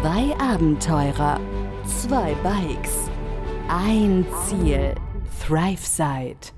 Zwei 0.00 0.32
Abenteurer, 0.38 1.40
zwei 1.84 2.32
Bikes, 2.44 3.10
ein 3.68 4.24
Ziel, 4.46 4.94
ThriveSide. 5.44 6.52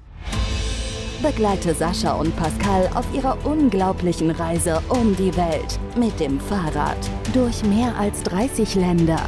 Begleite 1.23 1.73
Sascha 1.73 2.13
und 2.13 2.37
Pascal 2.37 2.91
auf 2.95 3.07
ihrer 3.15 3.39
unglaublichen 3.47 4.31
Reise 4.31 4.83
um 4.91 5.17
die 5.17 5.35
Welt 5.39 5.79
mit 5.97 6.21
dem 6.21 6.39
Fahrrad 6.39 6.99
durch 7.33 7.65
mehr 7.65 7.97
als 7.97 8.23
30 8.25 8.75
Länder, 8.75 9.21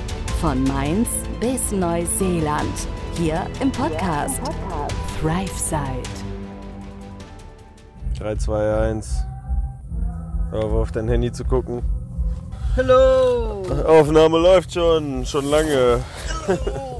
von 0.42 0.62
Mainz 0.64 1.08
bis 1.40 1.72
Neuseeland, 1.72 2.86
hier 3.14 3.46
im 3.62 3.72
Podcast, 3.72 4.42
ThriveSide. 5.22 6.02
3, 8.18 8.34
2, 8.36 8.90
1. 8.90 9.24
Hör 10.50 10.64
auf, 10.64 10.72
auf 10.72 10.92
dein 10.92 11.08
Handy 11.08 11.32
zu 11.32 11.44
gucken. 11.44 11.82
Hallo! 12.74 13.62
Aufnahme 13.86 14.38
läuft 14.38 14.72
schon, 14.72 15.26
schon 15.26 15.44
lange. 15.46 16.00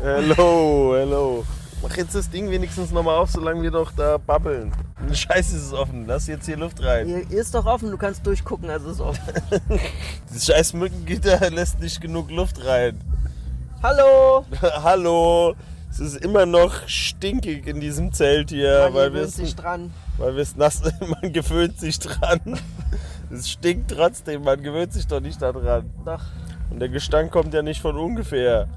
hello, 0.03 0.95
hello. 0.95 1.45
Mach 1.83 1.97
jetzt 1.97 2.15
das 2.15 2.29
Ding 2.29 2.51
wenigstens 2.51 2.91
nochmal 2.91 3.17
auf, 3.17 3.31
solange 3.31 3.63
wir 3.63 3.71
doch 3.71 3.91
da 3.93 4.19
babbeln. 4.19 4.71
Scheiße, 5.13 5.57
ist 5.57 5.67
es 5.67 5.73
offen. 5.73 6.07
Lass 6.07 6.27
jetzt 6.27 6.47
hier 6.47 6.57
Luft 6.59 6.83
rein. 6.85 7.25
Hier 7.29 7.41
ist 7.41 7.55
doch 7.55 7.65
offen, 7.67 7.91
du 7.91 7.97
kannst 7.97 8.25
durchgucken, 8.27 8.69
also 8.71 8.91
ist 8.91 9.01
offen. 9.01 9.23
Das 10.33 10.47
scheiß 10.47 10.75
Mückengitter 10.75 11.51
lässt 11.51 11.81
nicht 11.81 12.01
genug 12.01 12.31
Luft 12.31 12.65
rein. 12.65 13.01
Hallo! 13.83 14.45
Hallo. 14.83 15.55
Es 15.91 16.01
ist 16.01 16.17
immer 16.17 16.47
noch 16.47 16.87
stinkig 16.89 17.67
in 17.67 17.81
diesem 17.81 18.13
Zelt 18.13 18.51
hier, 18.51 18.85
Man 18.85 18.95
weil 18.95 19.13
wir 19.13 19.21
gewöhnt 19.21 19.29
es 19.29 19.37
sich 19.37 19.57
dran. 19.57 19.91
weil 20.19 20.35
wir 20.37 20.43
es 20.43 20.57
nass, 20.57 20.83
man 21.23 21.33
gewöhnt 21.33 21.79
sich 21.81 21.99
dran. 21.99 22.41
Es 23.33 23.49
stinkt 23.49 23.91
trotzdem, 23.91 24.45
man 24.45 24.63
gewöhnt 24.63 24.93
sich 24.93 25.07
doch 25.07 25.21
nicht 25.21 25.41
daran. 25.41 25.91
Doch. 26.05 26.21
Und 26.71 26.81
der 26.81 26.89
Gestank 26.89 27.33
kommt 27.33 27.55
ja 27.55 27.63
nicht 27.63 27.81
von 27.81 27.97
ungefähr, 27.97 28.69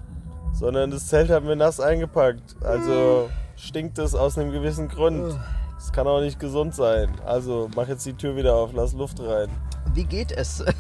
sondern 0.54 0.92
das 0.92 1.08
Zelt 1.08 1.30
haben 1.30 1.48
wir 1.48 1.56
nass 1.56 1.80
eingepackt. 1.80 2.56
Also 2.64 3.30
stinkt 3.58 3.98
es 4.00 4.16
aus 4.16 4.38
einem 4.38 4.52
gewissen 4.52 4.88
Grund. 4.88 5.38
Das 5.76 5.92
kann 5.92 6.08
auch 6.08 6.22
nicht 6.22 6.40
gesund 6.40 6.74
sein. 6.74 7.10
Also 7.26 7.70
mach 7.76 7.88
jetzt 7.88 8.06
die 8.06 8.14
Tür 8.14 8.36
wieder 8.36 8.56
auf, 8.56 8.72
lass 8.74 8.94
Luft 8.94 9.20
rein. 9.20 9.50
Wie 9.94 10.06
geht 10.06 10.32
es? 10.32 10.64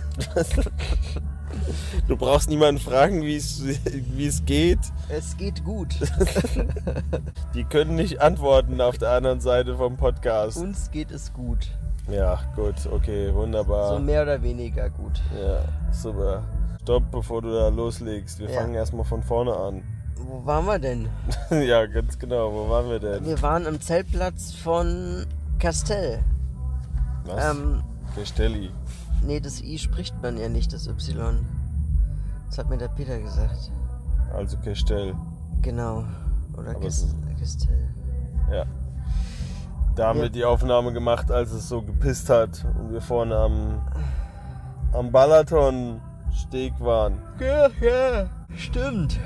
Du 2.08 2.18
brauchst 2.18 2.50
niemanden 2.50 2.82
fragen, 2.82 3.22
wie 3.24 3.38
es 3.38 3.64
wie 3.64 4.28
es 4.28 4.44
geht. 4.46 4.80
Es 5.10 5.38
geht 5.38 5.64
gut. 5.64 5.96
Die 7.56 7.64
können 7.64 7.96
nicht 7.96 8.22
antworten 8.22 8.82
auf 8.82 8.98
der 8.98 9.12
anderen 9.12 9.40
Seite 9.40 9.78
vom 9.78 9.96
Podcast. 9.96 10.58
Uns 10.58 10.92
geht 10.92 11.12
es 11.12 11.32
gut. 11.34 11.70
Ja, 12.10 12.40
gut, 12.56 12.76
okay, 12.92 13.34
wunderbar. 13.34 13.90
So 13.96 14.00
mehr 14.00 14.22
oder 14.24 14.42
weniger 14.42 14.90
gut. 14.90 15.22
Ja, 15.40 15.62
super. 15.92 16.44
Stopp, 16.84 17.04
bevor 17.12 17.42
du 17.42 17.52
da 17.52 17.70
loslegst. 17.70 18.38
Wir 18.40 18.50
Ja. 18.50 18.62
fangen 18.62 18.76
erstmal 18.76 19.06
von 19.06 19.24
vorne 19.24 19.56
an. 19.56 19.84
Wo 20.18 20.46
waren 20.46 20.66
wir 20.66 20.78
denn? 20.80 21.10
ja, 21.50 21.86
ganz 21.88 22.18
genau. 22.20 22.52
Wo 22.54 22.70
waren 22.70 22.90
wir 22.90 23.00
denn? 23.00 23.26
Wir 23.26 23.42
waren 23.42 23.66
am 23.66 23.82
Zeltplatz 23.82 24.54
von 24.54 25.26
Castell. 25.60 26.20
Was? 27.26 27.56
Ähm, 27.56 27.82
Castelli. 28.16 28.70
nee, 29.24 29.40
das 29.40 29.62
I 29.62 29.80
spricht 29.80 30.22
man 30.22 30.38
ja 30.38 30.48
nicht, 30.48 30.72
das 30.74 30.86
Y. 30.88 31.44
Das 32.48 32.60
hat 32.60 32.70
mir 32.70 32.78
der 32.78 32.88
Peter 32.90 33.20
gesagt. 33.20 33.72
Also 34.34 34.58
Castell. 34.58 35.16
Genau. 35.64 36.04
Oder 36.56 36.76
Castell. 36.76 37.90
Ja. 38.52 38.66
Da 39.96 40.08
haben 40.08 40.18
Ja. 40.18 40.24
wir 40.24 40.30
die 40.30 40.44
Aufnahme 40.46 40.92
gemacht, 40.94 41.32
als 41.32 41.52
es 41.52 41.70
so 41.70 41.82
gepisst 41.82 42.30
hat 42.30 42.66
und 42.80 42.92
wir 42.92 43.02
vorne 43.02 43.36
am, 43.38 43.82
am 44.94 45.12
Balaton-Steg 45.12 46.74
waren. 46.80 47.14
Ja, 47.40 47.68
ja, 47.82 48.26
stimmt. 48.58 49.20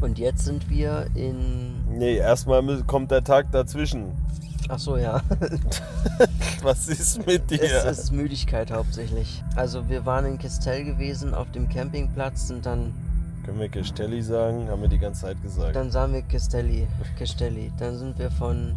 Und 0.00 0.18
jetzt 0.18 0.44
sind 0.44 0.68
wir 0.70 1.06
in. 1.14 1.84
Nee, 1.90 2.16
erstmal 2.18 2.62
kommt 2.84 3.10
der 3.10 3.24
Tag 3.24 3.50
dazwischen. 3.50 4.12
Ach 4.68 4.78
so, 4.78 4.96
ja. 4.96 5.22
Was 6.62 6.88
ist 6.88 7.26
mit 7.26 7.50
dir? 7.50 7.62
Es 7.62 7.98
ist 8.00 8.12
Müdigkeit 8.12 8.70
hauptsächlich. 8.70 9.42
Also 9.56 9.88
wir 9.88 10.04
waren 10.04 10.26
in 10.26 10.38
Castell 10.38 10.84
gewesen 10.84 11.32
auf 11.34 11.50
dem 11.52 11.68
Campingplatz 11.68 12.50
und 12.50 12.66
dann, 12.66 12.92
Können 13.46 13.58
wir 13.60 13.68
Castelli 13.70 14.22
sagen? 14.22 14.68
Haben 14.68 14.82
wir 14.82 14.88
die 14.88 14.98
ganze 14.98 15.22
Zeit 15.22 15.42
gesagt. 15.42 15.74
dann 15.74 15.90
sahen 15.90 16.12
wir 16.12 16.22
Castelli, 16.22 16.86
Castelli. 17.18 17.72
Dann 17.78 17.96
sind 17.96 18.18
wir 18.18 18.30
von 18.30 18.76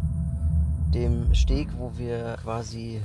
dem 0.94 1.34
Steg, 1.34 1.68
wo 1.78 1.92
wir 1.96 2.36
quasi 2.42 3.00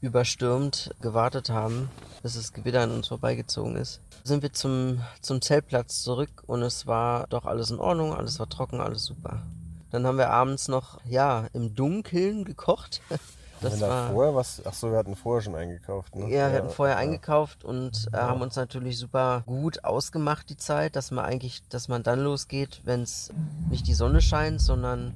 überstürmt 0.00 0.94
gewartet 1.02 1.50
haben, 1.50 1.90
bis 2.22 2.34
das 2.34 2.52
Gewitter 2.52 2.80
an 2.80 2.90
uns 2.90 3.08
vorbeigezogen 3.08 3.76
ist, 3.76 4.00
sind 4.24 4.42
wir 4.42 4.52
zum, 4.52 5.00
zum 5.20 5.42
Zeltplatz 5.42 6.02
zurück 6.02 6.30
und 6.46 6.62
es 6.62 6.86
war 6.86 7.26
doch 7.28 7.44
alles 7.44 7.70
in 7.70 7.78
Ordnung, 7.78 8.14
alles 8.14 8.38
war 8.38 8.48
trocken, 8.48 8.80
alles 8.80 9.04
super. 9.04 9.42
Dann 9.90 10.06
haben 10.06 10.18
wir 10.18 10.30
abends 10.30 10.68
noch, 10.68 11.00
ja, 11.04 11.46
im 11.52 11.74
Dunkeln 11.74 12.44
gekocht. 12.44 13.00
Das 13.62 13.78
da 13.78 13.90
war, 13.90 14.10
vorher 14.12 14.34
was? 14.34 14.64
Achso, 14.64 14.90
wir 14.90 14.96
hatten 14.96 15.14
vorher 15.14 15.42
schon 15.42 15.54
eingekauft. 15.54 16.16
Ne? 16.16 16.30
Ja, 16.30 16.50
wir 16.50 16.60
hatten 16.60 16.70
vorher 16.70 16.94
ja. 16.94 17.02
eingekauft 17.02 17.62
und 17.62 18.08
äh, 18.10 18.16
haben 18.16 18.40
uns 18.40 18.56
natürlich 18.56 18.96
super 18.96 19.42
gut 19.44 19.84
ausgemacht 19.84 20.48
die 20.48 20.56
Zeit, 20.56 20.96
dass 20.96 21.10
man 21.10 21.26
eigentlich, 21.26 21.62
dass 21.68 21.86
man 21.86 22.02
dann 22.02 22.20
losgeht, 22.20 22.80
wenn 22.84 23.02
es 23.02 23.30
nicht 23.68 23.86
die 23.86 23.92
Sonne 23.92 24.22
scheint, 24.22 24.62
sondern 24.62 25.14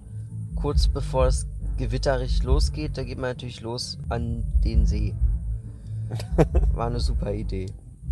kurz 0.54 0.88
bevor 0.88 1.26
es 1.26 1.46
Gewitter 1.76 2.20
richtig 2.20 2.42
losgeht, 2.44 2.96
da 2.96 3.02
geht 3.04 3.18
man 3.18 3.30
natürlich 3.30 3.60
los 3.60 3.98
an 4.08 4.44
den 4.64 4.86
See. 4.86 5.14
War 6.74 6.86
eine 6.86 7.00
super 7.00 7.32
Idee. 7.32 7.66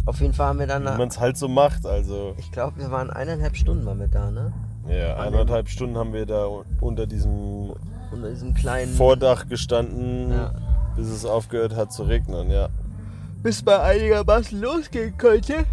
Auf 0.06 0.20
jeden 0.20 0.32
Fall 0.32 0.48
haben 0.48 0.58
wir 0.58 0.66
dann, 0.66 0.82
Wie 0.82 0.98
man 0.98 1.08
es 1.08 1.20
halt 1.20 1.36
so 1.36 1.46
macht. 1.48 1.86
Also, 1.86 2.34
ich 2.38 2.50
glaube, 2.50 2.78
wir 2.80 2.90
waren 2.90 3.10
eineinhalb 3.10 3.56
Stunden 3.56 3.86
waren 3.86 4.00
wir 4.00 4.08
da, 4.08 4.30
ne? 4.30 4.52
ja, 4.88 5.16
eineinhalb 5.16 5.68
Stunden 5.68 5.96
haben 5.96 6.12
wir 6.12 6.26
da 6.26 6.48
unter 6.80 7.06
diesem 7.06 7.72
Unter 8.10 8.30
diesem 8.30 8.52
kleinen 8.54 8.92
Vordach 8.94 9.48
gestanden, 9.48 10.30
Ja. 10.32 10.52
bis 10.96 11.06
es 11.08 11.24
aufgehört 11.24 11.76
hat 11.76 11.92
zu 11.92 12.02
regnen. 12.02 12.50
Ja, 12.50 12.68
bis 13.44 13.64
man 13.64 13.80
einigermaßen 13.80 14.60
losgehen 14.60 15.16
konnte. 15.16 15.64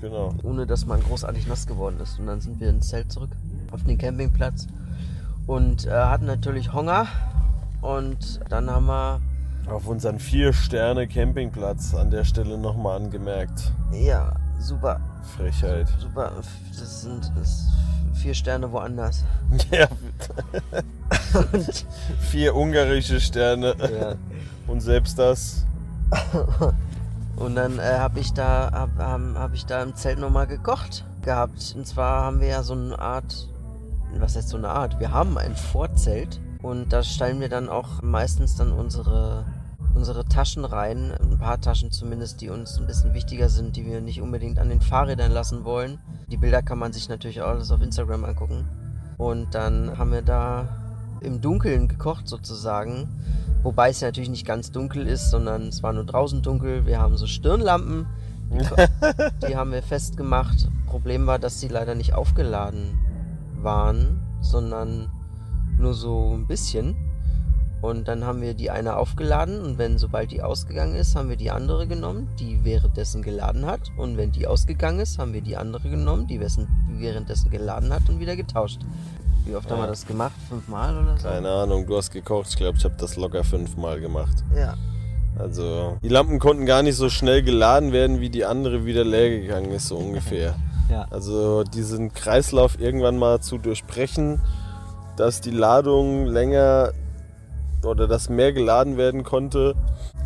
genau. 0.00 0.34
ohne 0.42 0.66
dass 0.66 0.84
man 0.84 1.02
großartig 1.02 1.46
nass 1.46 1.66
geworden 1.66 1.98
ist. 2.02 2.18
Und 2.18 2.26
dann 2.26 2.42
sind 2.42 2.60
wir 2.60 2.68
ins 2.68 2.88
Zelt 2.88 3.10
zurück 3.10 3.30
auf 3.72 3.82
den 3.84 3.96
Campingplatz 3.96 4.66
und 5.48 5.86
äh, 5.86 5.90
hatten 5.90 6.26
natürlich 6.26 6.72
Hunger. 6.72 7.06
Und 7.80 8.38
dann 8.48 8.70
haben 8.70 8.86
wir, 8.86 9.20
Auf 9.68 9.86
unseren 9.88 10.20
Vier-Sterne-Campingplatz 10.20 11.94
an 11.94 12.10
der 12.10 12.24
Stelle 12.24 12.56
nochmal 12.58 12.96
angemerkt. 13.00 13.72
ja, 13.92 14.32
super, 14.60 15.00
Frechheit. 15.36 15.88
super, 16.00 16.30
das 16.78 17.02
sind 17.02 17.32
das 17.36 17.66
vier 18.14 18.34
Sterne 18.34 18.70
woanders. 18.72 19.24
Ja, 19.70 19.86
Und, 21.52 21.86
vier 22.20 22.54
ungarische 22.54 23.20
Sterne. 23.20 23.74
ja. 23.78 24.14
Und 24.66 24.80
selbst 24.80 25.18
das. 25.18 25.64
und 27.36 27.54
dann 27.54 27.78
äh, 27.78 27.98
habe 27.98 28.18
ich 28.20 28.32
da, 28.32 28.70
hab, 28.72 28.98
hab, 28.98 29.20
hab 29.36 29.54
ich 29.54 29.64
da 29.66 29.82
im 29.82 29.94
Zelt 29.94 30.18
nochmal 30.18 30.46
gekocht 30.46 31.04
gehabt. 31.22 31.74
Und 31.76 31.86
zwar 31.86 32.24
haben 32.24 32.40
wir 32.40 32.48
ja 32.48 32.62
so 32.62 32.74
eine 32.74 32.98
Art, 32.98 33.48
was 34.20 34.36
heißt 34.36 34.48
so 34.48 34.56
eine 34.56 34.68
Art? 34.68 35.00
Wir 35.00 35.12
haben 35.12 35.38
ein 35.38 35.54
Vorzelt 35.54 36.40
und 36.62 36.92
da 36.92 37.02
stellen 37.02 37.40
wir 37.40 37.48
dann 37.48 37.68
auch 37.68 38.02
meistens 38.02 38.56
dann 38.56 38.72
unsere, 38.72 39.44
unsere 39.94 40.24
Taschen 40.24 40.64
rein. 40.64 41.12
Ein 41.20 41.38
paar 41.38 41.60
Taschen 41.60 41.90
zumindest, 41.90 42.40
die 42.40 42.48
uns 42.48 42.78
ein 42.78 42.86
bisschen 42.86 43.14
wichtiger 43.14 43.48
sind, 43.48 43.76
die 43.76 43.86
wir 43.86 44.00
nicht 44.00 44.20
unbedingt 44.20 44.58
an 44.58 44.68
den 44.68 44.80
Fahrrädern 44.80 45.32
lassen 45.32 45.64
wollen. 45.64 45.98
Die 46.30 46.36
Bilder 46.36 46.62
kann 46.62 46.78
man 46.78 46.92
sich 46.92 47.08
natürlich 47.08 47.42
auch 47.42 47.48
alles 47.48 47.70
auf 47.70 47.80
Instagram 47.80 48.24
angucken. 48.24 48.68
Und 49.16 49.54
dann 49.54 49.98
haben 49.98 50.12
wir 50.12 50.22
da 50.22 50.68
im 51.20 51.40
Dunkeln 51.40 51.88
gekocht 51.88 52.28
sozusagen. 52.28 53.08
Wobei 53.62 53.90
es 53.90 54.00
ja 54.00 54.08
natürlich 54.08 54.30
nicht 54.30 54.46
ganz 54.46 54.70
dunkel 54.70 55.06
ist, 55.06 55.30
sondern 55.30 55.68
es 55.68 55.82
war 55.82 55.92
nur 55.92 56.04
draußen 56.04 56.42
dunkel. 56.42 56.86
Wir 56.86 57.00
haben 57.00 57.16
so 57.16 57.26
Stirnlampen, 57.26 58.06
die, 59.42 59.56
haben 59.56 59.72
wir 59.72 59.82
festgemacht. 59.82 60.68
Problem 60.86 61.26
war, 61.26 61.38
dass 61.38 61.60
sie 61.60 61.68
leider 61.68 61.94
nicht 61.94 62.14
aufgeladen 62.14 63.07
waren, 63.62 64.20
sondern 64.40 65.10
nur 65.78 65.94
so 65.94 66.32
ein 66.34 66.46
bisschen. 66.46 66.96
Und 67.80 68.08
dann 68.08 68.24
haben 68.24 68.40
wir 68.42 68.54
die 68.54 68.70
eine 68.70 68.96
aufgeladen 68.96 69.60
und 69.60 69.78
wenn 69.78 69.98
sobald 69.98 70.32
die 70.32 70.42
ausgegangen 70.42 70.96
ist, 70.96 71.14
haben 71.14 71.28
wir 71.28 71.36
die 71.36 71.52
andere 71.52 71.86
genommen, 71.86 72.28
die 72.40 72.64
währenddessen 72.64 73.22
geladen 73.22 73.66
hat. 73.66 73.80
Und 73.96 74.16
wenn 74.16 74.32
die 74.32 74.48
ausgegangen 74.48 74.98
ist, 74.98 75.18
haben 75.18 75.32
wir 75.32 75.42
die 75.42 75.56
andere 75.56 75.88
genommen, 75.88 76.26
die 76.26 76.40
währenddessen 76.40 77.50
geladen 77.50 77.92
hat 77.92 78.08
und 78.08 78.18
wieder 78.18 78.34
getauscht. 78.34 78.80
Wie 79.44 79.54
oft 79.54 79.70
haben 79.70 79.78
wir 79.78 79.84
Ja. 79.84 79.90
das 79.90 80.04
gemacht? 80.06 80.34
Fünfmal 80.48 80.96
oder 81.00 81.16
so? 81.16 81.28
Keine 81.28 81.48
Ahnung, 81.48 81.86
du 81.86 81.96
hast 81.96 82.10
gekocht. 82.10 82.48
Ich 82.50 82.56
glaube, 82.56 82.76
ich 82.78 82.84
habe 82.84 82.96
das 82.98 83.14
locker 83.16 83.44
fünfmal 83.44 84.00
gemacht. 84.00 84.42
Ja. 84.56 84.74
Also, 85.38 85.98
die 86.02 86.08
Lampen 86.08 86.40
konnten 86.40 86.66
gar 86.66 86.82
nicht 86.82 86.96
so 86.96 87.08
schnell 87.08 87.44
geladen 87.44 87.92
werden, 87.92 88.20
wie 88.20 88.28
die 88.28 88.44
andere 88.44 88.84
wieder 88.86 89.04
leer 89.04 89.30
gegangen 89.40 89.70
ist, 89.70 89.86
so 89.86 89.96
ungefähr. 89.96 90.56
Ja. 90.88 91.06
Also, 91.10 91.64
diesen 91.64 92.12
Kreislauf 92.12 92.80
irgendwann 92.80 93.18
mal 93.18 93.40
zu 93.40 93.58
durchbrechen, 93.58 94.40
dass 95.16 95.40
die 95.40 95.50
Ladung 95.50 96.26
länger 96.26 96.92
oder 97.84 98.06
dass 98.06 98.28
mehr 98.28 98.52
geladen 98.52 98.96
werden 98.96 99.22
konnte, 99.24 99.74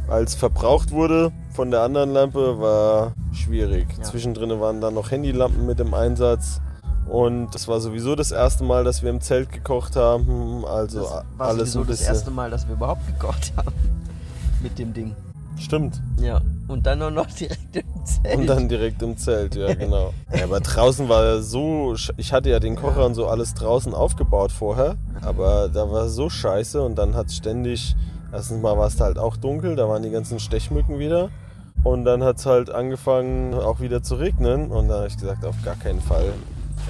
als 0.09 0.35
verbraucht 0.35 0.91
wurde 0.91 1.33
von 1.53 1.71
der 1.71 1.81
anderen 1.83 2.13
Lampe, 2.13 2.61
war 2.61 3.13
schwierig. 3.33 3.87
Ja. 3.97 4.03
Zwischendrin 4.05 4.61
waren 4.61 4.81
dann 4.81 4.95
noch 4.95 5.11
Handylampen 5.11 5.67
mit 5.67 5.81
im 5.81 5.95
Einsatz. 5.95 6.61
Und 7.07 7.55
das 7.55 7.69
war 7.69 7.81
sowieso 7.81 8.15
das 8.15 8.31
erste 8.31 8.65
Mal, 8.65 8.85
dass 8.85 9.03
wir 9.03 9.11
im 9.11 9.21
Zelt 9.21 9.51
gekocht 9.51 9.97
haben. 9.97 10.65
Also 10.65 11.01
Das 11.01 11.11
war 11.11 11.25
alles 11.39 11.73
sowieso 11.73 11.91
das 11.91 12.01
erste 12.03 12.31
Mal, 12.31 12.51
dass 12.51 12.67
wir 12.67 12.75
überhaupt 12.75 13.07
gekocht 13.07 13.53
haben. 13.57 13.73
Mit 14.63 14.79
dem 14.79 14.95
Ding. 14.95 15.15
Stimmt. 15.59 16.01
Ja. 16.21 16.41
Und 16.69 16.87
dann 16.87 17.03
auch 17.03 17.11
noch 17.11 17.27
direkt 17.39 17.77
im 17.77 17.85
Zelt. 18.05 18.37
Und 18.37 18.47
dann 18.47 18.69
direkt 18.69 19.03
im 19.03 19.17
Zelt, 19.17 19.55
ja 19.57 19.75
genau. 19.75 20.13
Ja, 20.35 20.45
aber 20.45 20.61
draußen 20.61 21.09
war 21.09 21.41
so, 21.43 21.93
sch- 21.93 22.13
ich 22.17 22.33
hatte 22.33 22.51
ja 22.51 22.59
den 22.61 22.77
Kocher 22.77 23.05
und 23.07 23.15
so 23.15 23.27
alles 23.29 23.55
draußen 23.55 23.95
aufgebaut 23.95 24.53
vorher, 24.53 24.97
aber 25.23 25.69
da 25.69 25.91
war 25.91 26.09
so 26.09 26.29
scheiße 26.31 26.81
und 26.83 26.97
dann 26.97 27.15
hat 27.15 27.31
ständig, 27.31 27.95
erstens 28.33 28.63
mal 28.63 28.77
war 28.79 28.87
es 28.87 28.99
halt 29.01 29.19
auch 29.19 29.37
dunkel, 29.37 29.77
da 29.77 29.89
waren 29.89 30.03
die 30.03 30.11
ganzen 30.11 30.41
Stechmücken 30.41 30.99
wieder 30.99 31.29
und 31.85 32.05
dann 32.05 32.23
hat 32.25 32.39
es 32.39 32.47
halt 32.47 32.71
angefangen 32.71 33.55
auch 33.55 33.81
wieder 33.81 34.03
zu 34.03 34.15
regnen 34.15 34.71
und 34.71 34.89
da 34.89 34.97
habe 34.99 35.09
ich 35.09 35.17
gesagt, 35.19 35.45
auf 35.45 35.57
gar 35.65 35.77
keinen 35.77 36.01
Fall. 36.01 36.33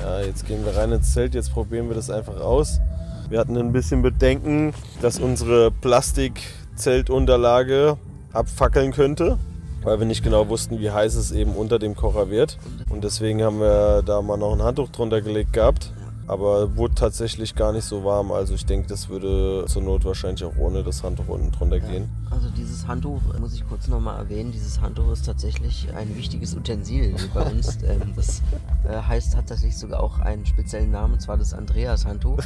Ja, 0.02 0.20
jetzt 0.20 0.46
gehen 0.46 0.64
wir 0.64 0.76
rein 0.76 0.92
ins 0.92 1.12
Zelt, 1.12 1.34
jetzt 1.34 1.52
probieren 1.52 1.88
wir 1.88 1.96
das 1.96 2.08
einfach 2.08 2.40
aus. 2.40 2.80
Wir 3.28 3.38
hatten 3.40 3.56
ein 3.56 3.72
bisschen 3.72 4.02
Bedenken, 4.02 4.74
dass 5.00 5.18
unsere 5.18 5.70
Plastikzeltunterlage 5.70 7.96
abfackeln 8.32 8.92
könnte, 8.92 9.38
weil 9.82 9.98
wir 9.98 10.06
nicht 10.06 10.22
genau 10.22 10.48
wussten, 10.48 10.78
wie 10.80 10.90
heiß 10.90 11.14
es 11.14 11.32
eben 11.32 11.54
unter 11.54 11.78
dem 11.78 11.96
Kocher 11.96 12.30
wird. 12.30 12.58
Und 12.90 13.04
deswegen 13.04 13.42
haben 13.42 13.60
wir 13.60 14.02
da 14.02 14.22
mal 14.22 14.36
noch 14.36 14.52
ein 14.52 14.62
Handtuch 14.62 14.90
drunter 14.90 15.20
gelegt 15.20 15.52
gehabt. 15.52 15.92
Aber 16.28 16.76
wurde 16.76 16.94
tatsächlich 16.94 17.56
gar 17.56 17.72
nicht 17.72 17.84
so 17.84 18.04
warm. 18.04 18.30
Also 18.30 18.54
ich 18.54 18.64
denke, 18.64 18.88
das 18.88 19.08
würde 19.08 19.64
zur 19.66 19.82
Not 19.82 20.04
wahrscheinlich 20.04 20.44
auch 20.44 20.56
ohne 20.56 20.84
das 20.84 21.02
Handtuch 21.02 21.26
unten 21.28 21.50
drunter 21.50 21.80
gehen. 21.80 22.08
Also 22.30 22.48
dieses 22.48 22.86
Handtuch, 22.86 23.20
muss 23.40 23.54
ich 23.54 23.68
kurz 23.68 23.88
nochmal 23.88 24.18
erwähnen, 24.18 24.52
dieses 24.52 24.80
Handtuch 24.80 25.10
ist 25.12 25.26
tatsächlich 25.26 25.88
ein 25.94 26.16
wichtiges 26.16 26.54
Utensil 26.54 27.16
bei 27.34 27.42
uns. 27.42 27.82
ähm, 27.82 28.12
das 28.14 28.40
äh, 28.88 28.96
heißt 28.96 29.36
hat 29.36 29.48
tatsächlich 29.48 29.76
sogar 29.76 30.00
auch 30.00 30.20
einen 30.20 30.46
speziellen 30.46 30.92
Namen, 30.92 31.14
und 31.14 31.20
zwar 31.20 31.36
das 31.36 31.52
Andreas-Handtuch. 31.52 32.38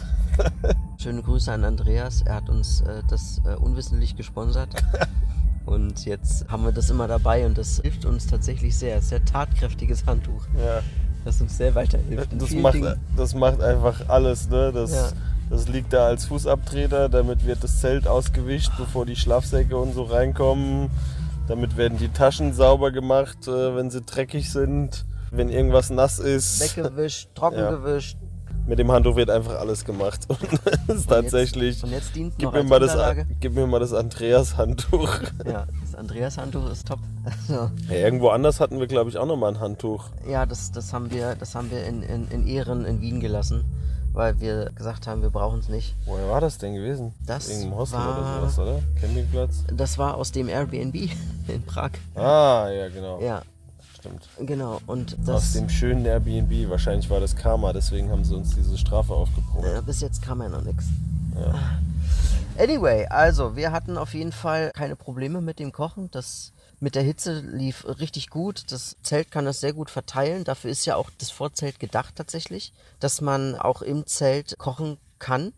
Schöne 0.98 1.22
Grüße 1.22 1.52
an 1.52 1.62
Andreas, 1.64 2.22
er 2.22 2.36
hat 2.36 2.48
uns 2.48 2.80
äh, 2.80 3.02
das 3.08 3.42
äh, 3.44 3.54
unwissentlich 3.56 4.16
gesponsert. 4.16 4.70
Und 5.66 6.04
jetzt 6.06 6.48
haben 6.48 6.64
wir 6.64 6.72
das 6.72 6.90
immer 6.90 7.08
dabei 7.08 7.44
und 7.44 7.58
das 7.58 7.80
hilft 7.80 8.04
uns 8.04 8.26
tatsächlich 8.28 8.76
sehr. 8.78 9.02
Sehr 9.02 9.24
tatkräftiges 9.24 10.06
Handtuch, 10.06 10.46
Ja, 10.56 10.80
das 11.24 11.40
uns 11.40 11.56
sehr 11.58 11.74
weiterhilft. 11.74 12.30
das 12.40 12.50
macht, 12.52 12.74
Dingen. 12.74 12.94
das 13.16 13.34
macht 13.34 13.60
einfach 13.60 14.08
alles. 14.08 14.48
Ne? 14.48 14.70
Das, 14.72 14.92
Ja. 14.92 15.08
das 15.50 15.66
liegt 15.68 15.92
da 15.92 16.06
als 16.06 16.26
Fußabtreter. 16.26 17.08
Damit 17.08 17.44
wird 17.44 17.64
das 17.64 17.80
Zelt 17.80 18.06
ausgewischt, 18.06 18.70
bevor 18.78 19.06
die 19.06 19.16
Schlafsäcke 19.16 19.76
und 19.76 19.92
so 19.92 20.04
reinkommen. 20.04 20.88
Damit 21.48 21.76
werden 21.76 21.98
die 21.98 22.08
Taschen 22.08 22.52
sauber 22.52 22.92
gemacht, 22.92 23.48
äh, 23.48 23.74
wenn 23.76 23.90
sie 23.90 24.02
dreckig 24.02 24.50
sind. 24.52 25.04
Wenn 25.32 25.48
irgendwas 25.48 25.90
nass 25.90 26.20
ist. 26.20 26.60
Weggewischt, 26.76 27.30
trocken 27.34 27.58
Ja. 27.58 27.70
gewischt. 27.72 28.16
Mit 28.66 28.78
dem 28.80 28.90
Handtuch 28.90 29.14
wird 29.16 29.30
einfach 29.30 29.60
alles 29.60 29.84
gemacht. 29.84 30.22
Und 30.28 30.38
das 30.88 30.96
ist 30.98 31.08
tatsächlich. 31.08 31.82
Und 31.84 31.90
jetzt 31.92 32.14
dient 32.16 32.34
Gib 32.38 32.52
mir, 32.52 32.64
mal 32.64 32.80
das, 32.80 32.96
gib 33.40 33.54
mir 33.54 33.66
mal 33.66 33.78
das 33.80 33.92
Andreas-Handtuch. 33.92 35.08
Ja, 35.46 35.66
das 35.82 35.94
Andreas-Handtuch 35.94 36.70
ist 36.70 36.88
top. 36.88 36.98
Also, 37.48 37.70
Ja, 37.88 37.96
irgendwo 37.96 38.28
anders 38.30 38.58
hatten 38.60 38.80
wir, 38.80 38.86
glaube 38.88 39.10
ich, 39.10 39.18
auch 39.18 39.26
nochmal 39.26 39.54
ein 39.54 39.60
Handtuch. 39.60 40.06
ja, 40.28 40.46
das, 40.46 40.72
das 40.72 40.92
haben 40.92 41.10
wir, 41.12 41.34
das 41.36 41.54
haben 41.54 41.70
wir 41.70 41.84
in, 41.86 42.02
in, 42.02 42.28
in 42.28 42.46
Ehren 42.46 42.84
in 42.84 43.00
Wien 43.00 43.20
gelassen, 43.20 43.64
weil 44.12 44.40
wir 44.40 44.70
gesagt 44.74 45.06
haben, 45.06 45.22
wir 45.22 45.30
brauchen 45.30 45.60
es 45.60 45.68
nicht. 45.68 45.94
Woher 46.06 46.28
war 46.28 46.40
das 46.40 46.58
denn 46.58 46.74
gewesen? 46.74 47.14
Das 47.24 47.48
Irgendein 47.48 47.76
Hostel 47.78 47.98
war- 47.98 48.18
oder 48.18 48.40
sowas, 48.50 48.58
oder? 48.58 48.78
Campingplatz? 49.00 49.64
Das 49.76 49.96
war 49.98 50.16
aus 50.16 50.32
dem 50.32 50.48
Airbnb 50.48 50.94
in 51.48 51.62
Prag. 51.66 51.90
Ah, 52.16 52.68
ja, 52.70 52.88
genau. 52.88 53.20
Ja, 53.20 53.42
Stimmt. 54.06 54.48
genau. 54.48 54.80
Und 54.86 55.14
Aus 55.20 55.24
das, 55.26 55.52
dem 55.52 55.68
schönen 55.68 56.04
Airbnb. 56.04 56.70
Wahrscheinlich 56.70 57.10
war 57.10 57.20
das 57.20 57.36
Karma, 57.36 57.72
deswegen 57.72 58.10
haben 58.10 58.24
sie 58.24 58.34
uns 58.34 58.54
diese 58.54 58.76
Strafe 58.78 59.12
aufgeprobt. 59.14 59.66
äh, 59.66 59.82
bis 59.82 60.00
jetzt 60.00 60.22
kam 60.22 60.40
ja 60.42 60.48
noch 60.48 60.62
nichts. 60.62 60.84
Ja. 61.38 61.54
Anyway, 62.58 63.06
also 63.06 63.56
wir 63.56 63.70
hatten 63.72 63.98
auf 63.98 64.14
jeden 64.14 64.32
Fall 64.32 64.70
keine 64.74 64.96
Probleme 64.96 65.40
mit 65.40 65.58
dem 65.58 65.72
Kochen. 65.72 66.10
Das 66.10 66.52
mit 66.80 66.94
der 66.94 67.02
Hitze 67.02 67.40
lief 67.40 67.86
richtig 68.00 68.30
gut. 68.30 68.64
Das 68.70 68.96
Zelt 69.02 69.30
kann 69.30 69.44
das 69.44 69.60
sehr 69.60 69.72
gut 69.72 69.90
verteilen. 69.90 70.44
Dafür 70.44 70.70
ist 70.70 70.84
ja 70.84 70.96
auch 70.96 71.10
das 71.18 71.30
Vorzelt 71.30 71.80
gedacht 71.80 72.14
tatsächlich, 72.16 72.72
dass 73.00 73.20
man 73.20 73.54
auch 73.54 73.82
im 73.82 74.06
Zelt 74.06 74.56
kochen 74.58 74.98
kann. 75.18 75.52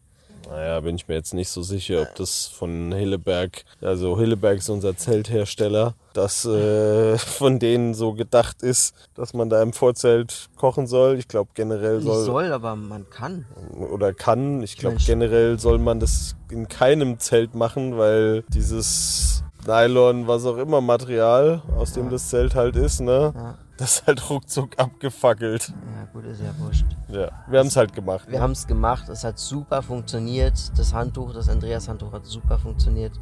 Naja, 0.48 0.80
bin 0.80 0.96
ich 0.96 1.08
mir 1.08 1.14
jetzt 1.14 1.34
nicht 1.34 1.48
so 1.48 1.62
sicher, 1.62 2.02
ob 2.02 2.14
das 2.14 2.46
von 2.46 2.92
Hilleberg, 2.92 3.64
also 3.80 4.18
Hilleberg 4.18 4.58
ist 4.58 4.68
unser 4.70 4.96
Zelthersteller, 4.96 5.94
dass 6.14 6.44
äh, 6.44 7.18
von 7.18 7.58
denen 7.58 7.94
so 7.94 8.12
gedacht 8.12 8.62
ist, 8.62 8.94
dass 9.14 9.34
man 9.34 9.50
da 9.50 9.62
im 9.62 9.72
Vorzelt 9.72 10.48
kochen 10.56 10.86
soll. 10.86 11.18
Ich 11.18 11.28
glaube 11.28 11.50
generell 11.54 12.00
soll, 12.00 12.24
soll, 12.24 12.52
aber 12.52 12.76
man 12.76 13.08
kann. 13.10 13.44
oder 13.90 14.12
kann. 14.14 14.62
Ich 14.62 14.76
glaube 14.76 14.96
generell 15.04 15.58
soll 15.58 15.78
man 15.78 16.00
das 16.00 16.34
in 16.50 16.68
keinem 16.68 17.18
Zelt 17.18 17.54
machen, 17.54 17.98
weil 17.98 18.42
dieses 18.48 19.42
Nylon, 19.66 20.26
was 20.26 20.46
auch 20.46 20.56
immer 20.56 20.80
Material, 20.80 21.62
aus 21.76 21.92
dem 21.92 22.10
das 22.10 22.30
Zelt 22.30 22.54
halt 22.54 22.76
ist, 22.76 23.00
ne, 23.00 23.32
Ja, 23.34 23.58
das 23.78 24.00
ist 24.00 24.06
halt 24.06 24.28
ruckzuck 24.28 24.78
abgefackelt. 24.78 25.68
ja 25.68 26.08
gut, 26.12 26.24
ist 26.24 26.42
ja 26.42 26.52
wurscht. 26.58 26.84
Ja, 27.08 27.30
wir 27.46 27.58
haben 27.60 27.68
es 27.68 27.76
halt 27.76 27.94
gemacht. 27.94 28.26
Wir 28.28 28.40
haben 28.40 28.52
es 28.52 28.66
gemacht, 28.66 29.08
es 29.08 29.24
hat 29.24 29.38
super 29.38 29.82
funktioniert. 29.82 30.54
Das 30.76 30.92
Handtuch, 30.92 31.32
das 31.32 31.48
Andreas-Handtuch 31.48 32.12
hat 32.12 32.26
super 32.26 32.58
funktioniert. 32.58 33.12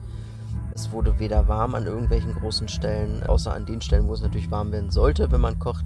Es 0.74 0.90
wurde 0.90 1.18
weder 1.18 1.46
warm 1.46 1.74
an 1.74 1.86
irgendwelchen 1.86 2.34
großen 2.34 2.68
Stellen, 2.68 3.22
außer 3.22 3.52
an 3.52 3.66
den 3.66 3.80
Stellen, 3.80 4.08
wo 4.08 4.14
es 4.14 4.22
natürlich 4.22 4.50
warm 4.50 4.72
werden 4.72 4.90
sollte, 4.90 5.30
wenn 5.30 5.40
man 5.40 5.58
kocht. 5.58 5.84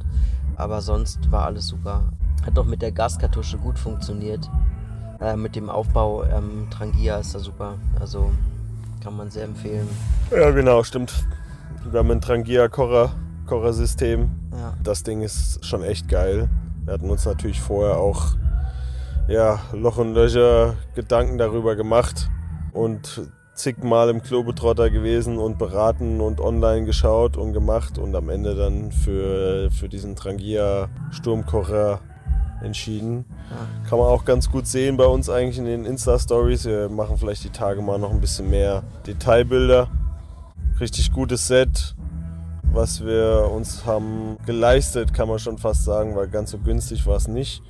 Aber 0.57 0.81
sonst 0.81 1.31
war 1.31 1.45
alles 1.47 1.67
super. 1.67 2.03
Hat 2.47 2.57
doch 2.57 2.65
mit 2.65 2.81
der 2.81 2.93
Gaskartusche 2.93 3.59
gut 3.59 3.79
funktioniert. 3.79 4.49
Äh, 5.21 5.37
mit 5.37 5.55
dem 5.57 5.69
Aufbau 5.69 6.25
ähm, 6.25 6.69
Trangia 6.71 7.19
ist 7.19 7.35
da 7.35 7.41
super. 7.41 7.75
Also 7.99 8.33
kann 9.03 9.17
man 9.17 9.31
sehr 9.31 9.45
empfehlen. 9.45 9.89
Ja, 10.31 10.51
genau, 10.51 10.83
stimmt. 10.85 11.25
Wir 11.91 11.99
haben 11.99 12.11
ein 12.11 12.21
Trangia-Kocher, 12.21 13.11
Kochersystem. 13.51 14.31
Ja. 14.53 14.75
Das 14.85 15.03
Ding 15.03 15.23
ist 15.23 15.67
schon 15.67 15.83
echt 15.83 16.09
geil. 16.09 16.49
Wir 16.85 16.95
hatten 16.95 17.11
uns 17.11 17.27
natürlich 17.27 17.61
vorher 17.61 17.97
auch 17.97 18.37
ja, 19.27 19.59
Loch 19.73 19.99
und 19.99 20.15
Löcher 20.15 20.77
Gedanken 20.95 21.37
darüber 21.37 21.75
gemacht 21.75 22.31
und 22.73 23.29
zigmal 23.55 24.09
im 24.09 24.23
Klobetrotter 24.23 24.89
gewesen 24.89 25.39
und 25.39 25.59
beraten 25.59 26.21
und 26.21 26.41
online 26.41 26.87
geschaut 26.87 27.37
und 27.37 27.53
gemacht 27.53 27.99
und 27.99 28.15
am 28.15 28.29
Ende 28.29 28.55
dann 28.55 28.93
für, 28.93 29.69
für 29.73 29.89
diesen 29.89 30.15
Trangia 30.15 30.89
Sturmkocher 31.11 31.99
entschieden. 32.63 33.25
Kann 33.89 33.99
man 33.99 34.07
auch 34.07 34.25
ganz 34.25 34.49
gut 34.49 34.69
sehen 34.69 34.97
bei 34.97 35.07
uns 35.07 35.29
eigentlich 35.29 35.59
in 35.59 35.65
den 35.65 35.87
Insta-Stories. 35.87 36.67
Wir 36.67 36.89
machen 36.89 37.17
vielleicht 37.19 37.43
die 37.43 37.51
Tage 37.51 37.83
mal 37.83 37.99
noch 37.99 38.13
ein 38.13 38.21
bisschen 38.21 38.49
mehr 38.49 38.85
Detailbilder. 39.09 39.89
Richtig 40.79 41.13
gutes 41.13 41.49
Set, 41.49 41.97
was 42.73 43.05
wir 43.05 43.51
uns 43.53 43.85
haben 43.85 44.37
geleistet, 44.47 45.13
kann 45.13 45.29
man 45.29 45.39
schon 45.39 45.59
fast 45.59 45.85
sagen, 45.85 46.15
weil 46.17 46.29
ganz 46.29 46.51
so 46.51 46.59
günstig 46.59 47.07
war 47.07 47.17
es 47.17 47.29
nicht. 47.29 47.63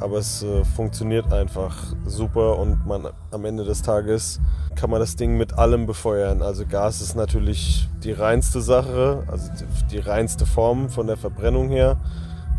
Aber 0.00 0.18
es 0.18 0.42
äh, 0.42 0.64
funktioniert 0.64 1.32
einfach 1.32 1.76
super 2.06 2.58
und 2.58 2.84
man 2.86 3.06
am 3.30 3.44
Ende 3.44 3.64
des 3.64 3.82
Tages 3.82 4.40
kann 4.74 4.90
man 4.90 4.98
das 4.98 5.14
Ding 5.14 5.36
mit 5.36 5.52
allem 5.58 5.86
befeuern. 5.86 6.42
Also 6.42 6.64
Gas 6.66 7.00
ist 7.00 7.14
natürlich 7.14 7.88
die 8.02 8.10
reinste 8.10 8.60
Sache, 8.60 9.22
also 9.28 9.48
die, 9.52 9.96
die 9.96 9.98
reinste 10.00 10.44
Form 10.44 10.88
von 10.88 11.06
der 11.06 11.16
Verbrennung 11.16 11.68
her. 11.68 11.98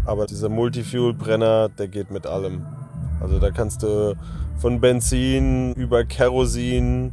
Aber 0.05 0.25
dieser 0.25 0.47
Multifuel-Brenner, 0.47 1.69
der 1.69 1.87
geht 1.89 2.11
mit 2.11 2.25
allem. 2.25 2.65
Also 3.19 3.39
da 3.39 3.51
kannst 3.51 3.83
du 3.83 4.15
von 4.57 4.79
Benzin 4.79 5.73
über 5.73 6.05
Kerosin 6.05 7.11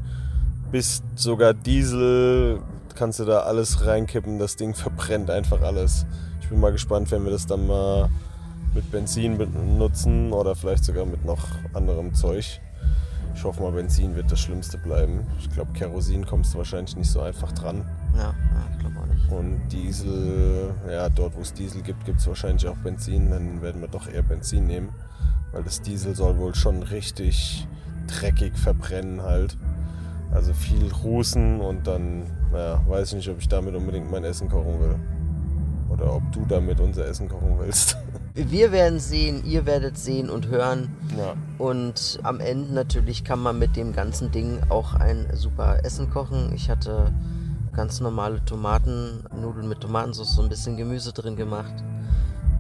bis 0.71 1.03
sogar 1.17 1.55
Diesel, 1.55 2.61
kannst 3.01 3.19
du 3.19 3.25
da 3.25 3.45
alles 3.45 3.87
reinkippen. 3.87 4.39
Das 4.39 4.57
Ding 4.57 4.75
verbrennt 4.75 5.31
einfach 5.31 5.63
alles. 5.63 6.05
Ich 6.43 6.51
bin 6.51 6.61
mal 6.61 6.71
gespannt, 6.71 7.11
wenn 7.11 7.25
wir 7.25 7.31
das 7.31 7.47
dann 7.47 7.67
mal 7.67 8.11
mit 8.75 8.91
Benzin 8.91 9.39
benutzen 9.39 10.35
oder 10.35 10.55
vielleicht 10.55 10.85
sogar 10.85 11.07
mit 11.07 11.25
noch 11.25 11.47
anderem 11.73 12.13
Zeug. 12.13 12.61
Ich 13.35 13.43
hoffe 13.43 13.63
mal, 13.63 13.73
Benzin 13.73 14.17
wird 14.17 14.31
das 14.31 14.41
Schlimmste 14.41 14.77
bleiben. 14.77 15.27
Ich 15.39 15.49
glaube, 15.49 15.73
Kerosin 15.73 16.27
kommst 16.27 16.53
du 16.53 16.59
wahrscheinlich 16.59 16.95
nicht 16.95 17.11
so 17.11 17.23
einfach 17.23 17.53
dran. 17.53 17.89
Ja, 18.15 18.23
ja 18.25 18.35
ich 18.71 18.79
glaube 18.81 19.01
auch 19.01 19.07
nicht. 19.07 19.33
Und 19.33 19.69
Diesel, 19.71 20.75
ja, 20.91 21.09
dort 21.09 21.35
wo 21.39 21.41
es 21.41 21.55
Diesel 21.55 21.81
gibt, 21.81 22.05
gibt 22.05 22.21
es 22.21 22.27
wahrscheinlich 22.27 22.69
auch 22.69 22.77
Benzin. 22.77 23.31
Dann 23.31 23.63
werden 23.63 23.81
wir 23.81 23.89
doch 23.89 24.09
eher 24.09 24.23
Benzin 24.23 24.67
nehmen. 24.67 24.91
Weil 25.53 25.63
das 25.63 25.81
Diesel 25.81 26.15
soll 26.15 26.37
wohl 26.37 26.55
schon 26.55 26.83
richtig 26.83 27.67
dreckig 28.09 28.59
verbrennen 28.59 29.23
halt. 29.23 29.57
Also 30.33 30.53
viel 30.53 30.91
rußen 31.03 31.61
und 31.61 31.87
dann, 31.87 32.23
naja, 32.53 32.81
weiß 32.87 33.09
ich 33.09 33.15
nicht, 33.17 33.29
ob 33.31 33.39
ich 33.41 33.49
damit 33.49 33.75
unbedingt 33.75 34.11
mein 34.11 34.25
Essen 34.25 34.49
kochen 34.49 34.81
will. 34.81 34.95
Oder 35.89 36.15
ob 36.15 36.23
du 36.33 36.45
damit 36.49 36.79
unser 36.81 37.07
Essen 37.07 37.29
kochen 37.29 37.57
willst. 37.59 37.97
Wir 38.35 38.71
werden 38.71 39.01
sehen, 39.01 39.45
ihr 39.45 39.67
werdet 39.67 39.99
sehen 39.99 40.31
und 40.31 40.47
hören. 40.47 40.89
ja. 41.19 41.35
Und 41.59 42.21
am 42.23 42.39
Ende 42.39 42.73
natürlich 42.73 43.25
kann 43.25 43.41
man 43.41 43.59
mit 43.59 43.75
dem 43.77 43.93
ganzen 43.93 44.31
Ding 44.31 44.61
auch 44.69 44.95
ein 44.95 45.27
super 45.35 45.85
Essen 45.85 46.11
kochen. 46.11 46.53
Ich 46.55 46.71
hatte 46.71 47.13
ganz 47.73 48.01
normale 48.01 48.45
Tomaten, 48.45 49.25
Nudeln 49.41 49.69
mit 49.69 49.81
Tomatensauce, 49.81 50.37
so 50.37 50.43
ein 50.43 50.49
bisschen 50.49 50.77
Gemüse 50.77 51.13
drin 51.13 51.35
gemacht. 51.35 51.75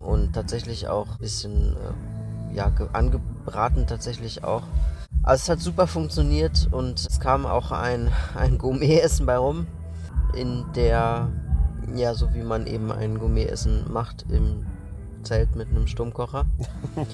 Und 0.01 0.33
tatsächlich 0.33 0.89
auch 0.89 1.07
ein 1.13 1.19
bisschen 1.19 1.77
äh, 1.77 2.57
ja, 2.57 2.73
angebraten 2.93 3.87
tatsächlich 3.87 4.43
auch. 4.43 4.63
Also 5.23 5.43
es 5.43 5.49
hat 5.49 5.61
super 5.61 5.87
funktioniert 5.87 6.69
und 6.73 6.99
es 6.99 7.21
kam 7.21 7.47
auch 7.47 7.73
ein, 7.73 8.11
ein 8.35 8.59
Gourmet-Essen 8.59 9.27
bei 9.27 9.37
rum, 9.37 9.67
in 10.35 10.65
der, 10.75 11.29
ja, 11.95 12.15
so 12.15 12.33
wie 12.35 12.43
man 12.43 12.67
eben 12.67 12.91
ein 12.91 13.19
Gourmet-Essen 13.19 13.93
macht 13.93 14.25
im 14.31 14.67
Zelt 15.23 15.55
mit 15.57 15.69
einem 15.69 15.87
Sturmkocher. 15.87 16.47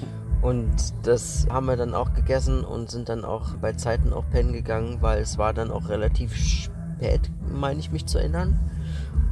Und 0.43 0.71
das 1.03 1.47
haben 1.51 1.67
wir 1.67 1.77
dann 1.77 1.95
auch 1.95 2.15
gegessen 2.15 2.63
und 2.63 2.91
sind 2.91 3.09
dann 3.09 3.25
auch 3.25 3.55
bei 3.61 3.73
Zeiten 3.73 4.13
auch 4.13 4.25
pennen 4.31 4.53
gegangen, 4.53 4.99
weil 5.01 5.21
es 5.21 5.39
war 5.39 5.53
dann 5.53 5.71
auch 5.71 5.89
relativ 5.89 6.37
spät, 6.37 7.31
meine 7.53 7.81
ich 7.81 7.91
mich 7.91 8.07
zu 8.07 8.19
erinnern. 8.19 8.59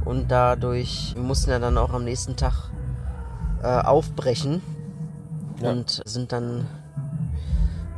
Und 0.03 0.29
dadurch, 0.29 1.13
wir 1.15 1.23
mussten 1.23 1.51
ja 1.51 1.59
dann 1.59 1.77
auch 1.77 1.93
am 1.93 2.03
nächsten 2.03 2.35
Tag 2.35 2.69
äh, 3.63 3.67
aufbrechen 3.67 4.61
ja. 5.61 5.71
und 5.71 6.01
sind 6.05 6.31
dann 6.31 6.67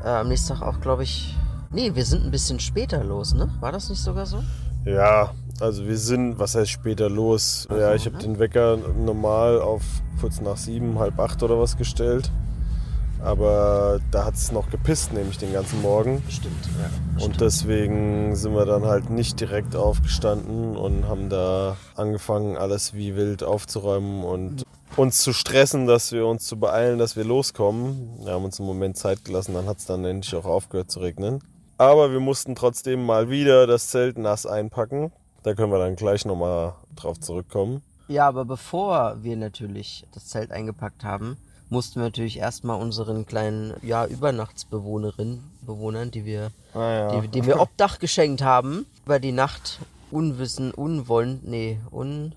äh, 0.08 0.20
am 0.20 0.30
nächsten 0.30 0.56
Tag 0.56 0.62
auch, 0.62 0.80
glaube 0.80 1.04
ich, 1.04 1.36
nee, 1.72 1.94
wir 1.94 2.06
sind 2.06 2.24
ein 2.24 2.32
bisschen 2.32 2.60
später 2.60 3.04
los, 3.04 3.34
ne? 3.34 3.50
War 3.60 3.72
das 3.72 3.90
nicht 3.90 4.02
sogar 4.02 4.26
so? 4.26 4.42
Ja, 4.86 5.32
also 5.60 5.86
wir 5.86 5.98
sind, 5.98 6.40
was 6.40 6.56
heißt 6.56 6.72
später 6.72 7.10
los? 7.10 7.68
Also, 7.70 7.82
ja, 7.82 7.94
ich 7.94 8.06
habe 8.06 8.16
ne? 8.16 8.24
den 8.24 8.40
Wecker 8.40 8.78
normal 8.78 9.60
auf 9.60 9.84
kurz 10.22 10.40
nach 10.40 10.58
sieben, 10.58 10.98
halb 10.98 11.20
acht 11.20 11.44
oder 11.44 11.60
was 11.60 11.78
gestellt. 11.78 12.32
Aber 13.20 14.00
da 14.12 14.26
hat 14.26 14.36
es 14.36 14.52
noch 14.52 14.70
gepisst, 14.70 15.12
nämlich 15.12 15.40
den 15.40 15.52
ganzen 15.52 15.82
Morgen. 15.82 16.22
Stimmt, 16.30 16.70
ja. 17.18 17.26
Und 17.26 17.42
deswegen 17.42 18.36
sind 18.36 18.54
wir 18.54 18.66
dann 18.66 18.86
halt 18.86 19.10
nicht 19.10 19.40
direkt 19.40 19.76
aufgestanden 19.76 20.78
und 20.78 21.08
haben 21.08 21.28
da 21.28 21.78
angefangen, 21.96 22.56
alles 22.56 22.94
wie 22.94 23.16
wild 23.16 23.44
aufzuräumen 23.44 24.24
und 24.24 24.64
uns 24.98 25.20
zu 25.20 25.32
stressen, 25.32 25.86
dass 25.86 26.12
wir 26.12 26.26
uns 26.26 26.46
zu 26.46 26.58
beeilen, 26.60 26.98
dass 26.98 27.16
wir 27.16 27.24
loskommen. 27.24 28.18
Wir 28.24 28.34
haben 28.34 28.44
uns 28.44 28.60
einen 28.60 28.68
Moment 28.68 28.98
Zeit 28.98 29.24
gelassen, 29.24 29.54
dann 29.54 29.68
hat 29.68 29.78
es 29.78 29.86
dann 29.86 30.04
endlich 30.04 30.36
auch 30.36 30.46
aufgehört 30.46 30.90
zu 30.92 31.00
regnen. 31.00 31.42
Aber 31.78 32.12
wir 32.12 32.20
mussten 32.20 32.56
trotzdem 32.56 33.06
mal 33.06 33.30
wieder 33.30 33.68
das 33.68 33.90
Zelt 33.90 34.18
nass 34.18 34.48
einpacken. 34.48 35.12
Da 35.44 35.54
können 35.54 35.72
wir 35.72 35.78
dann 35.78 35.96
gleich 35.96 36.26
nochmal 36.26 36.74
drauf 36.96 37.20
zurückkommen. 37.20 37.84
Ja, 38.08 38.28
aber 38.28 38.46
bevor 38.46 39.18
wir 39.22 39.38
natürlich 39.38 40.06
das 40.14 40.26
Zelt 40.28 40.52
eingepackt 40.52 41.04
haben, 41.04 41.38
mussten 41.70 42.00
wir 42.00 42.06
natürlich 42.06 42.40
erstmal 42.40 42.82
unseren 42.82 43.26
kleinen 43.28 43.74
ja, 43.84 44.06
Übernachtsbewohnerinnen, 44.08 45.44
Bewohnern, 45.62 46.10
die 46.10 46.26
wir, 46.26 46.52
ah, 46.74 46.80
ja. 46.80 47.22
die, 47.22 47.28
die 47.28 47.46
wir 47.46 47.60
Obdach 47.60 48.00
geschenkt 48.00 48.42
haben, 48.42 48.88
über 49.06 49.20
die 49.20 49.34
Nacht 49.34 49.80
unwissen, 50.10 50.74
unwollend, 50.74 51.48
nee, 51.48 51.80
un, 51.92 52.34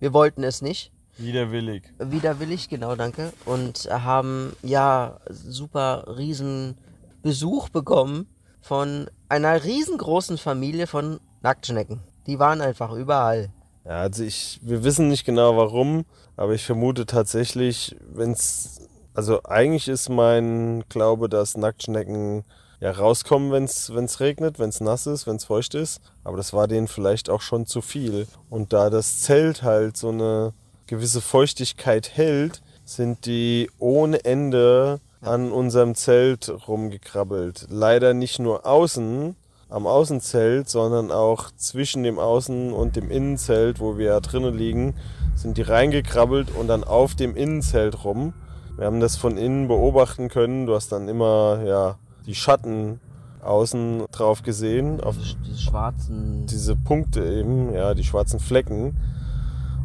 wir 0.00 0.12
wollten 0.12 0.42
es 0.42 0.60
nicht. 0.60 0.90
Widerwillig. 1.20 1.82
Widerwillig, 1.98 2.68
genau, 2.68 2.96
danke. 2.96 3.32
Und 3.44 3.88
haben 3.90 4.56
ja 4.62 5.18
super 5.28 6.16
riesen 6.16 6.76
Besuch 7.22 7.68
bekommen 7.68 8.26
von 8.62 9.08
einer 9.28 9.62
riesengroßen 9.62 10.38
Familie 10.38 10.86
von 10.86 11.20
Nacktschnecken. 11.42 12.00
Die 12.26 12.38
waren 12.38 12.60
einfach 12.60 12.92
überall. 12.92 13.50
Ja, 13.84 14.00
also 14.02 14.24
ich, 14.24 14.60
wir 14.62 14.84
wissen 14.84 15.08
nicht 15.08 15.24
genau 15.24 15.56
warum, 15.56 16.04
aber 16.36 16.54
ich 16.54 16.64
vermute 16.64 17.06
tatsächlich, 17.06 17.96
wenn 18.12 18.32
es, 18.32 18.80
also 19.14 19.42
eigentlich 19.44 19.88
ist 19.88 20.08
mein 20.08 20.84
Glaube, 20.88 21.28
dass 21.28 21.56
Nacktschnecken 21.56 22.44
ja 22.80 22.92
rauskommen, 22.92 23.52
wenn 23.52 23.64
es 23.64 24.20
regnet, 24.20 24.58
wenn 24.58 24.70
es 24.70 24.80
nass 24.80 25.06
ist, 25.06 25.26
wenn 25.26 25.36
es 25.36 25.44
feucht 25.44 25.74
ist. 25.74 26.00
Aber 26.24 26.36
das 26.36 26.52
war 26.52 26.66
denen 26.66 26.88
vielleicht 26.88 27.28
auch 27.28 27.42
schon 27.42 27.66
zu 27.66 27.82
viel. 27.82 28.26
Und 28.48 28.72
da 28.72 28.90
das 28.90 29.20
Zelt 29.20 29.62
halt 29.62 29.96
so 29.96 30.08
eine 30.08 30.52
gewisse 30.90 31.20
Feuchtigkeit 31.20 32.10
hält, 32.16 32.60
sind 32.84 33.24
die 33.24 33.70
ohne 33.78 34.24
Ende 34.24 34.98
an 35.20 35.52
unserem 35.52 35.94
Zelt 35.94 36.52
rumgekrabbelt. 36.66 37.68
Leider 37.70 38.12
nicht 38.12 38.40
nur 38.40 38.66
außen, 38.66 39.36
am 39.68 39.86
Außenzelt, 39.86 40.68
sondern 40.68 41.12
auch 41.12 41.52
zwischen 41.56 42.02
dem 42.02 42.18
Außen- 42.18 42.72
und 42.72 42.96
dem 42.96 43.08
Innenzelt, 43.08 43.78
wo 43.78 43.98
wir 43.98 44.06
ja 44.06 44.20
drinnen 44.20 44.58
liegen, 44.58 44.94
sind 45.36 45.58
die 45.58 45.62
reingekrabbelt 45.62 46.50
und 46.50 46.66
dann 46.66 46.82
auf 46.82 47.14
dem 47.14 47.36
Innenzelt 47.36 48.04
rum. 48.04 48.34
Wir 48.76 48.86
haben 48.86 48.98
das 48.98 49.16
von 49.16 49.36
innen 49.38 49.68
beobachten 49.68 50.28
können. 50.28 50.66
Du 50.66 50.74
hast 50.74 50.90
dann 50.90 51.06
immer 51.06 51.62
ja, 51.64 51.98
die 52.26 52.34
Schatten 52.34 52.98
außen 53.42 54.06
drauf 54.10 54.42
gesehen. 54.42 55.00
Auf 55.00 55.16
die 55.16 55.56
schwarzen. 55.56 56.46
Diese 56.46 56.74
Punkte 56.74 57.24
eben, 57.24 57.72
ja, 57.72 57.94
die 57.94 58.04
schwarzen 58.04 58.40
Flecken 58.40 58.96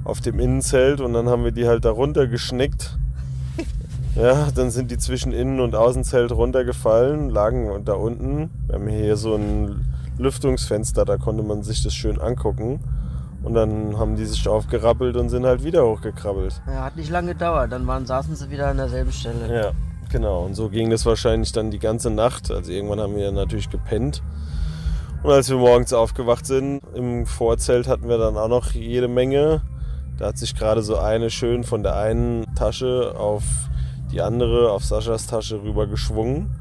auf 0.05 0.21
dem 0.21 0.39
Innenzelt 0.39 1.01
und 1.01 1.13
dann 1.13 1.27
haben 1.27 1.43
wir 1.43 1.51
die 1.51 1.67
halt 1.67 1.83
darunter 1.83 2.27
geschnickt. 2.27 2.97
Ja, 4.15 4.47
dann 4.55 4.71
sind 4.71 4.91
die 4.91 4.97
zwischen 4.97 5.33
Innen- 5.33 5.59
und 5.59 5.75
Außenzelt 5.75 6.31
runtergefallen, 6.31 7.29
lagen 7.29 7.83
da 7.83 7.95
unten. 7.95 8.49
Wir 8.67 8.75
haben 8.75 8.87
hier 8.87 9.17
so 9.17 9.35
ein 9.35 9.83
Lüftungsfenster, 10.17 11.03
da 11.03 11.17
konnte 11.17 11.43
man 11.43 11.63
sich 11.63 11.83
das 11.83 11.93
schön 11.93 12.21
angucken. 12.21 12.79
Und 13.43 13.55
dann 13.55 13.99
haben 13.99 14.15
die 14.15 14.25
sich 14.25 14.47
aufgerappelt 14.47 15.17
und 15.17 15.27
sind 15.27 15.45
halt 15.45 15.65
wieder 15.65 15.85
hochgekrabbelt. 15.85 16.61
Ja, 16.65 16.85
hat 16.85 16.95
nicht 16.95 17.09
lange 17.09 17.33
gedauert. 17.33 17.73
Dann 17.73 17.85
waren, 17.87 18.05
saßen 18.05 18.37
sie 18.37 18.49
wieder 18.49 18.67
an 18.69 18.77
derselben 18.77 19.11
Stelle. 19.11 19.53
Ja, 19.53 19.71
genau. 20.09 20.45
Und 20.45 20.55
so 20.55 20.69
ging 20.69 20.89
das 20.89 21.05
wahrscheinlich 21.05 21.51
dann 21.51 21.69
die 21.69 21.79
ganze 21.79 22.09
Nacht. 22.09 22.51
Also 22.51 22.71
irgendwann 22.71 23.01
haben 23.01 23.17
wir 23.17 23.31
natürlich 23.33 23.69
gepennt. 23.69 24.23
Und 25.23 25.31
als 25.31 25.49
wir 25.49 25.57
morgens 25.57 25.91
aufgewacht 25.91 26.45
sind, 26.45 26.81
im 26.95 27.25
Vorzelt 27.25 27.89
hatten 27.89 28.07
wir 28.07 28.17
dann 28.17 28.37
auch 28.37 28.47
noch 28.47 28.71
jede 28.71 29.09
Menge. 29.09 29.61
Da 30.17 30.27
hat 30.27 30.37
sich 30.37 30.55
gerade 30.55 30.81
so 30.81 30.97
eine 30.97 31.29
schön 31.29 31.63
von 31.63 31.83
der 31.83 31.97
einen 31.97 32.45
Tasche 32.55 33.15
auf 33.17 33.43
die 34.11 34.21
andere, 34.21 34.71
auf 34.71 34.85
Saschas 34.85 35.27
Tasche 35.27 35.61
rüber 35.61 35.87
geschwungen 35.87 36.55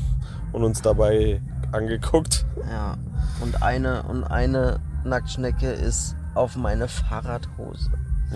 und 0.52 0.62
uns 0.62 0.80
dabei 0.82 1.40
angeguckt. 1.72 2.44
Ja, 2.70 2.96
und 3.40 3.62
eine, 3.62 4.04
und 4.04 4.24
eine 4.24 4.80
Nacktschnecke 5.04 5.70
ist 5.70 6.14
auf 6.34 6.56
meine 6.56 6.88
Fahrradhose. 6.88 7.90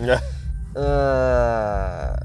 Ja. 0.05 0.21
Äh, 0.75 0.81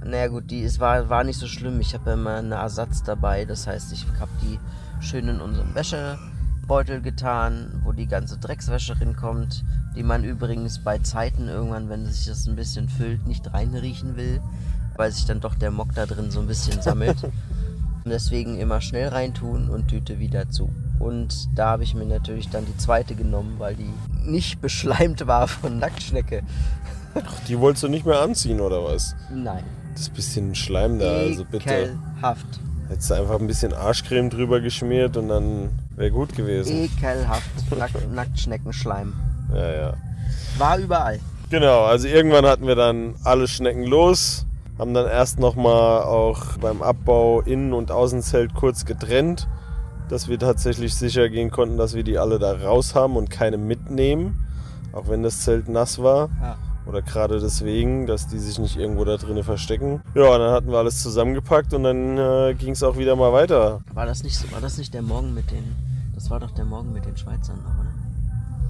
naja 0.06 0.28
gut, 0.28 0.50
die 0.50 0.64
es 0.64 0.80
war, 0.80 1.10
war 1.10 1.24
nicht 1.24 1.38
so 1.38 1.46
schlimm. 1.46 1.80
Ich 1.82 1.94
habe 1.94 2.12
immer 2.12 2.36
einen 2.36 2.52
Ersatz 2.52 3.04
dabei. 3.04 3.46
Das 3.46 3.68
heißt, 3.68 3.92
ich 3.94 4.08
habe 4.20 4.32
die 4.42 4.60
schön 5.02 5.28
in 5.28 5.40
unseren 5.40 5.76
Wäschebeutel 5.76 7.02
getan, 7.02 7.82
wo 7.84 7.92
die 7.92 8.08
ganze 8.08 8.40
Dreckswäsche 8.40 9.00
rinkommt, 9.00 9.64
die 9.96 10.04
man 10.04 10.24
übrigens 10.24 10.80
bei 10.80 11.00
Zeiten 11.00 11.48
irgendwann, 11.48 11.90
wenn 11.90 12.06
sich 12.06 12.26
das 12.28 12.48
ein 12.48 12.56
bisschen 12.56 12.90
füllt, 12.90 13.26
nicht 13.28 13.54
reinriechen 13.54 14.16
will, 14.16 14.42
weil 14.96 15.12
sich 15.12 15.26
dann 15.26 15.40
doch 15.40 15.56
der 15.56 15.72
Mock 15.72 15.94
da 15.96 16.06
drin 16.06 16.32
so 16.32 16.40
ein 16.40 16.48
bisschen 16.48 16.82
sammelt. 16.82 17.24
und 17.24 17.34
deswegen 18.06 18.58
immer 18.58 18.82
schnell 18.82 19.10
reintun 19.10 19.70
und 19.70 19.88
Tüte 19.88 20.20
wieder 20.20 20.50
zu. 20.50 20.70
Und 21.00 21.48
da 21.58 21.68
habe 21.68 21.84
ich 21.84 21.96
mir 21.96 22.06
natürlich 22.06 22.50
dann 22.50 22.66
die 22.66 22.78
zweite 22.78 23.16
genommen, 23.16 23.56
weil 23.58 23.76
die 23.76 23.90
nicht 24.24 24.62
beschleimt 24.62 25.26
war 25.28 25.48
von 25.48 25.80
Nacktschnecke. 25.80 26.44
Ach, 27.16 27.40
die 27.48 27.60
wolltest 27.60 27.84
du 27.84 27.88
nicht 27.88 28.06
mehr 28.06 28.22
anziehen, 28.22 28.60
oder 28.62 28.84
was? 28.84 29.16
Nein. 29.34 29.64
Das 29.96 30.10
bisschen 30.10 30.54
Schleim 30.56 31.00
da, 31.00 31.12
also 31.12 31.44
bitte. 31.44 31.70
Ekelhaft. 31.70 32.46
Hättest 32.88 33.10
du 33.10 33.14
einfach 33.16 33.40
ein 33.40 33.48
bisschen 33.48 33.74
Arschcreme 33.74 34.30
drüber 34.30 34.62
geschmiert 34.62 35.18
und 35.18 35.30
dann 35.30 35.70
wäre 35.96 36.12
gut 36.12 36.36
gewesen. 36.36 36.76
Ekelhaft. 36.76 37.50
Nack 37.78 37.92
Nacktschneckenschleim. 38.12 39.14
Ja, 39.54 39.72
ja. 39.72 39.94
War 40.58 40.78
überall. 40.78 41.20
Genau, 41.50 41.86
also 41.86 42.08
irgendwann 42.08 42.46
hatten 42.46 42.68
wir 42.68 42.76
dann 42.76 43.16
alle 43.24 43.48
Schnecken 43.48 43.84
los, 43.84 44.46
haben 44.78 44.94
dann 44.94 45.08
erst 45.08 45.40
nochmal 45.40 46.04
auch 46.04 46.58
beim 46.58 46.82
Abbau 46.82 47.42
Innen- 47.42 47.74
und 47.74 47.92
Außenzelt 47.92 48.54
kurz 48.54 48.86
getrennt 48.86 49.48
dass 50.10 50.28
wir 50.28 50.40
tatsächlich 50.40 50.96
sicher 50.96 51.30
gehen 51.30 51.52
konnten, 51.52 51.78
dass 51.78 51.94
wir 51.94 52.04
die 52.04 52.18
alle 52.18 52.40
da 52.40 52.54
raus 52.54 52.96
haben 52.96 53.16
und 53.16 53.30
keine 53.30 53.58
mitnehmen, 53.58 54.46
auch 54.92 55.08
wenn 55.08 55.24
das 55.24 55.42
Zelt 55.42 55.70
nass 55.70 56.02
war. 56.02 56.30
Ja. 56.42 56.58
Oder 56.86 57.04
gerade 57.04 57.40
deswegen, 57.40 58.08
dass 58.08 58.28
die 58.28 58.40
sich 58.40 58.58
nicht 58.58 58.76
irgendwo 58.76 59.06
da 59.06 59.18
drinnen 59.18 59.44
verstecken. 59.44 60.02
Ja, 60.16 60.34
und 60.34 60.40
dann 60.40 60.52
hatten 60.52 60.72
wir 60.72 60.80
alles 60.80 61.04
zusammengepackt 61.04 61.74
und 61.76 61.84
dann 61.84 62.18
äh, 62.18 62.56
ging 62.56 62.74
es 62.74 62.82
auch 62.82 62.98
wieder 62.98 63.16
mal 63.16 63.32
weiter. 63.32 63.82
War 63.94 64.08
das, 64.08 64.24
nicht, 64.24 64.52
war 64.52 64.60
das 64.60 64.78
nicht 64.80 64.94
der 64.96 65.04
Morgen 65.04 65.36
mit 65.36 65.52
den. 65.52 65.76
Das 66.16 66.32
war 66.32 66.40
doch 66.40 66.52
der 66.52 66.66
Morgen 66.66 66.92
mit 66.92 67.06
den 67.06 67.16
Schweizern 67.16 67.58
noch, 67.58 67.80
oder? 67.80 67.89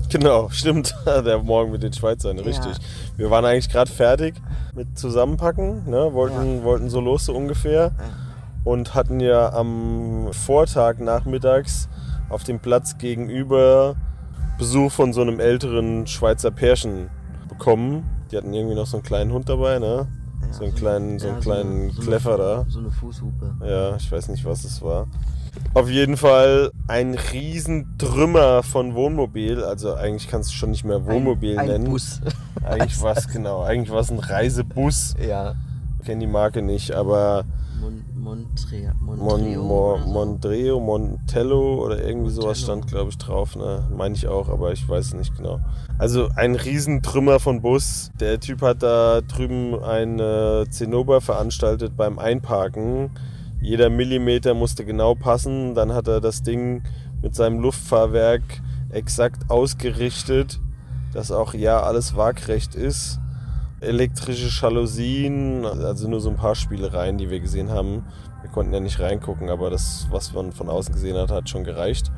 Genau, 0.10 0.50
stimmt. 0.50 0.96
Der 1.06 1.40
Morgen 1.40 1.72
mit 1.72 1.84
den 1.84 1.94
Schweizern, 1.94 2.38
ja. 2.38 2.44
richtig. 2.44 2.74
Wir 3.16 3.30
waren 3.30 3.46
eigentlich 3.46 3.70
gerade 3.70 3.92
fertig 3.92 4.36
mit 4.76 4.98
Zusammenpacken, 4.98 5.90
ne? 5.90 6.14
wollten, 6.14 6.58
ja. 6.58 6.64
wollten 6.64 6.90
so 6.90 7.00
los 7.00 7.26
so 7.26 7.36
ungefähr. 7.36 7.92
Und 8.64 8.94
hatten 8.94 9.20
ja 9.20 9.54
am 9.54 10.30
Vortag 10.32 11.00
nachmittags 11.00 11.88
auf 12.30 12.44
dem 12.44 12.60
Platz 12.60 12.98
gegenüber 12.98 13.96
Besuch 14.58 14.92
von 14.92 15.14
so 15.14 15.22
einem 15.22 15.40
älteren 15.40 16.06
Schweizer 16.08 16.52
Pärchen 16.52 17.10
bekommen. 17.48 18.04
Die 18.32 18.38
hatten 18.38 18.54
irgendwie 18.54 18.76
noch 18.76 18.86
so 18.86 18.98
einen 18.98 19.04
kleinen 19.04 19.32
Hund 19.32 19.48
dabei, 19.48 19.80
ne? 19.80 20.08
Ja, 20.42 20.54
so 20.54 20.64
einen 20.64 20.76
kleinen, 20.76 21.20
so 21.20 21.28
einen 21.28 21.38
ja, 21.38 21.42
kleinen 21.42 21.92
so 21.92 22.02
eine, 22.02 22.06
Kleffer 22.10 22.38
da. 22.38 22.66
So 22.68 22.80
eine 22.80 22.92
Fußhupe. 22.92 23.56
Ja, 23.66 23.96
ich 23.96 24.12
weiß 24.12 24.28
nicht, 24.30 24.46
was 24.46 24.64
es 24.64 24.82
war. 24.82 25.08
Auf 25.74 25.90
jeden 25.90 26.18
Fall 26.18 26.72
ein 26.88 27.14
Riesentrümmer 27.14 28.64
von 28.64 28.96
Wohnmobil. 28.96 29.64
Also 29.64 29.94
eigentlich 29.94 30.28
kannst 30.28 30.50
du 30.50 30.54
schon 30.54 30.72
nicht 30.72 30.84
mehr 30.84 31.06
Wohnmobil 31.06 31.54
ein, 31.54 31.60
ein 31.60 31.68
nennen. 31.68 31.90
Bus. 31.92 32.22
Eigentlich 32.64 33.02
war 33.02 33.16
es 33.16 33.28
genau. 33.28 33.62
Eigentlich 33.62 33.92
war 33.92 34.02
es 34.02 34.12
ein 34.12 34.20
Reisebus. 34.20 35.16
Ja. 35.26 35.56
Ich 36.00 36.06
kenne 36.06 36.22
die 36.22 36.28
Marke 36.28 36.62
nicht, 36.62 36.92
aber 36.92 37.46
Mon 37.80 38.04
Montre 38.14 38.94
Mon, 39.00 39.18
Montreo. 39.20 39.98
Montreo, 40.06 40.80
Montello 40.80 41.86
oder 41.86 42.04
irgendwie 42.04 42.32
sowas 42.32 42.60
Montello. 42.60 42.64
stand, 42.64 42.88
glaube 42.88 43.10
ich, 43.12 43.18
drauf. 43.18 43.56
Ne? 43.56 43.88
Meine 43.96 44.16
ich 44.16 44.28
auch, 44.28 44.50
aber 44.50 44.74
ich 44.74 44.88
weiß 44.88 45.08
es 45.08 45.14
nicht 45.14 45.36
genau. 45.38 45.62
Also 45.98 46.30
ein 46.36 46.56
Riesentrümmer 46.56 47.40
von 47.40 47.62
Bus. 47.62 48.12
Der 48.20 48.40
Typ 48.40 48.62
hat 48.62 48.84
da 48.84 49.22
drüben 49.22 49.82
ein 49.82 50.20
äh, 50.20 50.66
Zinnober 50.70 51.22
veranstaltet 51.22 51.96
beim 51.96 52.20
Einparken. 52.20 53.12
Jeder 53.62 53.90
Millimeter 53.90 54.54
musste 54.54 54.86
genau 54.86 55.16
passen. 55.16 55.76
Dann 55.76 55.94
hat 55.94 56.08
er 56.08 56.22
das 56.22 56.44
Ding 56.44 56.84
mit 57.22 57.36
seinem 57.36 57.60
Luftfahrwerk 57.60 58.44
exakt 58.92 59.50
ausgerichtet, 59.50 60.60
dass 61.14 61.32
auch 61.32 61.54
ja 61.54 61.82
alles 61.82 62.16
waagrecht 62.16 62.76
ist. 62.76 63.20
Elektrische 63.82 64.50
Jalousien, 64.62 65.66
also 65.66 66.10
nur 66.10 66.22
so 66.22 66.30
ein 66.30 66.36
paar 66.36 66.56
Spielereien, 66.56 67.18
die 67.18 67.30
wir 67.30 67.40
gesehen 67.40 67.70
haben. 67.70 68.06
Wir 68.42 68.50
konnten 68.52 68.74
ja 68.74 68.80
nicht 68.80 69.00
reingucken, 69.00 69.50
aber 69.50 69.70
das, 69.70 70.08
was 70.10 70.34
man 70.34 70.52
von 70.52 70.70
außen 70.70 70.94
gesehen 70.94 71.18
hat, 71.18 71.32
hat 71.32 71.50
schon 71.50 71.64
gereicht. 71.64 72.12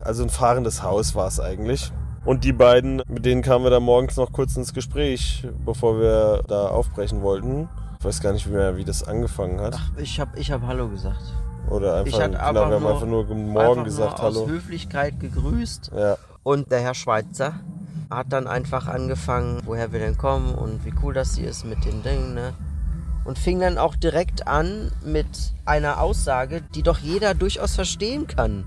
Also 0.00 0.22
ein 0.22 0.30
fahrendes 0.30 0.82
Haus 0.82 1.14
war 1.14 1.26
es 1.26 1.40
eigentlich. 1.40 1.92
Und 2.24 2.44
die 2.44 2.52
beiden, 2.52 3.02
mit 3.08 3.24
denen 3.24 3.42
kamen 3.42 3.64
wir 3.64 3.70
da 3.70 3.80
morgens 3.80 4.16
noch 4.16 4.32
kurz 4.32 4.56
ins 4.56 4.74
Gespräch, 4.74 5.46
bevor 5.64 6.00
wir 6.00 6.42
da 6.46 6.68
aufbrechen 6.68 7.22
wollten. 7.22 7.68
Ich 8.00 8.04
weiß 8.06 8.20
gar 8.22 8.32
nicht 8.32 8.46
mehr, 8.46 8.76
wie 8.78 8.84
das 8.84 9.02
angefangen 9.04 9.60
hat. 9.60 9.74
Ach, 9.76 9.90
ich 9.98 10.18
habe 10.18 10.38
ich 10.38 10.50
hab 10.50 10.62
Hallo 10.66 10.88
gesagt. 10.88 11.20
Oder 11.68 11.96
einfach, 11.96 12.06
ich 12.06 12.14
hatte 12.18 12.30
genau, 12.30 12.40
einfach 12.48 12.54
wir 12.70 12.74
haben 12.76 12.82
nur- 12.82 12.92
einfach 12.94 13.06
nur 13.06 13.26
guten 13.26 13.48
Einfach 13.50 13.62
Morgen 13.66 13.84
gesagt, 13.84 14.18
nur 14.18 14.26
aus 14.26 14.34
hallo. 14.36 14.48
Höflichkeit 14.48 15.20
gegrüßt. 15.20 15.90
Ja, 15.94 16.16
Und 16.42 16.70
der 16.70 16.80
Herr 16.80 16.94
Schweitzer 16.94 17.60
hat 18.08 18.28
dann 18.30 18.46
einfach 18.46 18.86
angefangen, 18.88 19.60
woher 19.66 19.92
wir 19.92 20.00
denn 20.00 20.16
kommen 20.16 20.54
und 20.54 20.82
wie 20.86 20.94
cool 21.02 21.12
das 21.12 21.34
hier 21.36 21.50
ist 21.50 21.66
mit 21.66 21.84
den 21.84 22.02
Dingen, 22.02 22.32
ne? 22.34 22.54
Und 23.26 23.38
fing 23.38 23.60
dann 23.60 23.76
auch 23.76 23.94
direkt 23.96 24.48
an 24.48 24.90
mit 25.04 25.26
einer 25.66 26.00
Aussage, 26.00 26.62
die 26.74 26.82
doch 26.82 26.98
jeder 26.98 27.34
durchaus 27.34 27.74
verstehen 27.74 28.26
kann. 28.26 28.64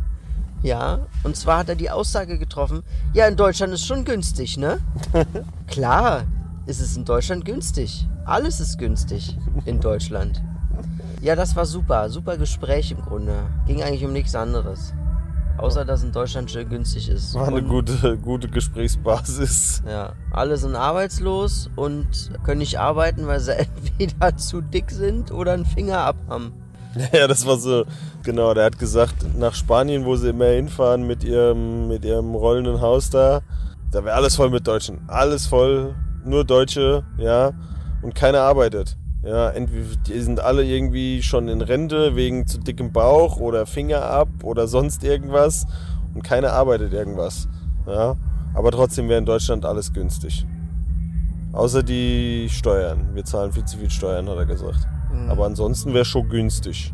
Ja, 0.61 0.99
und 1.23 1.35
zwar 1.35 1.57
hat 1.57 1.69
er 1.69 1.75
die 1.75 1.89
Aussage 1.89 2.37
getroffen, 2.37 2.83
ja, 3.13 3.27
in 3.27 3.35
Deutschland 3.35 3.73
ist 3.73 3.85
schon 3.87 4.05
günstig, 4.05 4.57
ne? 4.57 4.77
Klar 5.67 6.23
ist 6.67 6.79
es 6.79 6.95
in 6.95 7.03
Deutschland 7.03 7.43
günstig. 7.45 8.07
Alles 8.25 8.59
ist 8.59 8.77
günstig 8.77 9.37
in 9.65 9.79
Deutschland. 9.79 10.41
Ja, 11.21 11.35
das 11.35 11.55
war 11.55 11.65
super. 11.65 12.09
Super 12.09 12.37
Gespräch 12.37 12.91
im 12.91 13.01
Grunde. 13.01 13.33
Ging 13.67 13.81
eigentlich 13.81 14.03
um 14.05 14.13
nichts 14.13 14.35
anderes. 14.35 14.93
Außer, 15.57 15.85
dass 15.85 16.03
in 16.03 16.11
Deutschland 16.11 16.49
schön 16.49 16.67
günstig 16.67 17.09
ist. 17.09 17.35
war 17.35 17.47
eine 17.47 17.57
Und- 17.57 17.67
gute, 17.69 18.17
gute 18.17 18.47
Gesprächsbasis. 18.47 19.83
ja, 19.87 20.13
alle 20.31 20.57
sind 20.57 20.75
arbeitslos 20.75 21.69
und 21.75 22.07
können 22.43 22.57
nicht 22.59 22.79
arbeiten, 22.79 23.27
weil 23.27 23.39
sie 23.39 23.51
entweder 23.57 24.35
zu 24.37 24.61
dick 24.61 24.89
sind 24.91 25.31
oder 25.31 25.53
einen 25.53 25.65
Finger 25.65 25.99
ab 25.99 26.15
haben. 26.29 26.53
Ja, 27.11 27.27
das 27.27 27.45
war 27.47 27.57
so, 27.57 27.85
genau, 28.21 28.53
der 28.53 28.65
hat 28.65 28.77
gesagt, 28.77 29.15
nach 29.35 29.55
Spanien, 29.55 30.05
wo 30.05 30.15
sie 30.15 30.29
immer 30.29 30.45
hinfahren 30.45 31.07
mit 31.07 31.23
ihrem, 31.23 31.87
mit 31.87 32.05
ihrem 32.05 32.35
rollenden 32.35 32.81
Haus 32.81 33.09
da, 33.09 33.41
da 33.91 34.03
wäre 34.05 34.15
alles 34.15 34.35
voll 34.35 34.51
mit 34.51 34.67
Deutschen. 34.67 34.99
Alles 35.07 35.47
voll, 35.47 35.95
nur 36.23 36.43
Deutsche, 36.45 37.03
ja, 37.17 37.51
und 38.03 38.13
keiner 38.13 38.41
arbeitet. 38.41 38.97
Ja, 39.23 39.49
entweder 39.51 39.95
die 40.05 40.19
sind 40.19 40.41
alle 40.41 40.65
irgendwie 40.65 41.23
schon 41.23 41.47
in 41.47 41.61
Rente 41.61 42.15
wegen 42.17 42.45
zu 42.45 42.59
dickem 42.59 42.91
Bauch 42.91 43.37
oder 43.37 43.65
Finger 43.65 44.03
ab 44.03 44.27
oder 44.43 44.67
sonst 44.67 45.03
irgendwas 45.03 45.65
und 46.13 46.23
keiner 46.23 46.51
arbeitet 46.51 46.91
irgendwas. 46.93 47.47
Ja, 47.87 48.15
aber 48.53 48.71
trotzdem 48.71 49.07
wäre 49.07 49.19
in 49.19 49.25
Deutschland 49.25 49.65
alles 49.65 49.93
günstig. 49.93 50.45
Außer 51.53 51.83
die 51.83 52.49
Steuern. 52.49 53.13
Wir 53.13 53.23
zahlen 53.23 53.53
viel 53.53 53.63
zu 53.63 53.77
viel 53.77 53.89
Steuern, 53.89 54.27
hat 54.27 54.37
er 54.37 54.45
gesagt. 54.45 54.87
Mhm. 55.13 55.29
Aber 55.29 55.45
ansonsten 55.45 55.93
wäre 55.93 56.05
schon 56.05 56.27
günstig. 56.27 56.93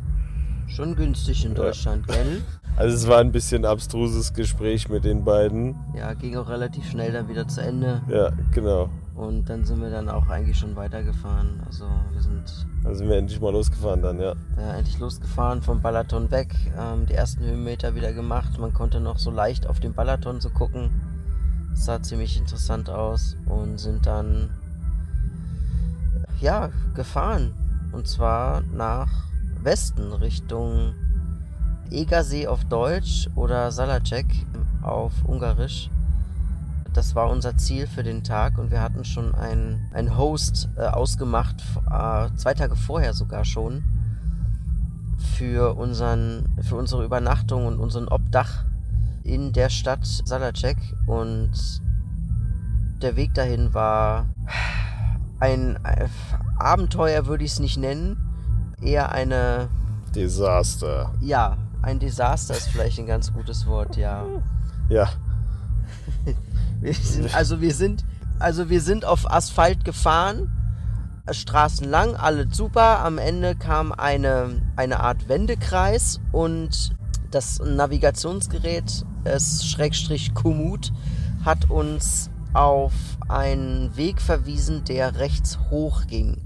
Schon 0.67 0.95
günstig 0.95 1.45
in 1.45 1.55
Deutschland, 1.55 2.07
gell? 2.07 2.41
Also 2.77 2.95
es 2.95 3.07
war 3.09 3.17
ein 3.17 3.33
bisschen 3.33 3.65
abstruses 3.65 4.33
Gespräch 4.33 4.87
mit 4.87 5.03
den 5.03 5.25
beiden. 5.25 5.75
Ja, 5.97 6.13
ging 6.13 6.37
auch 6.37 6.47
relativ 6.47 6.89
schnell 6.89 7.11
dann 7.11 7.27
wieder 7.27 7.45
zu 7.45 7.59
Ende. 7.59 8.01
Ja, 8.07 8.31
genau. 8.53 8.89
Und 9.19 9.49
dann 9.49 9.65
sind 9.65 9.81
wir 9.81 9.89
dann 9.89 10.07
auch 10.07 10.29
eigentlich 10.29 10.57
schon 10.57 10.77
weitergefahren. 10.77 11.61
Also 11.65 11.83
wir 12.13 12.21
sind 12.21 12.65
Dann 12.85 12.95
sind 12.95 13.09
wir 13.09 13.17
endlich 13.17 13.41
mal 13.41 13.51
losgefahren 13.51 14.01
dann, 14.01 14.17
ja. 14.17 14.33
ja, 14.57 14.75
endlich 14.75 14.97
losgefahren 14.97 15.61
vom 15.61 15.81
Balaton 15.81 16.31
weg. 16.31 16.55
Ähm, 16.77 17.05
die 17.05 17.15
ersten 17.15 17.43
Höhenmeter 17.43 17.95
wieder 17.95 18.13
gemacht. 18.13 18.57
Man 18.59 18.71
konnte 18.71 19.01
noch 19.01 19.19
so 19.19 19.29
leicht 19.29 19.67
auf 19.67 19.81
den 19.81 19.93
Balaton 19.93 20.39
so 20.39 20.49
gucken. 20.49 20.89
Es 21.73 21.83
sah 21.83 22.01
ziemlich 22.01 22.37
interessant 22.37 22.89
aus. 22.89 23.35
Und 23.45 23.77
sind 23.77 24.05
dann 24.05 24.51
ja 26.39 26.69
gefahren. 26.95 27.53
Und 27.91 28.07
zwar 28.07 28.61
nach 28.73 29.09
Westen 29.61 30.13
Richtung 30.13 30.93
Egersee 31.91 32.47
auf 32.47 32.63
Deutsch 32.63 33.29
oder 33.35 33.69
Salacek 33.73 34.27
auf 34.81 35.11
Ungarisch. 35.25 35.89
Das 36.93 37.15
war 37.15 37.29
unser 37.29 37.57
Ziel 37.57 37.87
für 37.87 38.03
den 38.03 38.23
Tag 38.23 38.57
und 38.57 38.71
wir 38.71 38.81
hatten 38.81 39.05
schon 39.05 39.35
einen, 39.35 39.89
einen 39.93 40.17
Host 40.17 40.69
äh, 40.77 40.81
ausgemacht, 40.81 41.63
äh, 41.89 42.29
zwei 42.35 42.53
Tage 42.53 42.75
vorher 42.75 43.13
sogar 43.13 43.45
schon, 43.45 43.83
für, 45.37 45.75
unseren, 45.75 46.45
für 46.61 46.75
unsere 46.75 47.05
Übernachtung 47.05 47.65
und 47.65 47.79
unseren 47.79 48.07
Obdach 48.07 48.65
in 49.23 49.53
der 49.53 49.69
Stadt 49.69 50.05
Salacek. 50.05 50.77
Und 51.07 51.51
der 53.01 53.15
Weg 53.15 53.33
dahin 53.33 53.73
war 53.73 54.25
ein 55.39 55.77
äh, 55.83 56.07
Abenteuer, 56.57 57.27
würde 57.27 57.43
ich 57.43 57.51
es 57.51 57.59
nicht 57.59 57.77
nennen, 57.77 58.17
eher 58.81 59.11
eine 59.11 59.69
Desaster. 60.15 61.13
ja, 61.21 61.57
ein 61.81 61.99
Desaster 61.99 62.55
ist 62.55 62.67
vielleicht 62.67 62.99
ein 62.99 63.05
ganz 63.05 63.31
gutes 63.31 63.65
Wort, 63.67 63.95
ja. 63.95 64.25
Ja, 64.89 65.07
Wir 66.81 66.93
sind, 66.93 67.35
also 67.35 67.61
wir 67.61 67.73
sind, 67.73 68.05
also 68.39 68.69
wir 68.69 68.81
sind 68.81 69.03
auf 69.03 69.29
Asphalt 69.29 69.83
gefahren, 69.83 70.49
äh, 71.25 71.33
Straßen 71.33 71.89
lang, 71.89 72.15
alles 72.15 72.55
super. 72.55 72.99
Am 72.99 73.17
Ende 73.17 73.55
kam 73.55 73.91
eine, 73.91 74.61
eine 74.75 75.01
Art 75.01 75.27
Wendekreis 75.27 76.19
und 76.31 76.95
das 77.31 77.59
Navigationsgerät, 77.59 79.05
es 79.25 79.65
Schrägstrich 79.67 80.33
Komoot, 80.33 80.91
hat 81.45 81.69
uns 81.69 82.29
auf 82.53 82.93
einen 83.27 83.95
Weg 83.95 84.21
verwiesen, 84.21 84.83
der 84.85 85.19
rechts 85.19 85.59
hoch 85.69 86.07
ging. 86.07 86.41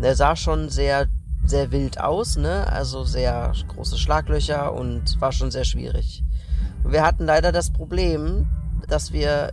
Der 0.00 0.14
sah 0.14 0.36
schon 0.36 0.68
sehr, 0.68 1.06
sehr 1.44 1.72
wild 1.72 2.00
aus, 2.00 2.36
ne? 2.36 2.66
Also 2.70 3.04
sehr 3.04 3.52
große 3.68 3.98
Schlaglöcher 3.98 4.72
und 4.72 5.20
war 5.20 5.32
schon 5.32 5.50
sehr 5.50 5.64
schwierig. 5.64 6.22
Wir 6.84 7.02
hatten 7.02 7.24
leider 7.24 7.50
das 7.50 7.72
Problem, 7.72 8.46
dass 8.88 9.12
wir 9.12 9.52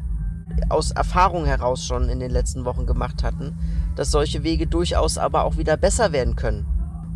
aus 0.70 0.92
Erfahrung 0.92 1.46
heraus 1.46 1.86
schon 1.86 2.10
in 2.10 2.20
den 2.20 2.32
letzten 2.32 2.66
Wochen 2.66 2.86
gemacht 2.86 3.24
hatten, 3.24 3.58
dass 3.96 4.12
solche 4.12 4.44
Wege 4.44 4.68
durchaus 4.68 5.18
aber 5.18 5.44
auch 5.44 5.58
wieder 5.58 5.78
besser 5.78 6.12
werden 6.12 6.36
können. 6.36 6.66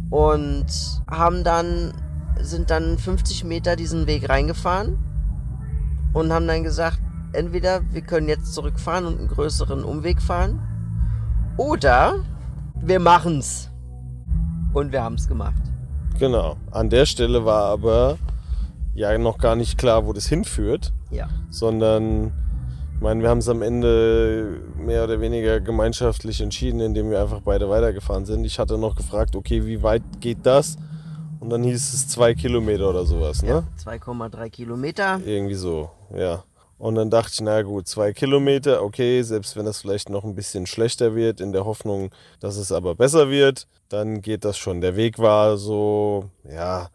Und 0.09 0.67
haben 1.09 1.43
dann, 1.43 1.93
sind 2.39 2.69
dann 2.69 2.97
50 2.97 3.43
Meter 3.43 3.75
diesen 3.75 4.07
Weg 4.07 4.29
reingefahren 4.29 4.97
und 6.13 6.31
haben 6.31 6.47
dann 6.47 6.63
gesagt, 6.63 6.99
entweder 7.33 7.81
wir 7.91 8.01
können 8.01 8.29
jetzt 8.29 8.53
zurückfahren 8.53 9.05
und 9.05 9.19
einen 9.19 9.27
größeren 9.27 9.83
Umweg 9.83 10.21
fahren 10.21 10.59
oder 11.57 12.15
wir 12.81 12.99
machen's. 12.99 13.69
Und 14.73 14.91
wir 14.91 15.03
haben's 15.03 15.27
gemacht. 15.27 15.61
genau. 16.19 16.57
An 16.71 16.89
der 16.89 17.05
Stelle 17.05 17.45
war 17.45 17.65
aber 17.65 18.17
ja 18.93 19.17
noch 19.17 19.37
gar 19.37 19.55
nicht 19.55 19.77
klar, 19.77 20.05
wo 20.05 20.13
das 20.13 20.27
hinführt, 20.27 20.93
Ja. 21.15 21.29
sondern 21.49 22.31
ich 22.95 23.01
meine, 23.01 23.21
wir 23.21 23.29
haben 23.29 23.39
es 23.39 23.49
am 23.49 23.61
Ende 23.61 24.61
mehr 24.77 25.03
oder 25.03 25.19
weniger 25.19 25.59
gemeinschaftlich 25.59 26.39
entschieden, 26.39 26.79
indem 26.79 27.11
wir 27.11 27.21
einfach 27.21 27.41
beide 27.41 27.69
weitergefahren 27.69 28.25
sind. 28.25 28.45
Ich 28.45 28.57
hatte 28.57 28.77
noch 28.77 28.95
gefragt, 28.95 29.35
okay, 29.35 29.65
wie 29.65 29.83
weit 29.83 30.01
geht 30.21 30.39
das? 30.43 30.77
Und 31.41 31.49
dann 31.49 31.63
hieß 31.63 31.93
es 31.93 32.07
zwei 32.07 32.33
Kilometer 32.33 32.89
oder 32.89 33.05
sowas, 33.05 33.43
ne? 33.43 33.49
ja 33.49 33.63
2,3 33.83 34.49
Kilometer. 34.49 35.19
Irgendwie 35.25 35.55
so, 35.55 35.89
ja. 36.15 36.43
Und 36.77 36.95
dann 36.95 37.09
dachte 37.09 37.31
ich, 37.33 37.41
na 37.41 37.61
gut, 37.61 37.87
zwei 37.87 38.13
Kilometer, 38.13 38.81
okay, 38.81 39.21
selbst 39.21 39.55
wenn 39.55 39.65
das 39.65 39.81
vielleicht 39.81 40.09
noch 40.09 40.23
ein 40.23 40.35
bisschen 40.35 40.65
schlechter 40.65 41.15
wird, 41.15 41.39
in 41.39 41.51
der 41.51 41.65
Hoffnung, 41.65 42.11
dass 42.39 42.57
es 42.57 42.71
aber 42.71 42.95
besser 42.95 43.29
wird, 43.29 43.67
dann 43.89 44.21
geht 44.21 44.43
das 44.43 44.57
schon. 44.57 44.81
Der 44.81 44.95
Weg 44.95 45.19
war 45.19 45.57
so, 45.57 46.29
ja, 46.43 46.53
ja 46.83 46.89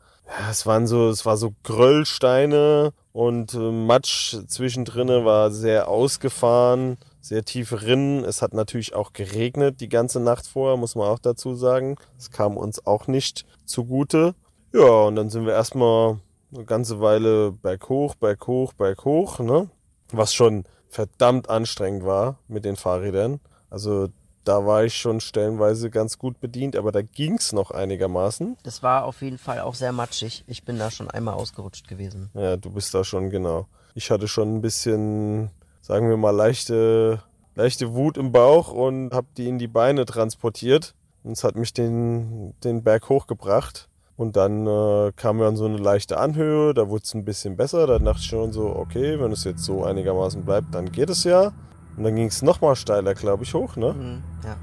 es 0.50 0.66
waren 0.66 0.86
so, 0.86 1.08
es 1.08 1.26
war 1.26 1.36
so 1.36 1.54
Gröllsteine 1.64 2.92
und 3.12 3.54
äh, 3.54 3.58
Matsch 3.58 4.36
zwischendrin 4.46 5.08
war 5.24 5.50
sehr 5.50 5.88
ausgefahren, 5.88 6.98
sehr 7.20 7.44
tiefe 7.44 7.82
Rinnen. 7.82 8.24
Es 8.24 8.42
hat 8.42 8.54
natürlich 8.54 8.94
auch 8.94 9.12
geregnet 9.12 9.80
die 9.80 9.88
ganze 9.88 10.20
Nacht 10.20 10.46
vorher, 10.46 10.76
muss 10.76 10.94
man 10.94 11.08
auch 11.08 11.18
dazu 11.18 11.54
sagen. 11.54 11.96
Es 12.18 12.30
kam 12.30 12.56
uns 12.56 12.86
auch 12.86 13.06
nicht 13.06 13.44
zugute. 13.64 14.34
Ja, 14.72 14.88
und 14.88 15.16
dann 15.16 15.30
sind 15.30 15.46
wir 15.46 15.52
erstmal 15.52 16.18
eine 16.54 16.64
ganze 16.64 17.00
Weile 17.00 17.52
berghoch, 17.52 18.14
berghoch, 18.14 18.72
berghoch, 18.72 19.40
ne? 19.40 19.68
Was 20.12 20.34
schon 20.34 20.64
verdammt 20.88 21.48
anstrengend 21.48 22.04
war 22.04 22.38
mit 22.48 22.64
den 22.64 22.76
Fahrrädern. 22.76 23.40
Also 23.68 24.08
da 24.44 24.64
war 24.66 24.84
ich 24.84 24.96
schon 24.96 25.20
stellenweise 25.20 25.90
ganz 25.90 26.18
gut 26.18 26.40
bedient, 26.40 26.76
aber 26.76 26.92
da 26.92 27.02
ging's 27.02 27.52
noch 27.52 27.70
einigermaßen. 27.70 28.56
Das 28.62 28.82
war 28.82 29.04
auf 29.04 29.22
jeden 29.22 29.38
Fall 29.38 29.60
auch 29.60 29.74
sehr 29.74 29.92
matschig. 29.92 30.44
Ich 30.46 30.64
bin 30.64 30.78
da 30.78 30.90
schon 30.90 31.10
einmal 31.10 31.34
ausgerutscht 31.34 31.88
gewesen. 31.88 32.30
Ja, 32.34 32.56
du 32.56 32.70
bist 32.70 32.94
da 32.94 33.04
schon 33.04 33.30
genau. 33.30 33.66
Ich 33.94 34.10
hatte 34.10 34.28
schon 34.28 34.56
ein 34.56 34.62
bisschen, 34.62 35.50
sagen 35.82 36.08
wir 36.08 36.16
mal, 36.16 36.30
leichte, 36.30 37.22
leichte 37.54 37.92
Wut 37.94 38.16
im 38.16 38.32
Bauch 38.32 38.72
und 38.72 39.12
habe 39.12 39.26
die 39.36 39.48
in 39.48 39.58
die 39.58 39.68
Beine 39.68 40.06
transportiert. 40.06 40.94
Und 41.22 41.32
es 41.32 41.44
hat 41.44 41.56
mich 41.56 41.74
den, 41.74 42.54
den 42.64 42.82
Berg 42.82 43.08
hochgebracht. 43.08 43.88
Und 44.16 44.36
dann 44.36 44.66
äh, 44.66 45.12
kamen 45.16 45.40
wir 45.40 45.46
an 45.46 45.56
so 45.56 45.64
eine 45.64 45.78
leichte 45.78 46.18
Anhöhe, 46.18 46.74
da 46.74 46.88
wurde 46.88 47.04
es 47.04 47.14
ein 47.14 47.24
bisschen 47.24 47.56
besser. 47.56 47.86
Da 47.86 47.98
dachte 47.98 48.20
ich 48.20 48.26
schon 48.26 48.52
so, 48.52 48.76
okay, 48.76 49.18
wenn 49.18 49.32
es 49.32 49.44
jetzt 49.44 49.64
so 49.64 49.84
einigermaßen 49.84 50.44
bleibt, 50.44 50.74
dann 50.74 50.92
geht 50.92 51.08
es 51.08 51.24
ja. 51.24 51.52
Und 52.00 52.04
dann 52.04 52.16
ging 52.16 52.28
es 52.28 52.40
nochmal 52.40 52.76
steiler, 52.76 53.12
glaube 53.12 53.44
ich, 53.44 53.52
hoch, 53.52 53.76
ne? 53.76 53.92
Mhm, 53.92 54.22
ja. 54.42 54.56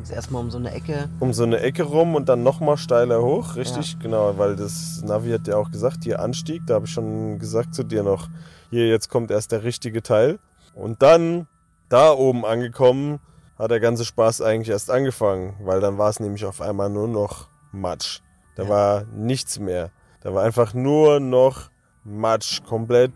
Jetzt 0.00 0.10
erstmal 0.10 0.42
um 0.42 0.50
so 0.50 0.58
eine 0.58 0.72
Ecke. 0.72 1.08
Um 1.20 1.32
so 1.32 1.44
eine 1.44 1.60
Ecke 1.60 1.84
rum 1.84 2.16
und 2.16 2.28
dann 2.28 2.42
nochmal 2.42 2.76
steiler 2.78 3.22
hoch, 3.22 3.54
richtig? 3.54 3.96
Genau, 4.00 4.36
weil 4.38 4.56
das 4.56 5.00
Navi 5.04 5.30
hat 5.30 5.46
ja 5.46 5.56
auch 5.56 5.70
gesagt, 5.70 5.98
hier 6.02 6.18
Anstieg, 6.18 6.62
da 6.66 6.74
habe 6.74 6.86
ich 6.86 6.90
schon 6.90 7.38
gesagt 7.38 7.76
zu 7.76 7.84
dir 7.84 8.02
noch, 8.02 8.26
hier 8.70 8.88
jetzt 8.88 9.08
kommt 9.08 9.30
erst 9.30 9.52
der 9.52 9.62
richtige 9.62 10.02
Teil. 10.02 10.40
Und 10.74 11.00
dann, 11.00 11.46
da 11.90 12.10
oben 12.10 12.44
angekommen, 12.44 13.20
hat 13.56 13.70
der 13.70 13.78
ganze 13.78 14.04
Spaß 14.04 14.40
eigentlich 14.40 14.70
erst 14.70 14.90
angefangen, 14.90 15.54
weil 15.60 15.80
dann 15.80 15.96
war 15.96 16.10
es 16.10 16.18
nämlich 16.18 16.44
auf 16.44 16.60
einmal 16.60 16.90
nur 16.90 17.06
noch 17.06 17.46
Matsch. 17.70 18.18
Da 18.56 18.64
Ja. 18.64 18.68
war 18.68 19.04
nichts 19.14 19.60
mehr. 19.60 19.90
Da 20.22 20.34
war 20.34 20.42
einfach 20.42 20.74
nur 20.74 21.20
noch 21.20 21.70
Matsch, 22.02 22.64
komplett 22.64 23.12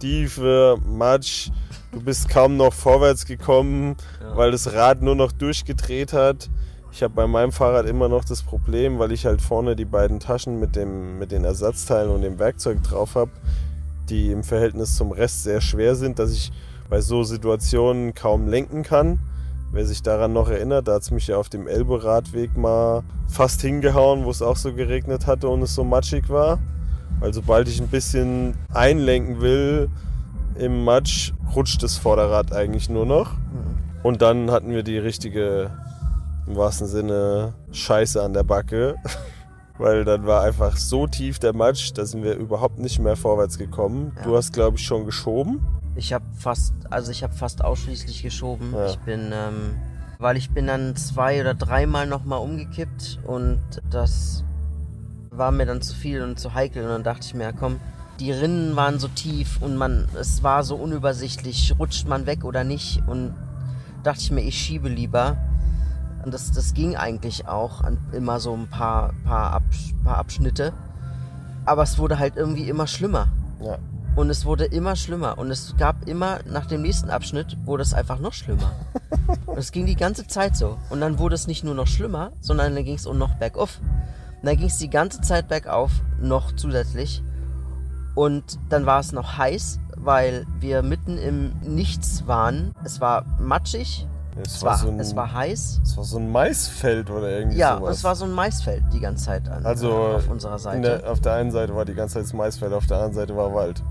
tiefe 0.00 0.76
Matsch. 0.86 1.50
Du 1.92 2.00
bist 2.00 2.28
kaum 2.28 2.56
noch 2.56 2.72
vorwärts 2.72 3.26
gekommen, 3.26 3.96
Ja. 4.20 4.36
weil 4.36 4.50
das 4.50 4.72
Rad 4.72 5.02
nur 5.02 5.14
noch 5.14 5.32
durchgedreht 5.32 6.12
hat. 6.12 6.48
Ich 6.92 7.02
habe 7.04 7.14
bei 7.14 7.26
meinem 7.28 7.52
Fahrrad 7.52 7.86
immer 7.86 8.08
noch 8.08 8.24
das 8.24 8.42
Problem, 8.42 8.98
weil 8.98 9.12
ich 9.12 9.24
halt 9.26 9.40
vorne 9.40 9.76
die 9.76 9.84
beiden 9.84 10.18
Taschen 10.18 10.58
mit, 10.58 10.74
dem, 10.74 11.18
mit 11.18 11.30
den 11.30 11.44
Ersatzteilen 11.44 12.10
und 12.10 12.22
dem 12.22 12.38
Werkzeug 12.40 12.82
drauf 12.82 13.14
habe, 13.14 13.30
die 14.08 14.32
im 14.32 14.42
Verhältnis 14.42 14.96
zum 14.96 15.12
Rest 15.12 15.44
sehr 15.44 15.60
schwer 15.60 15.94
sind, 15.94 16.18
dass 16.18 16.32
ich 16.32 16.50
bei 16.88 17.00
so 17.00 17.22
Situationen 17.22 18.14
kaum 18.14 18.48
lenken 18.48 18.82
kann. 18.82 19.20
Wer 19.72 19.86
sich 19.86 20.02
daran 20.02 20.32
noch 20.32 20.48
erinnert, 20.48 20.88
da 20.88 20.94
hat 20.94 21.02
es 21.02 21.12
mich 21.12 21.28
ja 21.28 21.36
auf 21.36 21.48
dem 21.48 21.68
Elbe-Radweg 21.68 22.56
mal 22.56 23.04
fast 23.28 23.60
hingehauen, 23.60 24.24
wo 24.24 24.30
es 24.30 24.42
auch 24.42 24.56
so 24.56 24.72
geregnet 24.72 25.28
hatte 25.28 25.48
und 25.48 25.62
es 25.62 25.76
so 25.76 25.84
matschig 25.84 26.28
war. 26.28 26.58
Weil 27.20 27.34
sobald 27.34 27.68
ich 27.68 27.80
ein 27.80 27.88
bisschen 27.88 28.54
einlenken 28.72 29.40
will 29.40 29.88
im 30.58 30.84
Matsch, 30.84 31.32
rutscht 31.54 31.82
das 31.82 31.96
Vorderrad 31.96 32.52
eigentlich 32.52 32.88
nur 32.88 33.06
noch. 33.06 33.34
Mhm. 33.34 33.80
Und 34.02 34.22
dann 34.22 34.50
hatten 34.50 34.70
wir 34.70 34.82
die 34.82 34.98
richtige, 34.98 35.70
im 36.46 36.56
wahrsten 36.56 36.86
Sinne, 36.86 37.54
Scheiße 37.72 38.22
an 38.22 38.32
der 38.32 38.42
Backe. 38.42 38.96
Weil 39.78 40.04
dann 40.04 40.26
war 40.26 40.42
einfach 40.42 40.76
so 40.76 41.06
tief 41.06 41.38
der 41.38 41.54
Matsch, 41.54 41.92
da 41.94 42.04
sind 42.04 42.22
wir 42.22 42.34
überhaupt 42.34 42.78
nicht 42.78 42.98
mehr 42.98 43.16
vorwärts 43.16 43.56
gekommen. 43.56 44.12
Ja. 44.16 44.24
Du 44.24 44.36
hast, 44.36 44.52
glaube 44.52 44.76
ich, 44.76 44.84
schon 44.84 45.06
geschoben. 45.06 45.66
Ich 45.96 46.12
habe 46.12 46.24
fast, 46.36 46.74
also 46.90 47.10
ich 47.10 47.22
habe 47.22 47.32
fast 47.32 47.64
ausschließlich 47.64 48.22
geschoben. 48.22 48.74
Ja. 48.74 48.90
Ich 48.90 48.98
bin, 48.98 49.32
ähm, 49.32 49.76
weil 50.18 50.36
ich 50.36 50.50
bin 50.50 50.66
dann 50.66 50.96
zwei 50.96 51.40
oder 51.40 51.54
dreimal 51.54 52.06
nochmal 52.06 52.40
umgekippt 52.40 53.20
und 53.24 53.60
das 53.90 54.44
war 55.40 55.50
mir 55.50 55.66
dann 55.66 55.82
zu 55.82 55.96
viel 55.96 56.22
und 56.22 56.38
zu 56.38 56.54
heikel 56.54 56.84
und 56.84 56.90
dann 56.90 57.02
dachte 57.02 57.26
ich 57.26 57.34
mir, 57.34 57.44
ja, 57.44 57.52
komm, 57.52 57.80
die 58.20 58.30
Rinnen 58.30 58.76
waren 58.76 59.00
so 59.00 59.08
tief 59.08 59.60
und 59.60 59.74
man, 59.76 60.06
es 60.14 60.42
war 60.42 60.62
so 60.62 60.76
unübersichtlich, 60.76 61.74
rutscht 61.78 62.06
man 62.06 62.26
weg 62.26 62.44
oder 62.44 62.62
nicht 62.62 63.02
und 63.08 63.34
dachte 64.04 64.20
ich 64.20 64.30
mir, 64.30 64.42
ich 64.42 64.58
schiebe 64.58 64.88
lieber. 64.88 65.38
Und 66.22 66.34
das, 66.34 66.52
das 66.52 66.74
ging 66.74 66.96
eigentlich 66.96 67.48
auch 67.48 67.80
an 67.80 67.96
immer 68.12 68.38
so 68.38 68.54
ein 68.54 68.68
paar, 68.68 69.14
paar, 69.24 69.54
Abs 69.54 69.94
paar 70.04 70.18
Abschnitte. 70.18 70.74
Aber 71.64 71.82
es 71.82 71.96
wurde 71.96 72.18
halt 72.18 72.36
irgendwie 72.36 72.68
immer 72.68 72.86
schlimmer. 72.86 73.28
Ja. 73.62 73.78
Und 74.16 74.28
es 74.28 74.44
wurde 74.44 74.66
immer 74.66 74.96
schlimmer. 74.96 75.38
Und 75.38 75.50
es 75.50 75.74
gab 75.78 76.06
immer, 76.06 76.40
nach 76.44 76.66
dem 76.66 76.82
nächsten 76.82 77.08
Abschnitt, 77.08 77.56
wurde 77.64 77.82
es 77.82 77.94
einfach 77.94 78.18
noch 78.18 78.34
schlimmer. 78.34 78.72
Und 79.46 79.58
es 79.58 79.72
ging 79.72 79.86
die 79.86 79.96
ganze 79.96 80.26
Zeit 80.26 80.56
so. 80.56 80.76
Und 80.90 81.00
dann 81.00 81.18
wurde 81.18 81.34
es 81.34 81.46
nicht 81.46 81.64
nur 81.64 81.74
noch 81.74 81.86
schlimmer, 81.86 82.32
sondern 82.40 82.74
dann 82.74 82.84
ging 82.84 82.96
es 82.96 83.06
auch 83.06 83.14
noch 83.14 83.34
bergauf. 83.36 83.80
Und 84.42 84.46
dann 84.46 84.56
ging 84.56 84.66
es 84.68 84.78
die 84.78 84.90
ganze 84.90 85.20
Zeit 85.20 85.48
bergauf, 85.48 85.90
noch 86.20 86.52
zusätzlich. 86.52 87.22
Und 88.14 88.58
dann 88.68 88.86
war 88.86 89.00
es 89.00 89.12
noch 89.12 89.38
heiß, 89.38 89.78
weil 89.96 90.46
wir 90.58 90.82
mitten 90.82 91.18
im 91.18 91.52
Nichts 91.62 92.26
waren. 92.26 92.74
Es 92.84 93.00
war 93.00 93.24
matschig, 93.38 94.06
Es, 94.42 94.56
es 94.56 94.62
war, 94.62 94.70
war, 94.72 94.78
so 94.78 94.88
ein, 94.88 95.00
es 95.00 95.14
war 95.16 95.32
heiß. 95.32 95.80
es 95.84 95.96
war 95.96 96.04
so 96.04 96.18
ein 96.18 96.30
Maisfeld 96.32 97.10
oder 97.10 97.28
irgendwie 97.30 97.58
Ja, 97.58 97.76
sowas. 97.78 97.98
es 97.98 98.04
war 98.04 98.16
so 98.16 98.24
ein 98.24 98.32
Maisfeld 98.32 98.82
die 98.92 99.00
ganze 99.00 99.26
Zeit 99.26 99.48
an, 99.48 99.64
also 99.66 99.88
äh, 99.90 100.14
auf 100.16 100.28
unserer 100.28 100.54
in 100.54 100.58
Seite. 100.58 100.80
der, 100.80 101.10
auf 101.10 101.20
der 101.20 101.34
einen 101.34 101.50
Seite 101.50 101.74
war 101.76 101.84
die 101.84 101.94
ganze 101.94 102.14
Zeit 102.14 102.24
das 102.24 102.32
Maisfeld, 102.32 102.72
auf 102.72 102.86
der 102.86 102.96
anderen 102.96 103.14
Seite 103.14 103.36
war 103.36 103.54
Wald. 103.54 103.82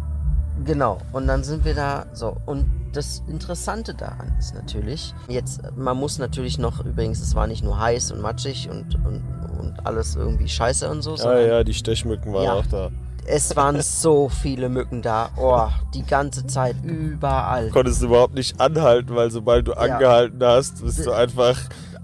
Genau, 0.66 0.98
und 1.14 1.28
dann 1.28 1.44
sind 1.44 1.64
wir 1.64 1.76
da 1.76 2.06
so. 2.14 2.36
Und 2.46 2.66
das 2.94 3.22
Interessante 3.28 3.94
daran 3.94 4.34
ist 4.40 4.54
natürlich, 4.56 5.14
jetzt, 5.28 5.62
man 5.76 5.98
muss 5.98 6.18
natürlich 6.18 6.58
noch, 6.58 6.84
übrigens, 6.86 7.20
es 7.22 7.36
war 7.36 7.48
nicht 7.48 7.64
nur 7.64 7.80
heiß 7.80 8.12
und 8.12 8.22
matschig 8.22 8.70
und, 8.70 8.96
und, 9.06 9.22
und 9.60 9.86
alles 9.86 10.16
irgendwie 10.16 10.48
scheiße 10.48 10.90
und 10.90 11.02
so, 11.02 11.16
Ja, 11.16 11.40
ja, 11.40 11.64
die 11.64 11.74
Stechmücken 11.74 12.34
waren 12.34 12.44
Ja. 12.44 12.54
auch 12.56 12.66
da. 12.66 12.90
es 13.28 13.56
waren 13.56 13.80
so 13.82 14.28
viele 14.30 14.70
Mücken 14.70 15.02
da. 15.04 15.30
Oh, 15.38 15.68
die 15.94 16.04
ganze 16.04 16.48
Zeit, 16.48 16.76
überall. 16.84 17.70
Konntest 17.70 18.02
du 18.02 18.08
überhaupt 18.08 18.34
nicht 18.34 18.60
anhalten, 18.60 19.16
weil 19.16 19.30
sobald 19.30 19.68
du 19.68 19.74
angehalten 19.74 20.42
hast, 20.44 20.84
bist 20.84 21.06
du 21.06 21.12
einfach 21.12 21.58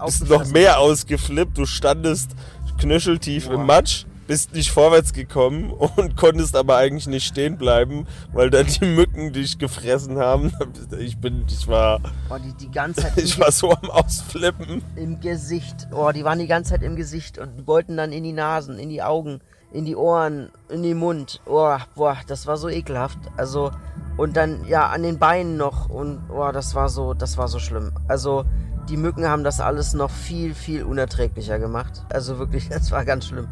bist 0.04 0.28
noch 0.28 0.46
mehr 0.46 0.78
ausgeflippt. 0.78 1.58
Du 1.58 1.66
standest 1.66 2.30
knöcheltief 2.78 3.46
Boah. 3.48 3.54
im 3.54 3.66
Matsch, 3.66 4.04
bist 4.26 4.52
nicht 4.54 4.70
vorwärts 4.70 5.12
gekommen 5.12 5.70
und 5.70 6.16
konntest 6.16 6.56
aber 6.56 6.76
eigentlich 6.76 7.06
nicht 7.06 7.26
stehen 7.26 7.56
bleiben, 7.58 8.06
weil 8.32 8.50
dann 8.50 8.66
die 8.66 8.84
Mücken 8.84 9.32
dich 9.32 9.58
gefressen 9.58 10.18
haben. 10.18 10.52
Ich 10.98 11.18
bin, 11.18 11.44
ich 11.48 11.66
war, 11.68 12.00
Oh, 12.30 12.36
die, 12.38 12.52
die 12.54 12.70
ganze 12.70 13.02
Zeit 13.02 13.12
ich 13.16 13.38
war 13.38 13.52
so 13.52 13.70
am 13.70 13.90
Ausflippen. 13.90 14.82
im 14.96 15.20
Gesicht. 15.20 15.88
Oh, 15.92 16.10
die 16.12 16.24
waren 16.24 16.38
die 16.38 16.46
ganze 16.46 16.70
Zeit 16.70 16.82
im 16.82 16.96
Gesicht 16.96 17.38
und 17.38 17.66
wollten 17.66 17.96
dann 17.96 18.12
in 18.12 18.24
die 18.24 18.32
Nasen, 18.32 18.78
in 18.78 18.88
die 18.88 19.02
Augen, 19.02 19.40
in 19.72 19.84
die 19.84 19.96
Ohren, 19.96 20.50
in 20.68 20.82
den 20.82 20.96
Mund. 20.98 21.40
Oh, 21.46 21.76
boah, 21.94 22.16
das 22.26 22.46
war 22.46 22.56
so 22.56 22.68
ekelhaft. 22.68 23.18
Also, 23.36 23.70
und 24.16 24.36
dann, 24.36 24.64
ja, 24.66 24.88
an 24.88 25.02
den 25.02 25.18
Beinen 25.18 25.56
noch. 25.56 25.88
Und, 25.88 26.20
oh, 26.30 26.50
das 26.52 26.74
war 26.74 26.88
so, 26.88 27.14
das 27.14 27.36
war 27.36 27.48
so 27.48 27.58
schlimm. 27.58 27.92
Also, 28.08 28.44
die 28.88 28.96
Mücken 28.96 29.26
haben 29.26 29.42
das 29.44 29.60
alles 29.60 29.94
noch 29.94 30.10
viel, 30.10 30.54
viel 30.54 30.84
unerträglicher 30.84 31.58
gemacht. 31.58 32.04
Also 32.08 32.38
wirklich, 32.38 32.68
das 32.70 32.90
war 32.92 33.04
ganz 33.04 33.26
schlimm. 33.26 33.48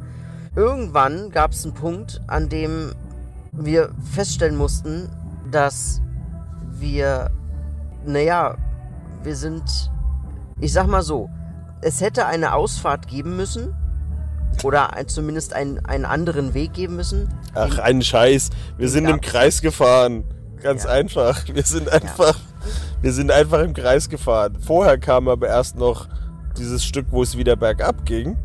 Irgendwann 0.56 1.30
gab 1.30 1.52
es 1.52 1.64
einen 1.64 1.74
Punkt, 1.74 2.20
an 2.26 2.48
dem 2.48 2.92
wir 3.52 3.90
feststellen 4.12 4.56
mussten, 4.56 5.08
dass 5.50 6.00
wir, 6.78 7.30
naja, 8.06 8.56
wir 9.22 9.36
sind, 9.36 9.90
ich 10.60 10.72
sag 10.72 10.86
mal 10.86 11.02
so, 11.02 11.28
es 11.80 12.00
hätte 12.00 12.26
eine 12.26 12.54
Ausfahrt 12.54 13.08
geben 13.08 13.36
müssen 13.36 13.74
oder 14.62 14.94
ein, 14.94 15.08
zumindest 15.08 15.52
einen, 15.52 15.84
einen 15.84 16.04
anderen 16.04 16.54
Weg 16.54 16.72
geben 16.72 16.96
müssen. 16.96 17.28
Ach, 17.54 17.78
ein 17.78 18.02
Scheiß. 18.02 18.50
Wir 18.78 18.88
sind 18.88 19.08
im. 19.08 19.20
Kreis 19.20 19.60
gefahren. 19.60 20.24
Ganz 20.62 20.84
Ja. 20.84 20.90
einfach. 20.90 21.44
Wir 21.52 21.62
sind 21.62 21.88
einfach, 21.90 22.38
wir 23.02 23.12
sind 23.12 23.30
einfach 23.30 23.60
im 23.60 23.74
Kreis 23.74 24.08
gefahren. 24.08 24.56
Vorher 24.60 24.98
kam 24.98 25.28
aber 25.28 25.48
erst 25.48 25.76
noch 25.76 26.08
dieses 26.56 26.84
Stück, 26.84 27.06
wo 27.10 27.22
es 27.22 27.36
wieder 27.36 27.56
bergab 27.56 28.06
ging. 28.06 28.36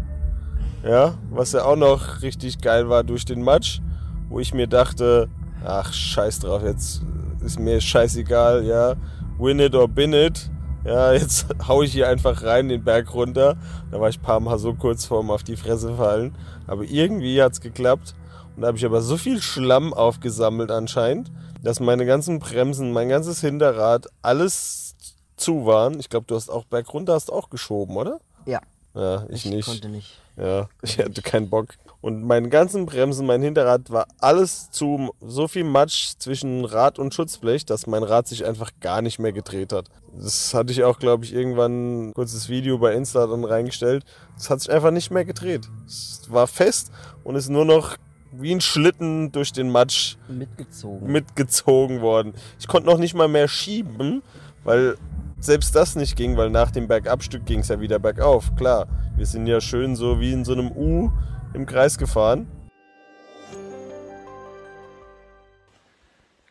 Ja, 0.83 1.15
was 1.29 1.51
ja 1.51 1.65
auch 1.65 1.75
noch 1.75 2.21
richtig 2.21 2.61
geil 2.61 2.87
war 2.89 3.03
durch 3.03 3.25
den 3.25 3.41
Matsch, 3.41 3.81
wo 4.29 4.39
ich 4.39 4.53
mir 4.53 4.67
dachte, 4.67 5.27
ach, 5.65 5.91
scheiß 5.91 6.39
drauf, 6.39 6.63
jetzt 6.63 7.01
ist 7.43 7.59
mir 7.59 7.81
scheißegal, 7.81 8.65
ja. 8.65 8.95
Win 9.37 9.59
it 9.59 9.75
or 9.75 9.87
bin 9.87 10.13
it. 10.13 10.49
Ja, 10.85 11.11
jetzt 11.13 11.47
hau 11.67 11.81
ich 11.81 11.91
hier 11.91 12.07
einfach 12.07 12.43
rein 12.43 12.69
den 12.69 12.83
Berg 12.83 13.13
runter. 13.13 13.57
Da 13.91 13.99
war 13.99 14.09
ich 14.09 14.19
ein 14.19 14.23
paar 14.23 14.39
Mal 14.39 14.57
so 14.57 14.73
kurz 14.73 15.05
vorm 15.05 15.31
auf 15.31 15.43
die 15.43 15.57
Fresse 15.57 15.95
fallen. 15.95 16.35
Aber 16.67 16.83
irgendwie 16.83 17.41
hat's 17.41 17.59
geklappt. 17.59 18.15
Und 18.55 18.61
da 18.61 18.67
habe 18.67 18.77
ich 18.77 18.85
aber 18.85 19.01
so 19.01 19.17
viel 19.17 19.41
Schlamm 19.41 19.93
aufgesammelt 19.93 20.71
anscheinend, 20.71 21.31
dass 21.61 21.79
meine 21.79 22.05
ganzen 22.05 22.39
Bremsen, 22.39 22.91
mein 22.91 23.09
ganzes 23.09 23.41
Hinterrad, 23.41 24.07
alles 24.21 24.95
zu 25.35 25.65
waren. 25.65 25.99
Ich 25.99 26.09
glaube, 26.09 26.25
du 26.27 26.35
hast 26.35 26.49
auch 26.49 26.65
bergunter 26.65 27.13
hast 27.13 27.31
auch 27.31 27.49
geschoben, 27.49 27.95
oder? 27.95 28.19
Ja, 28.45 28.59
Ja, 28.99 29.25
ich, 29.29 29.45
ich 29.45 29.51
nicht. 29.51 29.65
konnte 29.65 29.88
nicht. 29.88 30.17
Ja, 30.35 30.67
ich 30.81 30.99
hatte 30.99 31.21
keinen 31.21 31.49
Bock. 31.49 31.67
Und 32.01 32.23
meine 32.23 32.49
ganzen 32.49 32.85
Bremsen, 32.85 33.25
mein 33.25 33.41
Hinterrad 33.41 33.89
war 33.89 34.07
alles 34.19 34.71
zu, 34.71 35.13
so 35.21 35.47
viel 35.47 35.63
Matsch 35.65 36.13
zwischen 36.17 36.63
Rad 36.65 36.97
und 36.99 37.13
Schutzblech, 37.13 37.65
dass 37.65 37.88
mein 37.88 38.03
Rad 38.03 38.27
sich 38.27 38.45
einfach 38.45 38.71
gar 38.79 39.01
nicht 39.01 39.19
mehr 39.19 39.33
gedreht 39.33 39.73
hat. 39.73 39.88
Das 40.17 40.53
hatte 40.53 40.71
ich 40.71 40.83
auch, 40.83 40.99
glaube 40.99 41.25
ich, 41.25 41.33
irgendwann 41.33 42.09
ein 42.09 42.13
kurzes 42.13 42.49
Video 42.49 42.77
bei 42.77 42.93
Insta 42.93 43.27
dann 43.27 43.43
reingestellt. 43.43 44.05
Das 44.35 44.49
hat 44.49 44.62
sich 44.62 44.71
einfach 44.71 44.91
nicht 44.91 45.12
mehr 45.12 45.25
gedreht. 45.25 45.69
Es 45.88 46.21
war 46.29 46.47
fest 46.47 46.91
und 47.23 47.35
ist 47.35 47.49
nur 47.49 47.65
noch 47.65 47.97
wie 48.31 48.53
ein 48.53 48.62
Schlitten 48.62 49.31
durch 49.31 49.51
den 49.51 49.69
Matsch 49.69 50.15
Mitgezogen. 50.27 51.12
mitgezogen 51.12 52.01
worden. 52.01 52.33
Ich 52.59 52.67
konnte 52.67 52.88
noch 52.88 52.97
nicht 52.97 53.13
mal 53.13 53.27
mehr 53.27 53.47
schieben, 53.47 54.21
weil 54.63 54.97
selbst 55.39 55.75
das 55.75 55.95
nicht 55.95 56.15
ging, 56.15 56.38
weil 56.38 56.49
nach 56.49 56.71
dem 56.71 56.88
Bergabstück 56.88 57.45
ging 57.45 57.60
es 57.60 57.69
ja 57.69 57.80
wieder 57.80 57.99
bergauf. 57.99 58.56
Klar, 58.56 58.88
wir 59.15 59.25
sind 59.25 59.47
ja 59.47 59.62
schön 59.62 59.95
so 59.95 60.19
wie 60.19 60.34
in 60.34 60.45
so 60.45 60.54
einem 60.54 60.71
U 60.71 61.12
im 61.54 61.65
Kreis 61.65 61.97
gefahren. 61.97 62.47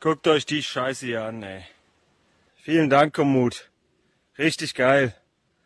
Guckt 0.00 0.28
euch 0.28 0.46
die 0.46 0.62
Scheiße 0.62 1.06
hier 1.06 1.24
an, 1.24 1.42
ey. 1.42 1.64
Vielen 2.56 2.88
Dank, 2.88 3.14
Kommut. 3.14 3.70
Richtig 4.38 4.74
geil. 4.74 5.14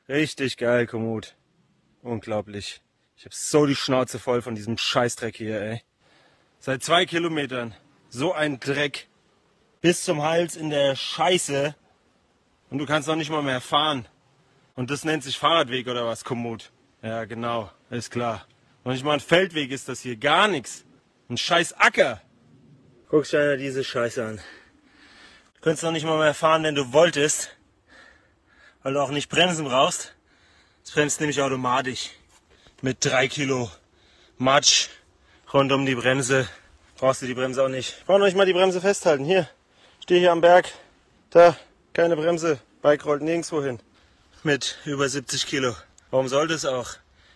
Richtig 0.09 0.57
geil, 0.57 0.87
Kommut. 0.87 1.35
Unglaublich. 2.03 2.81
Ich 3.17 3.27
hab 3.27 3.35
so 3.35 3.67
die 3.67 3.77
Schnauze 3.77 4.19
voll 4.19 4.41
von 4.41 4.55
diesem 4.55 4.79
Scheißdreck 4.79 5.37
hier, 5.37 5.61
ey. 5.61 5.83
Seit 6.59 6.83
zwei 6.83 7.07
Kilometern. 7.07 7.75
So 8.09 8.33
ein 8.33 8.59
Dreck. 8.59 9.09
Bis 9.81 10.05
zum 10.05 10.23
Hals 10.23 10.57
in 10.57 10.71
der 10.71 10.97
Scheiße. 10.97 11.75
Und 12.73 12.79
du 12.79 12.87
kannst 12.87 13.07
noch 13.07 13.17
nicht 13.17 13.29
mal 13.29 13.43
mehr 13.43 13.61
fahren. 13.61 14.09
Und 14.77 14.91
das 14.91 15.05
nennt 15.05 15.23
sich 15.23 15.37
Fahrradweg 15.37 15.89
oder 15.89 16.07
was, 16.07 16.25
Kommut? 16.25 16.73
Ja, 17.03 17.27
genau. 17.27 17.71
Ist 17.91 18.11
klar. 18.11 18.47
Noch 18.83 18.93
nicht 18.93 19.05
mal 19.05 19.13
ein 19.13 19.21
Feldweg 19.21 19.71
ist 19.71 19.91
das 19.91 20.01
hier. 20.01 20.17
Gar 20.17 20.49
nichts. 20.49 20.87
Ein 21.29 21.37
scheiß 21.37 21.75
Acker. 21.75 22.23
Guck 23.11 23.29
dir 23.29 23.41
einer 23.41 23.57
diese 23.59 23.85
Scheiße 23.85 24.25
an. 24.25 24.37
Du 25.57 25.61
könntest 25.61 25.83
noch 25.83 25.93
nicht 25.93 26.07
mal 26.07 26.19
mehr 26.19 26.33
fahren, 26.33 26.63
wenn 26.63 26.75
du 26.75 26.95
wolltest. 26.95 27.55
Weil 28.83 28.95
du 28.95 29.03
auch 29.03 29.11
nicht 29.11 29.29
bremsen 29.29 29.67
brauchst. 29.67 30.15
Es 30.83 30.93
bremst 30.93 31.21
nämlich 31.21 31.43
automatisch. 31.43 32.09
Mit 32.81 33.05
drei 33.05 33.29
Kilo 33.29 33.71
Matsch 34.39 34.89
rund 35.53 35.71
um 35.73 35.85
die 35.85 35.95
Bremse. 35.95 36.49
Brauchst 36.97 37.21
du 37.21 37.27
die 37.27 37.35
Bremse 37.35 37.63
auch 37.63 37.69
nicht. 37.69 38.03
Braucht 38.07 38.23
euch 38.23 38.35
mal 38.35 38.47
die 38.47 38.55
Bremse 38.55 38.81
festhalten. 38.81 39.27
Hier. 39.27 39.47
Stehe 40.01 40.21
hier 40.21 40.33
am 40.33 40.41
Berg. 40.41 40.73
Da. 41.29 41.55
Keine 41.95 42.17
Bremse. 42.17 42.59
Bike 42.81 43.05
rollt 43.05 43.21
nirgendwo 43.21 43.63
hin. 43.63 43.79
Mit 44.43 44.79
über 44.87 45.09
70 45.09 45.47
Kilo. 45.47 45.77
Warum 46.11 46.27
sollte 46.27 46.55
es 46.55 46.65
auch? 46.65 46.89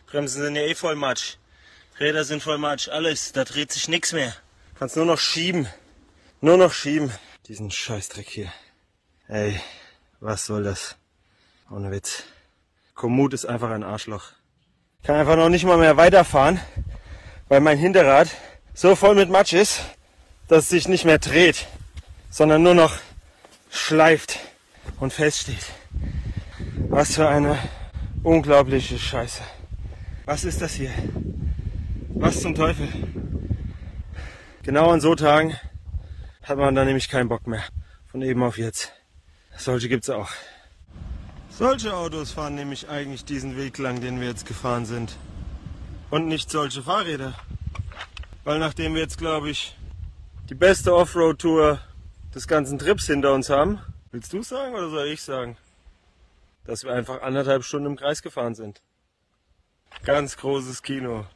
Bremsen 0.06 0.42
sind 0.42 0.56
ja 0.56 0.62
eh 0.62 0.74
voll 0.74 0.96
Matsch. 0.96 1.36
Räder 2.00 2.24
sind 2.24 2.42
voll 2.42 2.56
Matsch. 2.56 2.88
Alles. 2.88 3.32
Da 3.32 3.44
dreht 3.44 3.70
sich 3.70 3.88
nichts 3.88 4.14
mehr. 4.14 4.34
Kannst 4.78 4.96
nur 4.96 5.04
noch 5.04 5.18
schieben. 5.18 5.68
Nur 6.40 6.56
noch 6.56 6.72
schieben. 6.72 7.12
Diesen 7.48 7.70
Scheißdreck 7.70 8.28
hier. 8.28 8.52
Ey, 9.28 9.60
was 10.20 10.46
soll 10.46 10.64
das? 10.64 10.96
Ohne 11.70 11.90
Witz. 11.90 12.22
Kommut 12.94 13.34
ist 13.34 13.44
einfach 13.44 13.70
ein 13.70 13.82
Arschloch. 13.82 14.32
Ich 15.00 15.06
kann 15.06 15.16
einfach 15.16 15.36
noch 15.36 15.50
nicht 15.50 15.64
mal 15.64 15.76
mehr 15.76 15.98
weiterfahren, 15.98 16.60
weil 17.48 17.60
mein 17.60 17.76
Hinterrad 17.76 18.28
so 18.72 18.96
voll 18.96 19.14
mit 19.14 19.28
Matsch 19.28 19.52
ist, 19.52 19.82
dass 20.48 20.64
es 20.64 20.70
sich 20.70 20.88
nicht 20.88 21.04
mehr 21.04 21.18
dreht, 21.18 21.66
sondern 22.30 22.62
nur 22.62 22.74
noch 22.74 22.96
schleift 23.76 24.38
und 24.98 25.12
feststeht. 25.12 25.66
Was 26.88 27.14
für 27.14 27.28
eine 27.28 27.58
unglaubliche 28.22 28.98
Scheiße. 28.98 29.42
Was 30.24 30.44
ist 30.44 30.60
das 30.60 30.72
hier? 30.74 30.90
Was 32.08 32.40
zum 32.40 32.54
Teufel? 32.54 32.88
Genau 34.62 34.90
an 34.90 35.00
so 35.00 35.14
Tagen 35.14 35.54
hat 36.42 36.58
man 36.58 36.74
dann 36.74 36.86
nämlich 36.86 37.08
keinen 37.08 37.28
Bock 37.28 37.46
mehr. 37.46 37.62
Von 38.10 38.22
eben 38.22 38.42
auf 38.42 38.58
jetzt. 38.58 38.92
Solche 39.56 39.88
gibt's 39.88 40.10
auch. 40.10 40.30
Solche 41.50 41.94
Autos 41.94 42.32
fahren 42.32 42.54
nämlich 42.54 42.88
eigentlich 42.88 43.24
diesen 43.24 43.56
Weg 43.56 43.78
lang, 43.78 44.00
den 44.00 44.20
wir 44.20 44.28
jetzt 44.28 44.46
gefahren 44.46 44.86
sind. 44.86 45.16
Und 46.10 46.26
nicht 46.26 46.50
solche 46.50 46.82
Fahrräder. 46.82 47.34
Weil 48.44 48.58
nachdem 48.58 48.94
wir 48.94 49.02
jetzt, 49.02 49.18
glaube 49.18 49.50
ich, 49.50 49.76
die 50.48 50.54
beste 50.54 50.94
Offroad-Tour 50.94 51.80
des 52.36 52.46
ganzen 52.46 52.78
Trips 52.78 53.06
hinter 53.06 53.32
uns 53.32 53.48
haben, 53.48 53.80
willst 54.12 54.30
du 54.34 54.42
sagen 54.42 54.74
oder 54.74 54.90
soll 54.90 55.06
ich 55.06 55.22
sagen? 55.22 55.56
Dass 56.64 56.84
wir 56.84 56.92
einfach 56.92 57.22
anderthalb 57.22 57.64
Stunden 57.64 57.86
im 57.86 57.96
Kreis 57.96 58.20
gefahren 58.20 58.54
sind. 58.54 58.82
Ganz 60.04 60.36
großes 60.36 60.82
Kino. 60.82 61.26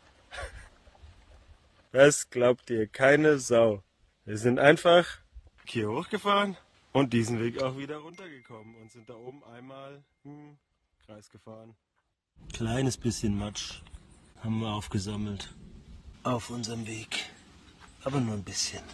Das 1.93 2.31
glaubt 2.31 2.69
dir 2.69 2.87
keine 2.87 3.41
Sau. 3.41 3.83
Wir 4.25 4.39
sind 4.39 4.61
einfach 4.61 5.19
hier 5.65 5.89
hochgefahren 5.89 6.57
und 6.93 7.13
diesen 7.13 7.41
Weg 7.41 7.61
auch 7.61 7.77
wieder 7.79 7.97
runtergekommen 7.97 8.77
und 8.77 8.93
sind 8.93 9.09
da 9.09 9.15
oben 9.15 9.43
einmal 9.43 10.01
im 10.23 10.57
Kreis 11.05 11.29
gefahren. 11.31 11.75
Kleines 12.53 12.97
bisschen 12.97 13.37
Matsch 13.37 13.83
haben 14.45 14.61
wir 14.61 14.69
aufgesammelt. 14.69 15.53
Auf 16.23 16.51
unserem 16.51 16.87
Weg. 16.87 17.27
Aber 18.05 18.21
nur 18.21 18.35
ein 18.35 18.45
bisschen. 18.45 18.85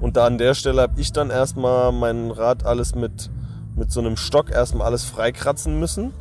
Und 0.00 0.16
da 0.16 0.26
an 0.26 0.38
der 0.38 0.54
Stelle 0.54 0.82
habe 0.82 1.00
ich 1.00 1.12
dann 1.12 1.30
erstmal 1.30 1.92
mein 1.92 2.30
Rad 2.30 2.64
alles 2.64 2.94
mit, 2.94 3.30
mit 3.74 3.90
so 3.90 4.00
einem 4.00 4.16
Stock 4.16 4.50
erstmal 4.50 4.86
alles 4.86 5.04
freikratzen 5.04 5.78
müssen. 5.78 6.12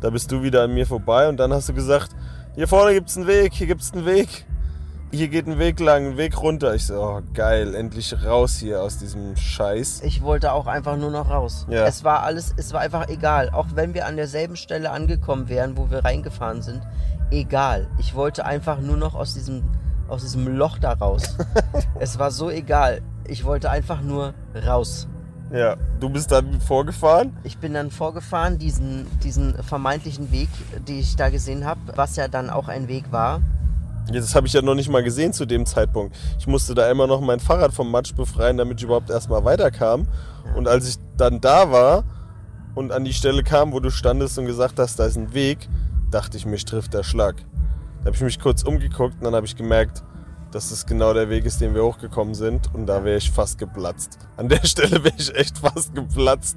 Da 0.00 0.10
bist 0.10 0.30
du 0.30 0.42
wieder 0.42 0.62
an 0.62 0.74
mir 0.74 0.86
vorbei 0.86 1.28
und 1.28 1.38
dann 1.38 1.52
hast 1.52 1.68
du 1.68 1.72
gesagt, 1.72 2.10
hier 2.54 2.68
vorne 2.68 2.92
gibt's 2.92 3.16
einen 3.16 3.26
Weg, 3.26 3.54
hier 3.54 3.66
gibt's 3.66 3.92
einen 3.92 4.04
Weg. 4.06 4.46
Hier 5.12 5.28
geht 5.28 5.46
ein 5.46 5.58
Weg 5.58 5.78
lang, 5.78 6.06
ein 6.06 6.16
Weg 6.16 6.40
runter. 6.40 6.74
Ich 6.74 6.86
so, 6.86 7.00
oh 7.00 7.22
geil, 7.32 7.74
endlich 7.74 8.14
raus 8.24 8.56
hier 8.56 8.82
aus 8.82 8.98
diesem 8.98 9.36
Scheiß. 9.36 10.02
Ich 10.02 10.20
wollte 10.22 10.52
auch 10.52 10.66
einfach 10.66 10.96
nur 10.96 11.10
noch 11.10 11.30
raus. 11.30 11.64
Ja. 11.70 11.86
Es 11.86 12.02
war 12.02 12.22
alles, 12.22 12.52
es 12.56 12.72
war 12.72 12.80
einfach 12.80 13.08
egal. 13.08 13.50
Auch 13.50 13.68
wenn 13.74 13.94
wir 13.94 14.06
an 14.06 14.16
derselben 14.16 14.56
Stelle 14.56 14.90
angekommen 14.90 15.48
wären, 15.48 15.76
wo 15.76 15.90
wir 15.90 16.04
reingefahren 16.04 16.60
sind, 16.60 16.82
egal. 17.30 17.88
Ich 17.98 18.14
wollte 18.14 18.44
einfach 18.44 18.80
nur 18.80 18.96
noch 18.96 19.14
aus 19.14 19.34
diesem, 19.34 19.62
aus 20.08 20.22
diesem 20.22 20.56
Loch 20.56 20.78
da 20.78 20.92
raus. 20.92 21.36
es 22.00 22.18
war 22.18 22.30
so 22.30 22.50
egal. 22.50 23.02
Ich 23.26 23.44
wollte 23.44 23.70
einfach 23.70 24.00
nur 24.00 24.34
raus. 24.66 25.06
Ja, 25.52 25.76
du 26.00 26.08
bist 26.08 26.32
dann 26.32 26.60
vorgefahren. 26.60 27.36
Ich 27.44 27.58
bin 27.58 27.74
dann 27.74 27.90
vorgefahren, 27.90 28.58
diesen, 28.58 29.06
diesen 29.20 29.54
vermeintlichen 29.62 30.32
Weg, 30.32 30.48
den 30.88 30.98
ich 30.98 31.14
da 31.14 31.28
gesehen 31.28 31.64
habe, 31.64 31.80
was 31.94 32.16
ja 32.16 32.26
dann 32.26 32.50
auch 32.50 32.68
ein 32.68 32.88
Weg 32.88 33.12
war. 33.12 33.40
Das 34.12 34.34
habe 34.34 34.46
ich 34.46 34.52
ja 34.52 34.62
noch 34.62 34.74
nicht 34.74 34.88
mal 34.88 35.02
gesehen 35.02 35.32
zu 35.32 35.46
dem 35.46 35.66
Zeitpunkt. 35.66 36.16
Ich 36.38 36.46
musste 36.46 36.74
da 36.74 36.90
immer 36.90 37.06
noch 37.06 37.20
mein 37.20 37.40
Fahrrad 37.40 37.72
vom 37.72 37.90
Matsch 37.90 38.14
befreien, 38.14 38.56
damit 38.56 38.78
ich 38.78 38.84
überhaupt 38.84 39.10
erstmal 39.10 39.44
weiterkam. 39.44 40.06
Und 40.56 40.68
als 40.68 40.88
ich 40.88 40.96
dann 41.16 41.40
da 41.40 41.70
war 41.70 42.04
und 42.74 42.92
an 42.92 43.04
die 43.04 43.12
Stelle 43.12 43.42
kam, 43.42 43.72
wo 43.72 43.80
du 43.80 43.90
standest 43.90 44.38
und 44.38 44.46
gesagt 44.46 44.78
hast, 44.78 44.98
da 44.98 45.06
ist 45.06 45.16
ein 45.16 45.34
Weg, 45.34 45.68
dachte 46.10 46.36
ich, 46.36 46.46
mich 46.46 46.64
trifft 46.64 46.94
der 46.94 47.02
Schlag. 47.02 47.36
Da 48.06 48.10
habe 48.10 48.18
ich 48.18 48.22
mich 48.22 48.38
kurz 48.38 48.62
umgeguckt 48.62 49.16
und 49.18 49.24
dann 49.24 49.34
habe 49.34 49.46
ich 49.46 49.56
gemerkt, 49.56 50.04
dass 50.52 50.70
das 50.70 50.86
genau 50.86 51.12
der 51.12 51.28
Weg 51.28 51.44
ist, 51.44 51.60
den 51.60 51.74
wir 51.74 51.82
hochgekommen 51.82 52.36
sind. 52.36 52.72
Und 52.72 52.86
da 52.86 53.02
wäre 53.02 53.16
ich 53.16 53.32
fast 53.32 53.58
geplatzt. 53.58 54.20
An 54.36 54.48
der 54.48 54.60
Stelle 54.64 55.02
wäre 55.02 55.16
ich 55.18 55.34
echt 55.34 55.58
fast 55.58 55.92
geplatzt. 55.92 56.56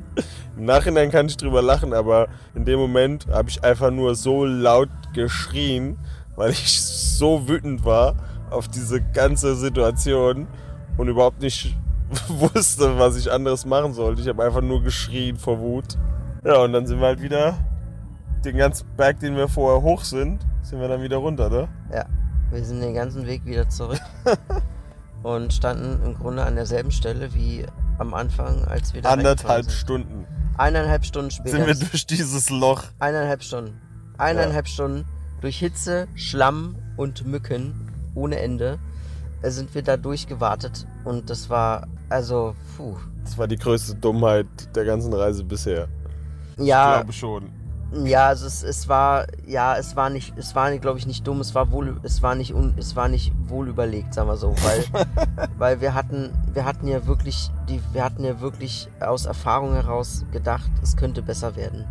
Im 0.55 0.65
Nachhinein 0.65 1.09
kann 1.09 1.25
ich 1.25 1.37
drüber 1.37 1.63
lachen, 1.63 1.91
aber 1.91 2.27
in 2.53 2.65
dem 2.65 2.77
Moment 2.77 3.25
habe 3.29 3.49
ich 3.49 3.63
einfach 3.63 3.89
nur 3.89 4.13
so 4.13 4.45
laut 4.45 4.89
geschrien, 5.15 5.97
weil 6.35 6.51
ich 6.51 6.79
so 6.79 7.47
wütend 7.47 7.83
war 7.83 8.13
auf 8.51 8.67
diese 8.67 9.01
ganze 9.01 9.55
Situation 9.55 10.45
und 10.97 11.07
überhaupt 11.07 11.41
nicht 11.41 11.75
wusste, 12.27 12.99
was 12.99 13.17
ich 13.17 13.31
anderes 13.31 13.65
machen 13.65 13.95
sollte. 13.95 14.21
Ich 14.21 14.27
habe 14.27 14.43
einfach 14.43 14.61
nur 14.61 14.83
geschrien 14.83 15.35
vor 15.35 15.57
Wut. 15.57 15.97
Ja, 16.43 16.61
und 16.61 16.73
dann 16.73 16.85
sind 16.85 16.99
wir 16.99 17.07
halt 17.07 17.23
wieder 17.23 17.57
den 18.45 18.55
ganzen 18.55 18.85
Berg, 18.95 19.19
den 19.19 19.35
wir 19.35 19.47
vorher 19.47 19.81
hoch 19.81 20.03
sind, 20.03 20.41
sind 20.69 20.79
wir 20.79 20.87
dann 20.87 21.01
wieder 21.01 21.17
runter, 21.17 21.49
ne? 21.49 21.67
Ja, 21.91 22.05
wir 22.51 22.63
sind 22.63 22.81
den 22.81 22.93
ganzen 22.93 23.25
Weg 23.25 23.45
wieder 23.45 23.69
zurück 23.69 24.01
und 25.23 25.53
standen 25.53 26.03
im 26.05 26.15
Grunde 26.15 26.43
an 26.43 26.55
derselben 26.55 26.91
Stelle 26.91 27.33
wie 27.33 27.65
am 27.97 28.13
Anfang, 28.13 28.63
als 28.65 28.93
wir 28.93 29.01
da 29.01 29.09
Anderthalb. 29.09 29.69
Stunden 29.71 30.25
Eineinhalb 30.59 31.05
Stunden 31.05 31.31
später. 31.31 31.51
sind 31.51 31.67
wir 31.67 31.75
durch 31.75 32.05
dieses 32.05 32.49
Loch. 32.49 32.83
Eineinhalb 32.99 33.43
Stunden. 33.43 33.79
Eineinhalb 34.17 34.67
Stunden 34.67 35.05
durch 35.39 35.57
Hitze, 35.57 36.09
Schlamm 36.15 36.75
und 36.97 37.25
Mücken 37.25 37.89
ohne 38.13 38.39
Ende 38.39 38.77
sind 39.41 39.73
wir 39.73 39.83
da 39.83 39.95
durchgewartet. 39.95 40.85
Und 41.05 41.29
das 41.29 41.49
war, 41.49 41.87
also, 42.09 42.55
puh. 42.75 42.97
Das 43.23 43.37
war 43.37 43.47
die 43.47 43.55
größte 43.55 43.95
Dummheit 43.95 44.47
der 44.75 44.83
ganzen 44.83 45.13
Reise 45.13 45.45
bisher. 45.45 45.87
Ich 46.57 46.65
Ja, 46.65 46.97
glaube 46.97 47.13
schon. 47.13 47.49
Ja, 47.91 48.27
also 48.27 48.45
es, 48.45 48.63
es 48.63 48.87
war, 48.87 49.25
ja, 49.45 49.75
es 49.77 49.95
war 49.95 50.09
nicht, 50.09 50.33
es 50.37 50.55
war, 50.55 50.75
glaube 50.77 50.99
ich, 50.99 51.07
nicht 51.07 51.25
dumm, 51.27 51.41
es 51.41 51.55
war 51.55 51.71
wohl, 51.71 51.97
es 52.03 52.21
war 52.21 52.35
nicht, 52.35 52.53
un, 52.53 52.73
es 52.77 52.95
war 52.95 53.07
nicht 53.07 53.31
wohl 53.47 53.67
überlegt, 53.67 54.13
sagen 54.13 54.29
wir 54.29 54.37
so, 54.37 54.55
weil, 54.63 54.83
weil 55.57 55.81
wir 55.81 55.93
hatten, 55.93 56.31
wir 56.53 56.65
hatten 56.65 56.87
ja 56.87 57.05
wirklich, 57.07 57.49
die, 57.67 57.81
wir 57.91 58.03
hatten 58.03 58.23
ja 58.23 58.41
wirklich 58.41 58.89
aus 58.99 59.25
Erfahrung 59.25 59.73
heraus 59.73 60.25
gedacht, 60.31 60.69
es 60.83 60.95
könnte 60.95 61.21
besser 61.21 61.55
werden. 61.55 61.85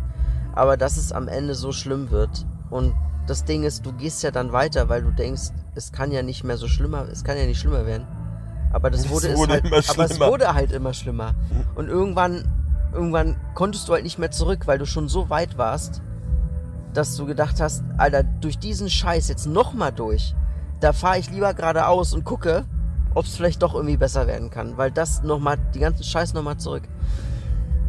Aber 0.53 0.77
dass 0.77 0.97
es 0.97 1.11
am 1.11 1.27
Ende 1.27 1.55
so 1.55 1.71
schlimm 1.71 2.11
wird 2.11 2.45
und 2.69 2.93
das 3.27 3.45
Ding 3.45 3.63
ist, 3.63 3.85
du 3.85 3.93
gehst 3.93 4.23
ja 4.23 4.31
dann 4.31 4.51
weiter, 4.51 4.89
weil 4.89 5.03
du 5.03 5.11
denkst, 5.11 5.51
es 5.75 5.91
kann 5.91 6.11
ja 6.11 6.23
nicht 6.23 6.43
mehr 6.43 6.57
so 6.57 6.67
schlimmer, 6.67 7.07
es 7.11 7.23
kann 7.23 7.37
ja 7.37 7.45
nicht 7.45 7.59
schlimmer 7.59 7.85
werden. 7.85 8.07
Aber 8.71 8.89
das 8.89 9.05
Es 9.05 9.09
wurde, 9.09 9.29
es 9.29 9.37
wurde 9.37 9.53
halt, 9.53 9.65
immer 9.65 9.81
aber 9.89 10.05
es 10.05 10.19
wurde 10.19 10.53
halt 10.53 10.71
immer 10.71 10.93
schlimmer. 10.93 11.33
Und 11.75 11.87
irgendwann, 11.87 12.43
irgendwann 12.93 13.35
konntest 13.53 13.87
du 13.87 13.93
halt 13.93 14.03
nicht 14.03 14.19
mehr 14.19 14.31
zurück, 14.31 14.67
weil 14.67 14.77
du 14.77 14.85
schon 14.85 15.07
so 15.07 15.29
weit 15.29 15.57
warst. 15.57 16.01
dass 16.93 17.15
du 17.15 17.25
gedacht 17.25 17.61
hast, 17.61 17.83
Alter, 17.97 18.23
durch 18.23 18.57
diesen 18.57 18.89
Scheiß 18.89 19.27
jetzt 19.27 19.45
nochmal 19.45 19.91
durch, 19.91 20.33
da 20.79 20.91
fahre 20.91 21.19
ich 21.19 21.29
lieber 21.29 21.53
geradeaus 21.53 22.13
und 22.13 22.23
gucke, 22.23 22.65
ob 23.13 23.25
es 23.25 23.35
vielleicht 23.35 23.61
doch 23.61 23.75
irgendwie 23.75 23.97
besser 23.97 24.27
werden 24.27 24.49
kann. 24.49 24.77
Weil 24.77 24.91
das 24.91 25.21
nochmal, 25.23 25.57
die 25.73 25.79
ganzen 25.79 26.03
Scheiß 26.03 26.33
nochmal 26.33 26.57
zurück. 26.57 26.83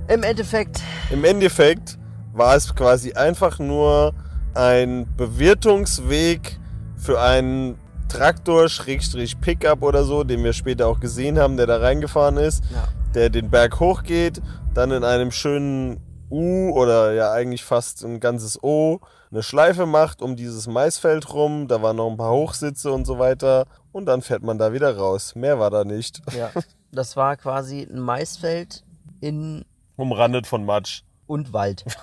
Im 0.09 0.23
Endeffekt, 0.23 0.83
Im 1.11 1.25
Endeffekt 1.25 1.99
war 2.33 2.57
es 2.57 2.75
quasi 2.75 3.13
einfach 3.13 3.59
nur 3.59 4.13
ein 4.55 5.07
Bewirtungsweg 5.17 6.59
für 6.97 7.21
einen 7.21 7.79
Traktor, 8.11 8.69
Schrägstrich 8.69 9.41
Pickup 9.41 9.83
oder 9.83 10.05
so, 10.05 10.25
den 10.25 10.45
wir 10.45 10.53
später 10.53 10.89
auch 10.89 11.01
gesehen 11.01 11.39
haben, 11.39 11.57
der 11.57 11.67
da 11.67 11.79
reingefahren 11.79 12.37
ist, 12.37 12.63
ja, 12.73 12.89
der 13.15 13.31
den 13.31 13.51
Berg 13.51 13.81
hochgeht, 13.81 14.41
dann 14.75 14.91
in 14.91 15.05
einem 15.05 15.31
schönen 15.31 16.01
U 16.31 16.71
oder 16.71 17.13
ja 17.13 17.33
eigentlich 17.33 17.65
fast 17.65 18.05
ein 18.05 18.21
ganzes 18.21 18.63
O 18.63 19.01
eine 19.33 19.43
Schleife 19.43 19.87
macht 19.87 20.23
um 20.23 20.35
dieses 20.35 20.67
Maisfeld 20.67 21.33
rum, 21.33 21.69
da 21.69 21.83
waren 21.83 21.97
noch 21.97 22.11
ein 22.11 22.17
paar 22.17 22.33
Hochsitze 22.33 22.91
und 22.91 23.05
so 23.05 23.19
weiter 23.19 23.67
und 23.93 24.07
dann 24.07 24.23
fährt 24.23 24.43
man 24.43 24.59
da 24.59 24.73
wieder 24.73 24.97
raus. 24.97 25.35
Mehr 25.37 25.61
war 25.61 25.71
da 25.71 25.85
nicht. 25.85 26.21
ja. 26.37 26.51
Das 26.91 27.17
war 27.17 27.37
quasi 27.37 27.83
ein 27.83 28.01
Maisfeld 28.01 28.83
in 29.21 29.65
Umrandet 29.97 30.47
von 30.47 30.65
Matsch. 30.65 31.03
und 31.27 31.53
Wald. 31.53 31.85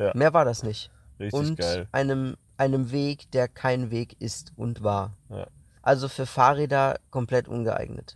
Ja. 0.00 0.12
Mehr 0.14 0.32
war 0.32 0.44
das 0.44 0.62
nicht. 0.62 0.90
Richtig 1.18 1.32
und 1.36 1.58
geil. 1.58 1.88
einem, 1.90 2.36
einem 2.58 2.92
Weg, 2.92 3.30
der 3.32 3.48
kein 3.48 3.90
Weg 3.90 4.16
ist 4.20 4.52
und 4.56 4.82
war. 4.82 5.12
Ja. 5.30 5.46
Also 5.82 6.08
für 6.08 6.26
Fahrräder 6.26 6.98
komplett 7.10 7.48
ungeeignet. 7.48 8.14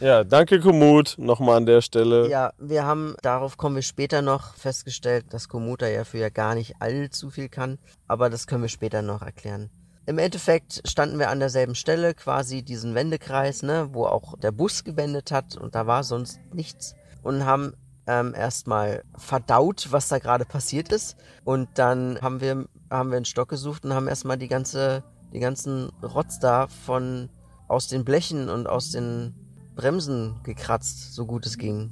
Ja, 0.00 0.24
danke 0.24 0.58
Komoot 0.58 1.14
nochmal 1.18 1.58
an 1.58 1.66
der 1.66 1.80
Stelle. 1.80 2.28
Ja, 2.28 2.52
wir 2.58 2.84
haben, 2.84 3.14
darauf 3.22 3.56
kommen 3.56 3.76
wir 3.76 3.82
später 3.82 4.22
noch, 4.22 4.54
festgestellt, 4.54 5.26
dass 5.30 5.48
Komoot 5.48 5.82
ja 5.82 6.04
für 6.04 6.18
ja 6.18 6.30
gar 6.30 6.54
nicht 6.54 6.74
allzu 6.80 7.30
viel 7.30 7.48
kann, 7.48 7.78
aber 8.08 8.28
das 8.28 8.46
können 8.46 8.62
wir 8.62 8.68
später 8.68 9.02
noch 9.02 9.22
erklären. 9.22 9.70
Im 10.06 10.18
Endeffekt 10.18 10.82
standen 10.84 11.18
wir 11.18 11.30
an 11.30 11.38
derselben 11.38 11.74
Stelle, 11.74 12.12
quasi 12.12 12.62
diesen 12.62 12.94
Wendekreis, 12.94 13.62
ne, 13.62 13.88
wo 13.92 14.04
auch 14.04 14.36
der 14.38 14.52
Bus 14.52 14.84
gewendet 14.84 15.30
hat 15.30 15.56
und 15.56 15.74
da 15.74 15.86
war 15.86 16.02
sonst 16.02 16.40
nichts 16.52 16.94
und 17.22 17.46
haben 17.46 17.72
ähm, 18.06 18.34
erstmal 18.34 19.02
verdaut, 19.16 19.88
was 19.90 20.08
da 20.08 20.18
gerade 20.18 20.44
passiert 20.44 20.92
ist 20.92 21.16
und 21.44 21.68
dann 21.76 22.18
haben 22.20 22.40
wir, 22.40 22.66
haben 22.90 23.10
wir 23.10 23.16
einen 23.16 23.24
Stock 23.24 23.48
gesucht 23.48 23.84
und 23.84 23.92
haben 23.94 24.08
erstmal 24.08 24.36
die 24.38 24.48
ganze, 24.48 25.02
die 25.32 25.40
ganzen 25.40 25.90
Rotz 26.02 26.38
da 26.38 26.66
von, 26.86 27.28
aus 27.68 27.88
den 27.88 28.04
Blechen 28.04 28.48
und 28.48 28.66
aus 28.68 28.90
den 28.90 29.34
Bremsen 29.76 30.36
gekratzt, 30.44 31.14
so 31.14 31.26
gut 31.26 31.46
es 31.46 31.58
ging. 31.58 31.90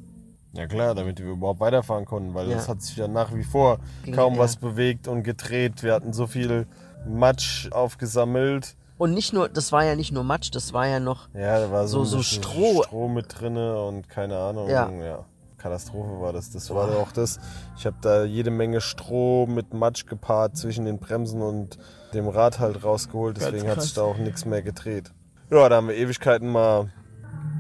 Ja 0.52 0.66
klar, 0.66 0.94
damit 0.94 1.18
wir 1.18 1.26
überhaupt 1.30 1.60
weiterfahren 1.60 2.04
konnten, 2.04 2.34
weil 2.34 2.48
Ja. 2.50 2.58
es 2.58 2.68
hat 2.68 2.82
sich 2.82 2.96
ja 2.96 3.08
nach 3.08 3.34
wie 3.34 3.42
vor 3.42 3.78
Ging- 4.04 4.14
kaum 4.14 4.34
ja. 4.34 4.40
was 4.40 4.56
bewegt 4.56 5.08
und 5.08 5.22
gedreht. 5.22 5.82
Wir 5.82 5.94
hatten 5.94 6.12
so 6.12 6.26
viel 6.26 6.66
Matsch 7.08 7.70
aufgesammelt. 7.72 8.76
Und 8.98 9.14
nicht 9.14 9.32
nur, 9.32 9.48
das 9.48 9.72
war 9.72 9.84
ja 9.84 9.96
nicht 9.96 10.12
nur 10.12 10.22
Matsch, 10.24 10.50
das 10.54 10.72
war 10.72 10.86
ja 10.86 11.00
noch, 11.00 11.28
Ja, 11.34 11.58
da 11.58 11.72
war 11.72 11.88
so, 11.88 12.04
So- 12.04 12.18
so 12.18 12.22
Stroh. 12.22 12.82
Stroh 12.84 13.08
mit 13.08 13.26
drinne 13.40 13.82
und 13.82 14.08
keine 14.08 14.36
Ahnung. 14.38 14.68
Ja. 14.68 15.24
Katastrophe 15.62 16.20
war 16.20 16.32
das. 16.32 16.50
Das 16.50 16.70
war 16.70 16.88
auch 16.96 17.12
das. 17.12 17.38
Ich 17.76 17.86
habe 17.86 17.96
da 18.00 18.24
jede 18.24 18.50
Menge 18.50 18.80
Stroh 18.80 19.46
mit 19.46 19.72
Matsch 19.72 20.06
gepaart 20.06 20.56
zwischen 20.56 20.84
den 20.84 20.98
Bremsen 20.98 21.40
und 21.40 21.78
dem 22.12 22.28
Rad 22.28 22.58
halt 22.58 22.82
rausgeholt. 22.82 23.36
Deswegen 23.36 23.68
hat 23.68 23.80
sich 23.80 23.94
da 23.94 24.02
auch 24.02 24.18
nichts 24.18 24.44
mehr 24.44 24.62
gedreht. 24.62 25.12
Ja, 25.50 25.68
da 25.68 25.76
haben 25.76 25.88
wir 25.88 25.96
Ewigkeiten 25.96 26.48
mal 26.48 26.90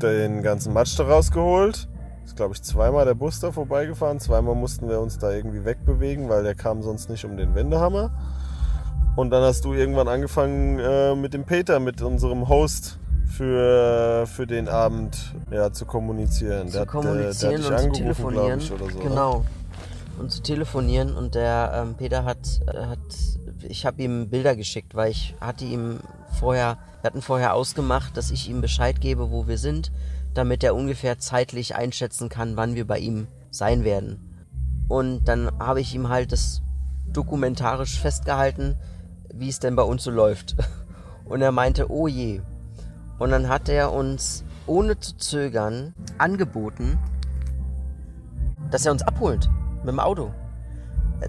den 0.02 0.42
ganzen 0.42 0.72
Matsch 0.72 0.98
da 0.98 1.04
rausgeholt. 1.04 1.88
Ist, 2.24 2.36
glaube 2.36 2.54
ich, 2.54 2.62
zweimal 2.62 3.04
der 3.04 3.14
Bus 3.14 3.40
da 3.40 3.52
vorbeigefahren. 3.52 4.18
Zweimal 4.18 4.54
mussten 4.54 4.88
wir 4.88 5.00
uns 5.00 5.18
da 5.18 5.30
irgendwie 5.30 5.64
wegbewegen, 5.64 6.28
weil 6.28 6.42
der 6.42 6.54
kam 6.54 6.82
sonst 6.82 7.08
nicht 7.08 7.24
um 7.24 7.36
den 7.36 7.54
Wendehammer. 7.54 8.10
Und 9.14 9.30
dann 9.30 9.42
hast 9.42 9.64
du 9.64 9.74
irgendwann 9.74 10.08
angefangen 10.08 10.78
äh, 10.78 11.14
mit 11.14 11.34
dem 11.34 11.44
Peter, 11.44 11.78
mit 11.80 12.00
unserem 12.00 12.48
Host 12.48 12.98
für, 13.36 14.26
für 14.26 14.46
den 14.46 14.68
Abend 14.68 15.34
ja, 15.50 15.72
zu 15.72 15.86
kommunizieren. 15.86 16.68
zu 16.68 16.72
der 16.72 16.80
hat, 16.82 16.88
äh, 16.88 16.90
kommunizieren 16.90 17.62
der 17.62 17.70
hat 17.70 17.84
und 17.84 17.94
zu 17.94 18.02
telefonieren. 18.02 18.58
ich, 18.60 18.72
oder 18.72 18.90
so. 18.90 18.98
genau. 18.98 19.44
Und 20.18 20.30
zu 20.30 20.42
telefonieren 20.42 21.16
und 21.16 21.34
der 21.34 21.72
ähm, 21.74 21.94
Peter 21.94 22.24
hat, 22.24 22.60
äh, 22.66 22.86
hat 22.86 22.98
ich 23.68 23.86
habe 23.86 24.02
ihm 24.02 24.28
Bilder 24.28 24.56
geschickt, 24.56 24.94
weil 24.94 25.10
ich 25.10 25.34
hatte 25.40 25.64
ihm 25.64 26.00
vorher, 26.38 26.78
wir 27.00 27.08
hatten 27.08 27.22
vorher 27.22 27.54
ausgemacht, 27.54 28.16
dass 28.16 28.30
ich 28.30 28.48
ihm 28.50 28.60
Bescheid 28.60 29.00
gebe, 29.00 29.30
wo 29.30 29.46
wir 29.46 29.58
sind, 29.58 29.92
damit 30.34 30.62
er 30.64 30.74
ungefähr 30.74 31.18
zeitlich 31.18 31.74
einschätzen 31.74 32.28
kann, 32.28 32.56
wann 32.56 32.74
wir 32.74 32.86
bei 32.86 32.98
ihm 32.98 33.28
sein 33.50 33.84
werden. 33.84 34.20
Und 34.88 35.24
dann 35.24 35.50
habe 35.58 35.80
ich 35.80 35.94
ihm 35.94 36.08
halt 36.08 36.32
das 36.32 36.60
dokumentarisch 37.12 37.98
festgehalten, 37.98 38.76
wie 39.32 39.48
es 39.48 39.60
denn 39.60 39.76
bei 39.76 39.82
uns 39.82 40.04
so 40.04 40.10
läuft. 40.10 40.56
Und 41.24 41.40
er 41.40 41.52
meinte, 41.52 41.90
oh 41.90 42.08
je. 42.08 42.40
Und 43.18 43.30
dann 43.30 43.48
hat 43.48 43.68
er 43.68 43.92
uns 43.92 44.44
ohne 44.66 44.98
zu 44.98 45.16
zögern 45.16 45.94
angeboten, 46.18 46.98
dass 48.70 48.86
er 48.86 48.92
uns 48.92 49.02
abholt 49.02 49.48
mit 49.78 49.88
dem 49.88 50.00
Auto. 50.00 50.32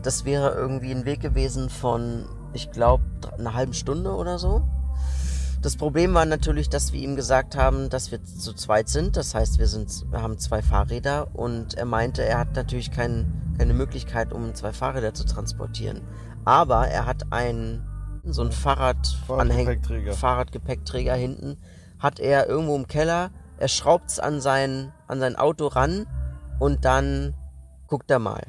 Das 0.02 0.26
wäre 0.26 0.54
irgendwie 0.56 0.92
ein 0.92 1.06
Weg 1.06 1.20
gewesen 1.22 1.70
von, 1.70 2.26
ich 2.54 2.72
glaube, 2.72 3.04
einer 3.38 3.54
halben 3.54 3.74
Stunde 3.74 4.12
oder 4.16 4.40
so. 4.40 4.64
Das 5.62 5.78
Problem 5.78 6.14
war 6.14 6.26
natürlich, 6.26 6.70
dass 6.70 6.92
wir 6.92 7.00
ihm 7.00 7.16
gesagt 7.16 7.56
haben, 7.56 7.90
dass 7.90 8.12
wir 8.12 8.22
zu 8.24 8.54
zweit 8.54 8.90
sind. 8.90 9.16
Das 9.16 9.34
heißt, 9.34 9.60
wir, 9.60 9.68
sind, 9.68 10.06
haben 10.12 10.38
zwei 10.38 10.62
Fahrräder 10.62 11.28
und 11.34 11.76
er 11.76 11.86
meinte, 11.86 12.22
er 12.22 12.40
hat 12.40 12.54
natürlich 12.56 12.92
kein, 12.92 13.56
keine 13.58 13.74
Möglichkeit, 13.74 14.34
um 14.34 14.54
zwei 14.56 14.74
Fahrräder 14.74 15.14
zu 15.14 15.26
transportieren. 15.26 16.02
Aber 16.44 16.90
er 16.90 17.06
hat 17.06 17.32
ein, 18.24 18.34
so 18.34 18.42
ein 18.42 18.52
Fahrradanhäng, 18.52 19.18
Fahrradgepäckträger. 19.28 20.14
Fahrradgepäckträger 20.14 21.16
hinten, 21.16 21.58
hat 22.00 22.20
er 22.20 22.48
irgendwo 22.48 22.76
im 22.76 22.88
Keller. 22.88 23.32
Er 23.58 23.68
schraubt 23.68 24.10
es 24.10 24.20
an 24.20 24.42
sein, 24.42 24.92
an 25.08 25.20
sein 25.20 25.36
Auto 25.36 25.68
ran 25.68 26.08
und 26.60 26.86
dann 26.86 27.34
guckt 27.88 28.10
er 28.10 28.20
mal. 28.20 28.44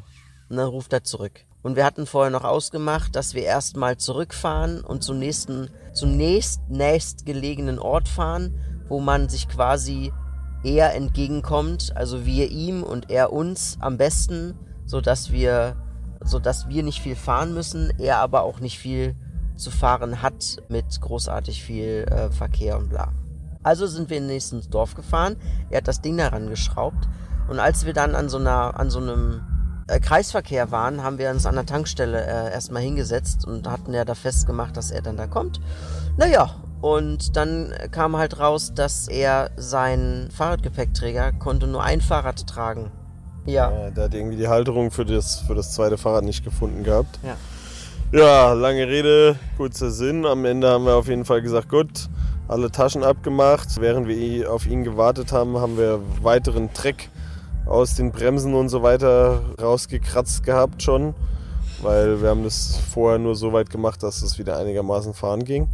Und 0.48 0.56
dann 0.56 0.68
ruft 0.68 0.92
er 0.92 1.04
zurück. 1.04 1.44
Und 1.62 1.76
wir 1.76 1.84
hatten 1.84 2.06
vorher 2.06 2.30
noch 2.30 2.44
ausgemacht, 2.44 3.16
dass 3.16 3.34
wir 3.34 3.44
erstmal 3.44 3.96
zurückfahren 3.96 4.82
und 4.82 5.02
zum 5.02 5.18
nächsten, 5.18 5.70
zum 5.94 6.16
nächst, 6.16 6.68
nächstgelegenen 6.68 7.78
Ort 7.78 8.08
fahren, 8.08 8.54
wo 8.88 9.00
man 9.00 9.28
sich 9.30 9.48
quasi 9.48 10.12
eher 10.62 10.94
entgegenkommt, 10.94 11.92
also 11.94 12.26
wir 12.26 12.50
ihm 12.50 12.82
und 12.82 13.10
er 13.10 13.32
uns 13.32 13.78
am 13.80 13.96
besten, 13.96 14.58
so 14.87 15.00
dass 15.00 15.32
wir, 15.32 15.76
so 16.22 16.38
dass 16.38 16.68
wir 16.68 16.82
nicht 16.82 17.00
viel 17.00 17.16
fahren 17.16 17.54
müssen, 17.54 17.92
er 17.98 18.18
aber 18.18 18.42
auch 18.42 18.60
nicht 18.60 18.78
viel 18.78 19.14
zu 19.56 19.70
fahren 19.70 20.22
hat 20.22 20.58
mit 20.68 21.00
großartig 21.00 21.62
viel 21.62 22.06
äh, 22.10 22.30
Verkehr 22.30 22.76
und 22.78 22.90
bla. 22.90 23.12
Also 23.62 23.86
sind 23.86 24.10
wir 24.10 24.18
in 24.18 24.24
das 24.24 24.52
nächste 24.52 24.68
Dorf 24.68 24.94
gefahren. 24.94 25.36
Er 25.70 25.78
hat 25.78 25.88
das 25.88 26.02
Ding 26.02 26.16
daran 26.16 26.48
geschraubt. 26.48 27.08
Und 27.48 27.58
als 27.60 27.86
wir 27.86 27.92
dann 27.92 28.14
an 28.14 28.28
so 28.28 28.38
einer, 28.38 28.78
an 28.78 28.90
so 28.90 28.98
einem 28.98 29.40
äh, 29.86 30.00
Kreisverkehr 30.00 30.70
waren, 30.70 31.02
haben 31.02 31.18
wir 31.18 31.30
uns 31.30 31.46
an 31.46 31.54
der 31.54 31.66
Tankstelle 31.66 32.20
äh, 32.24 32.52
erstmal 32.52 32.82
hingesetzt 32.82 33.46
und 33.46 33.68
hatten 33.68 33.92
ja 33.92 34.04
da 34.04 34.14
festgemacht, 34.14 34.76
dass 34.76 34.90
er 34.90 35.02
dann 35.02 35.16
da 35.16 35.26
kommt. 35.26 35.60
Naja, 36.16 36.54
und 36.80 37.36
dann 37.36 37.72
kam 37.90 38.16
halt 38.16 38.38
raus, 38.38 38.72
dass 38.74 39.08
er 39.08 39.50
seinen 39.56 40.30
Fahrradgepäckträger 40.30 41.32
konnte 41.32 41.66
nur 41.66 41.82
ein 41.82 42.00
Fahrrad 42.00 42.46
tragen. 42.46 42.90
Ja. 43.46 43.70
Ja, 43.70 43.90
der 43.90 44.04
hat 44.04 44.14
irgendwie 44.14 44.36
die 44.36 44.48
Halterung 44.48 44.90
für 44.90 45.04
das, 45.04 45.40
für 45.40 45.54
das 45.54 45.72
zweite 45.72 45.98
Fahrrad 45.98 46.24
nicht 46.24 46.44
gefunden 46.44 46.82
gehabt. 46.82 47.18
Ja. 47.22 47.36
Ja, 48.12 48.52
lange 48.52 48.86
Rede, 48.86 49.38
kurzer 49.56 49.90
Sinn. 49.90 50.24
Am 50.24 50.44
Ende 50.44 50.68
haben 50.68 50.86
wir 50.86 50.94
auf 50.94 51.08
jeden 51.08 51.24
Fall 51.24 51.42
gesagt, 51.42 51.68
gut, 51.68 52.08
alle 52.46 52.70
Taschen 52.70 53.02
abgemacht. 53.02 53.80
Während 53.80 54.06
wir 54.06 54.52
auf 54.52 54.66
ihn 54.66 54.84
gewartet 54.84 55.32
haben, 55.32 55.58
haben 55.58 55.76
wir 55.76 56.00
weiteren 56.22 56.72
Dreck 56.72 57.08
aus 57.66 57.96
den 57.96 58.12
Bremsen 58.12 58.54
und 58.54 58.68
so 58.68 58.82
weiter 58.82 59.42
rausgekratzt 59.60 60.44
gehabt 60.44 60.82
schon. 60.82 61.14
Weil 61.82 62.22
wir 62.22 62.28
haben 62.28 62.44
das 62.44 62.78
vorher 62.92 63.18
nur 63.18 63.34
so 63.34 63.52
weit 63.52 63.70
gemacht, 63.70 64.02
dass 64.02 64.22
es 64.22 64.38
wieder 64.38 64.56
einigermaßen 64.58 65.12
fahren 65.12 65.44
ging. 65.44 65.68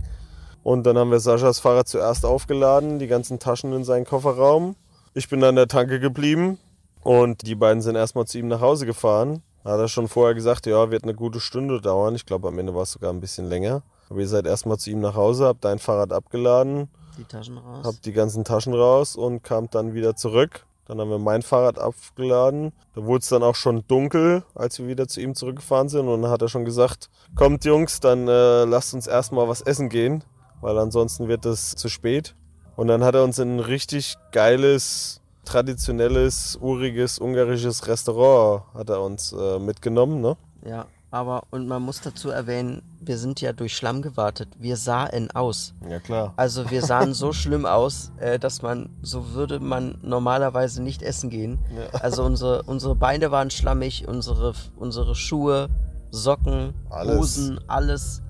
Und 0.63 0.85
dann 0.85 0.97
haben 0.97 1.11
wir 1.11 1.21
Saschas 1.21 1.59
Fahrrad 1.59 1.89
zuerst 1.89 2.25
aufgeladen, 2.25 2.99
die 2.99 3.07
ganzen 3.07 3.39
Taschen 3.39 3.73
in 3.73 3.85
seinen 3.85 4.05
Kofferraum. 4.05 4.77
Ich 5.15 5.29
bin 5.29 5.43
an 5.45 5.57
der 5.57 5.69
Tanke 5.69 6.01
geblieben 6.01 6.59
und 7.03 7.47
die 7.47 7.55
beiden 7.55 7.83
sind 7.83 7.97
erstmal 7.97 8.27
zu 8.27 8.39
ihm 8.39 8.49
nach 8.49 8.61
Hause 8.61 8.87
gefahren. 8.87 9.43
Hat 9.65 9.79
er 9.79 9.89
schon 9.89 10.09
vorher 10.09 10.35
gesagt, 10.35 10.67
ja, 10.67 10.91
wird 10.91 11.03
eine 11.05 11.15
gute 11.15 11.41
Stunde 11.41 11.81
dauern. 11.81 12.15
Ich 12.15 12.25
glaube, 12.27 12.49
am 12.49 12.59
Ende 12.59 12.75
war 12.75 12.83
es 12.83 12.93
sogar 12.93 13.13
ein 13.13 13.21
bisschen 13.21 13.47
länger. 13.49 13.83
Aber 14.09 14.21
ihr 14.21 14.29
seid 14.29 14.47
erstmal 14.47 14.79
zu 14.79 14.91
ihm 14.91 15.01
nach 15.01 15.15
Hause, 15.15 15.47
habt 15.47 15.65
dein 15.65 15.79
Fahrrad 15.79 16.13
abgeladen, 16.13 16.89
Die 17.19 17.25
Taschen 17.25 17.59
raus. 17.59 17.85
habt 17.85 18.05
die 18.07 18.13
ganzen 18.13 18.45
Taschen 18.45 18.75
raus 18.75 19.15
und 19.17 19.43
kamt 19.45 19.75
dann 19.75 19.95
wieder 19.95 20.17
zurück. 20.17 20.65
Dann 20.89 20.99
haben 21.01 21.11
wir 21.11 21.19
mein 21.21 21.43
Fahrrad 21.43 21.79
abgeladen. 21.79 22.73
Da 22.97 23.05
wurde 23.05 23.21
es 23.23 23.29
dann 23.29 23.45
auch 23.45 23.55
schon 23.55 23.85
dunkel, 23.87 24.43
als 24.57 24.79
wir 24.81 24.89
wieder 24.89 25.07
zu 25.07 25.21
ihm 25.21 25.37
zurückgefahren 25.37 25.89
sind. 25.89 26.09
Und 26.09 26.23
dann 26.23 26.31
hat 26.33 26.43
er 26.43 26.49
schon 26.49 26.65
gesagt, 26.65 27.11
kommt 27.37 27.65
Jungs, 27.65 28.01
dann 28.01 28.27
äh, 28.27 28.65
lasst 28.65 28.95
uns 28.95 29.07
erstmal 29.07 29.47
was 29.47 29.61
essen 29.61 29.89
gehen, 29.89 30.25
weil 30.61 30.77
ansonsten 30.79 31.29
wird 31.29 31.47
es 31.47 31.77
zu 31.77 31.89
spät. 31.89 32.35
Und 32.75 32.89
dann 32.89 33.05
hat 33.05 33.15
er 33.15 33.23
uns 33.23 33.39
in 33.39 33.57
ein 33.57 33.61
richtig 33.61 34.17
geiles, 34.33 35.20
traditionelles, 35.45 36.59
uriges, 36.61 37.19
ungarisches 37.19 37.87
Restaurant 37.87 38.63
hat 38.75 38.89
er 38.91 39.01
uns 39.03 39.33
äh, 39.33 39.59
mitgenommen. 39.59 40.21
Ne? 40.21 40.37
Ja. 40.65 40.87
Aber, 41.13 41.43
und 41.51 41.67
man 41.67 41.83
muss 41.83 42.01
dazu 42.01 42.31
erwähnen, 42.31 42.83
wir 43.01 43.19
sind 43.19 43.41
ja 43.41 43.53
durch 43.53 43.75
Schlamm 43.75 44.01
gewartet. 44.01 44.49
Wir 44.59 44.77
sahen 44.77 45.29
aus. 45.33 45.75
Ja, 45.89 45.99
klar. 45.99 46.35
Also 46.37 46.71
wir 46.71 46.83
sahen 46.83 47.15
so 47.15 47.33
schlimm 47.33 47.67
aus, 47.67 48.13
äh, 48.19 48.39
dass 48.39 48.63
man, 48.63 48.91
so 49.03 49.33
würde 49.33 49.59
man 49.59 49.99
normalerweise 50.03 50.81
nicht 50.81 51.03
essen 51.03 51.29
gehen. 51.29 51.59
Ja. 51.75 51.99
Also 51.99 52.23
unsere, 52.23 52.63
unsere 52.63 52.95
Beine 52.95 53.33
waren 53.33 53.51
schlammig, 53.51 54.07
unsere, 54.07 54.55
unsere 54.77 55.17
Schuhe, 55.17 55.69
Socken, 56.13 56.75
Alles. 56.91 57.19
Hosen, 57.19 57.61
alles. 57.67 58.23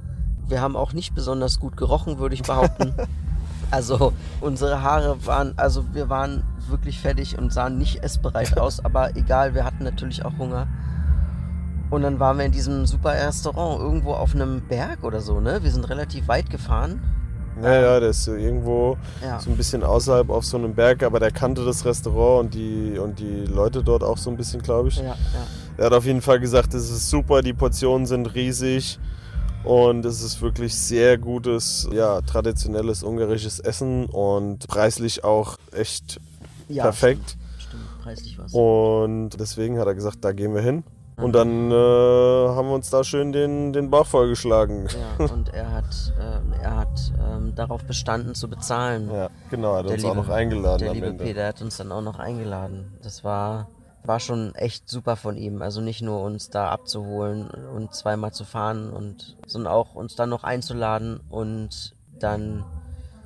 Wir 0.47 0.61
haben 0.61 0.77
auch 0.77 0.93
nicht 0.93 1.15
besonders 1.15 1.61
gut 1.61 1.77
gerochen, 1.77 2.19
würde 2.19 2.35
ich 2.35 2.43
behaupten. 2.43 2.95
also 3.71 4.13
unsere 4.41 4.83
Haare 4.83 5.25
waren, 5.27 5.55
also 5.57 5.85
wir 5.93 6.09
waren 6.09 6.43
wirklich 6.71 7.01
fertig 7.01 7.39
und 7.39 7.53
sahen 7.53 7.79
nicht 7.79 8.03
essbereit 8.03 8.59
aus, 8.59 8.85
aber 8.85 9.17
egal, 9.17 9.55
wir 9.55 9.65
hatten 9.65 9.85
natürlich 9.85 10.25
auch 10.25 10.37
Hunger. 10.39 10.67
Und 11.91 12.03
dann 12.03 12.21
waren 12.21 12.39
wir 12.39 12.45
in 12.45 12.53
diesem 12.53 12.87
super 12.87 13.11
Restaurant 13.15 13.81
irgendwo 13.81 14.13
auf 14.13 14.35
einem 14.35 14.61
Berg 14.63 15.03
oder 15.03 15.21
so, 15.21 15.41
ne? 15.41 15.63
Wir 15.63 15.71
sind 15.73 15.89
relativ 15.89 16.29
weit 16.29 16.49
gefahren. 16.49 17.03
Naja, 17.61 17.99
der 17.99 18.11
ist 18.11 18.25
so 18.25 18.35
irgendwo 18.35 18.97
Ja. 19.23 19.41
so 19.41 19.51
ein 19.51 19.57
bisschen 19.57 19.83
außerhalb 19.83 20.31
auf 20.31 20.45
so 20.45 20.57
einem 20.57 20.75
Berg, 20.75 21.03
aber 21.03 21.19
der 21.19 21.33
kannte 21.33 21.65
das 21.65 21.85
Restaurant 21.85 22.45
und 22.45 22.55
die, 22.55 22.97
und 22.99 23.19
die 23.19 23.45
Leute 23.45 23.83
dort 23.83 24.05
auch 24.05 24.17
so 24.19 24.31
ein 24.31 24.37
bisschen, 24.37 24.63
glaube 24.63 24.89
ich. 24.89 24.97
Ja, 24.99 25.05
ja. 25.05 25.17
Er 25.77 25.87
hat 25.87 25.93
auf 25.93 26.05
jeden 26.05 26.23
Fall 26.23 26.39
gesagt, 26.41 26.75
es 26.75 26.91
ist 26.91 27.11
super, 27.11 27.43
die 27.43 27.53
Portionen 27.53 28.07
sind 28.07 28.35
riesig 28.35 28.99
und 29.65 30.05
es 30.07 30.23
ist 30.23 30.41
wirklich 30.41 30.75
sehr 30.75 31.19
gutes, 31.19 31.89
ja, 31.93 32.21
traditionelles 32.23 33.03
ungarisches 33.03 33.59
Essen 33.61 34.07
und 34.07 34.67
preislich 34.69 35.25
auch 35.25 35.57
echt 35.73 36.21
ja 36.71 36.85
perfekt. 36.85 37.37
Stimmt, 37.59 37.61
stimmt, 37.63 38.03
preislich 38.03 38.39
was. 38.39 38.53
Und 38.53 39.31
deswegen 39.39 39.79
hat 39.79 39.87
er 39.87 39.95
gesagt, 39.95 40.19
da 40.23 40.33
gehen 40.33 40.55
wir 40.55 40.63
hin. 40.63 40.85
Und 41.17 41.35
dann 41.35 41.71
äh, 41.71 41.75
haben 41.75 42.69
wir 42.69 42.75
uns 42.75 42.89
da 42.89 43.05
schön 43.05 43.31
den, 43.33 43.75
den 43.75 43.91
Bauch 43.91 44.07
vollgeschlagen. 44.07 44.89
Ja, 45.19 45.27
und 45.27 45.53
er 45.53 45.71
hat, 45.71 46.15
ähm, 46.19 46.55
er 46.63 46.77
hat 46.79 47.13
ähm, 47.31 47.55
darauf 47.55 47.85
bestanden 47.85 48.35
zu 48.35 48.49
bezahlen. 48.49 49.11
Ja, 49.13 49.29
genau, 49.51 49.73
er 49.75 49.79
hat 49.81 49.87
Der 49.89 49.93
uns 49.97 50.05
auch 50.07 50.15
liebe- 50.15 50.27
noch 50.27 50.29
eingeladen 50.35 50.79
Der 50.85 50.95
liebe 50.95 51.07
Ende. 51.09 51.23
Peter 51.25 51.47
hat 51.49 51.61
uns 51.61 51.77
dann 51.77 51.93
auch 51.93 52.01
noch 52.01 52.19
eingeladen. 52.19 52.91
Das 53.03 53.23
war, 53.23 53.69
war 54.03 54.19
schon 54.19 54.55
echt 54.55 54.89
super 54.89 55.15
von 55.17 55.37
ihm. 55.37 55.61
Also 55.61 55.83
nicht 55.83 56.01
nur 56.01 56.23
uns 56.23 56.49
da 56.49 56.71
abzuholen 56.71 57.51
und 57.77 57.93
zweimal 57.95 58.33
zu 58.33 58.45
fahren 58.45 58.89
und, 58.89 59.37
sondern 59.47 59.75
auch 59.75 59.95
uns 59.95 60.17
dann 60.17 60.31
noch 60.31 60.43
einzuladen 60.43 61.21
und 61.29 61.95
dann, 62.19 62.65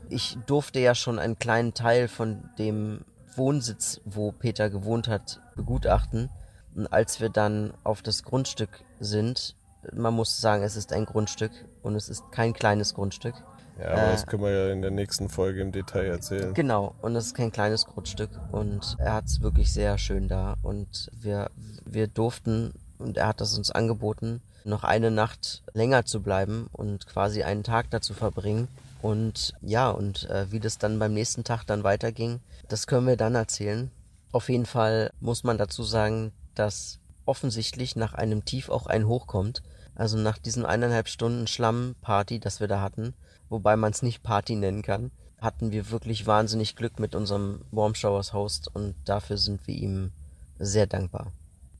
ich 0.08 0.36
durfte 0.46 0.80
ja 0.80 0.96
schon 0.96 1.20
einen 1.20 1.38
kleinen 1.38 1.74
Teil 1.74 2.08
von 2.08 2.42
dem 2.58 3.02
Wohnsitz, 3.36 4.00
wo 4.04 4.32
Peter 4.32 4.70
gewohnt 4.70 5.08
hat, 5.08 5.40
begutachten. 5.56 6.30
Und 6.74 6.86
als 6.92 7.20
wir 7.20 7.28
dann 7.28 7.72
auf 7.84 8.02
das 8.02 8.22
Grundstück 8.24 8.70
sind, 9.00 9.54
man 9.92 10.14
muss 10.14 10.40
sagen, 10.40 10.62
es 10.62 10.76
ist 10.76 10.92
ein 10.92 11.04
Grundstück 11.04 11.52
und 11.82 11.94
es 11.94 12.08
ist 12.08 12.22
kein 12.32 12.52
kleines 12.52 12.94
Grundstück. 12.94 13.34
Ja, 13.78 13.90
aber 13.90 14.02
Äh, 14.02 14.12
das 14.12 14.26
können 14.26 14.42
wir 14.42 14.50
ja 14.50 14.72
in 14.72 14.82
der 14.82 14.90
nächsten 14.90 15.28
Folge 15.28 15.60
im 15.60 15.72
Detail 15.72 16.06
erzählen. 16.06 16.54
Genau, 16.54 16.94
und 17.02 17.16
es 17.16 17.26
ist 17.26 17.34
kein 17.34 17.52
kleines 17.52 17.86
Grundstück 17.86 18.30
und 18.52 18.96
er 18.98 19.14
hat 19.14 19.26
es 19.26 19.40
wirklich 19.40 19.72
sehr 19.72 19.98
schön 19.98 20.28
da 20.28 20.56
und 20.62 21.10
wir, 21.20 21.50
wir 21.84 22.06
durften, 22.06 22.72
und 22.98 23.16
er 23.18 23.28
hat 23.28 23.40
es 23.40 23.56
uns 23.58 23.70
angeboten, 23.70 24.40
noch 24.64 24.84
eine 24.84 25.10
Nacht 25.10 25.62
länger 25.74 26.06
zu 26.06 26.22
bleiben 26.22 26.68
und 26.72 27.06
quasi 27.06 27.42
einen 27.42 27.64
Tag 27.64 27.90
dazu 27.90 28.14
verbringen. 28.14 28.68
Und 29.04 29.52
ja, 29.60 29.90
und 29.90 30.30
äh, 30.30 30.50
wie 30.50 30.60
das 30.60 30.78
dann 30.78 30.98
beim 30.98 31.12
nächsten 31.12 31.44
Tag 31.44 31.64
dann 31.66 31.84
weiterging, 31.84 32.40
das 32.70 32.86
können 32.86 33.06
wir 33.06 33.18
dann 33.18 33.34
erzählen. 33.34 33.90
Auf 34.32 34.48
jeden 34.48 34.64
Fall 34.64 35.10
muss 35.20 35.44
man 35.44 35.58
dazu 35.58 35.82
sagen, 35.82 36.32
dass 36.54 37.00
offensichtlich 37.26 37.96
nach 37.96 38.14
einem 38.14 38.46
Tief 38.46 38.70
auch 38.70 38.86
ein 38.86 39.06
Hoch 39.06 39.26
kommt. 39.26 39.62
Also 39.94 40.16
nach 40.16 40.38
diesen 40.38 40.64
eineinhalb 40.64 41.08
Stunden 41.08 41.46
Schlammparty, 41.46 42.40
das 42.40 42.60
wir 42.60 42.66
da 42.66 42.80
hatten, 42.80 43.12
wobei 43.50 43.76
man 43.76 43.92
es 43.92 44.00
nicht 44.00 44.22
Party 44.22 44.56
nennen 44.56 44.80
kann, 44.80 45.10
hatten 45.38 45.70
wir 45.70 45.90
wirklich 45.90 46.26
wahnsinnig 46.26 46.74
Glück 46.74 46.98
mit 46.98 47.14
unserem 47.14 47.60
Warm 47.72 47.94
Showers 47.94 48.32
Host 48.32 48.74
und 48.74 48.94
dafür 49.04 49.36
sind 49.36 49.66
wir 49.66 49.74
ihm 49.74 50.12
sehr 50.58 50.86
dankbar. 50.86 51.30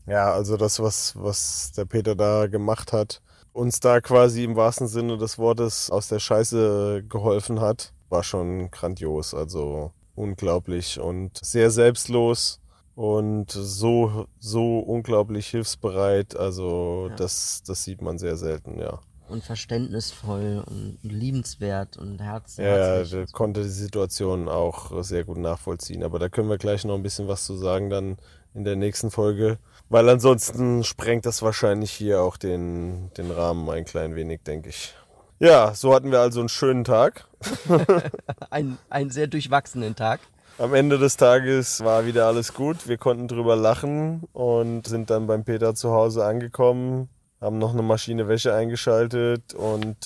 Ja, 0.05 0.31
also 0.35 0.59
das, 0.59 0.79
was, 0.79 1.14
was 1.16 1.72
der 1.72 1.87
Peter 1.87 2.16
da 2.16 2.49
gemacht 2.49 2.93
hat, 2.93 3.22
uns 3.55 3.81
da 3.81 4.01
quasi 4.01 4.45
im 4.45 4.57
wahrsten 4.57 4.89
Sinne 4.89 5.17
des 5.17 5.39
Wortes 5.39 5.91
aus 5.91 6.09
der 6.09 6.19
Scheiße 6.19 7.05
geholfen 7.09 7.61
hat, 7.61 7.93
war 8.11 8.23
schon 8.23 8.71
grandios. 8.71 9.33
Also 9.33 9.93
unglaublich 10.15 11.01
und 11.01 11.39
sehr 11.43 11.71
selbstlos 11.71 12.61
und 12.95 13.51
so, 13.51 14.27
so 14.39 14.79
unglaublich 14.81 15.49
hilfsbereit. 15.49 16.37
Also 16.37 17.07
Ja. 17.11 17.17
das, 17.17 17.63
das 17.67 17.85
sieht 17.85 18.03
man 18.03 18.19
sehr 18.19 18.37
selten, 18.37 18.79
ja. 18.79 19.01
Und 19.29 19.43
verständnisvoll 19.43 20.62
und 20.66 20.99
liebenswert 21.03 21.97
und 21.97 22.20
herz 22.20 22.59
Ja, 22.59 23.03
der 23.03 23.27
konnte 23.33 23.62
die 23.62 23.68
Situation 23.68 24.49
auch 24.49 25.03
sehr 25.03 25.25
gut 25.25 25.39
nachvollziehen. 25.39 26.03
Aber 26.03 26.18
da 26.18 26.29
können 26.29 26.49
wir 26.49 26.59
gleich 26.59 26.85
noch 26.85 26.95
ein 26.95 27.03
bisschen 27.03 27.27
was 27.27 27.45
zu 27.45 27.57
sagen 27.57 27.89
dann 27.89 28.16
in 28.55 28.64
der 28.64 28.77
nächsten 28.77 29.11
Folge. 29.11 29.59
Weil 29.89 30.09
ansonsten 30.09 30.85
sprengt 30.85 31.27
das 31.27 31.43
wahrscheinlich 31.43 31.91
hier 31.91 32.20
auch 32.22 32.37
den, 32.37 33.11
den 33.16 33.31
Rahmen 33.31 33.68
ein 33.70 33.85
klein 33.85 34.14
wenig, 34.14 34.43
denke 34.43 34.70
ich. 34.70 34.95
Ja, 35.39 35.75
so 35.75 35.95
hatten 35.95 36.11
wir 36.11 36.20
also 36.20 36.41
einen 36.41 36.49
schönen 36.49 36.85
Tag. 36.85 37.27
Ein, 38.51 38.79
einen 38.89 39.11
sehr 39.11 39.27
durchwachsenen 39.27 39.97
Tag. 39.97 40.20
Am 40.57 40.72
Ende 40.72 40.99
des 40.99 41.16
Tages 41.16 41.83
war 41.83 42.07
wieder 42.07 42.27
alles 42.27 42.55
gut. 42.55 42.87
Wir 42.87 42.97
konnten 42.97 43.27
drüber 43.27 43.57
lachen 43.57 44.22
und 44.33 44.87
sind 44.87 45.11
dann 45.11 45.27
beim 45.27 45.45
Peter 45.45 45.75
zu 45.75 45.91
Hause 45.91 46.25
angekommen, 46.25 47.09
haben 47.41 47.59
noch 47.59 47.72
eine 47.72 47.82
Maschine 47.82 48.28
Wäsche 48.28 48.55
eingeschaltet 48.55 49.55
und 49.55 49.97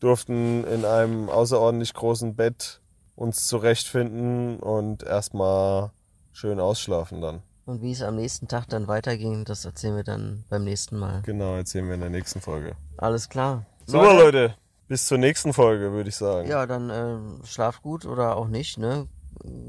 durften 0.00 0.64
in 0.64 0.84
einem 0.84 1.28
außerordentlich 1.28 1.94
großen 1.94 2.34
Bett 2.34 2.80
uns 3.14 3.46
zurechtfinden 3.46 4.58
und 4.58 5.02
erstmal 5.02 5.90
schön 6.32 6.58
ausschlafen 6.60 7.20
dann. 7.20 7.42
Und 7.66 7.80
wie 7.82 7.92
es 7.92 8.02
am 8.02 8.16
nächsten 8.16 8.48
Tag 8.48 8.68
dann 8.68 8.88
weiterging, 8.88 9.44
das 9.44 9.64
erzählen 9.64 9.94
wir 9.96 10.02
dann 10.04 10.44
beim 10.50 10.64
nächsten 10.64 10.98
Mal. 10.98 11.22
Genau, 11.24 11.54
erzählen 11.54 11.86
wir 11.86 11.94
in 11.94 12.00
der 12.00 12.10
nächsten 12.10 12.40
Folge. 12.40 12.72
Alles 12.96 13.28
klar. 13.28 13.64
Super, 13.86 14.14
Leute. 14.14 14.54
Bis 14.88 15.06
zur 15.06 15.18
nächsten 15.18 15.52
Folge, 15.52 15.92
würde 15.92 16.08
ich 16.08 16.16
sagen. 16.16 16.48
Ja, 16.48 16.66
dann 16.66 16.90
äh, 16.90 17.46
schlaf 17.46 17.80
gut 17.80 18.04
oder 18.04 18.36
auch 18.36 18.48
nicht, 18.48 18.78
ne? 18.78 19.06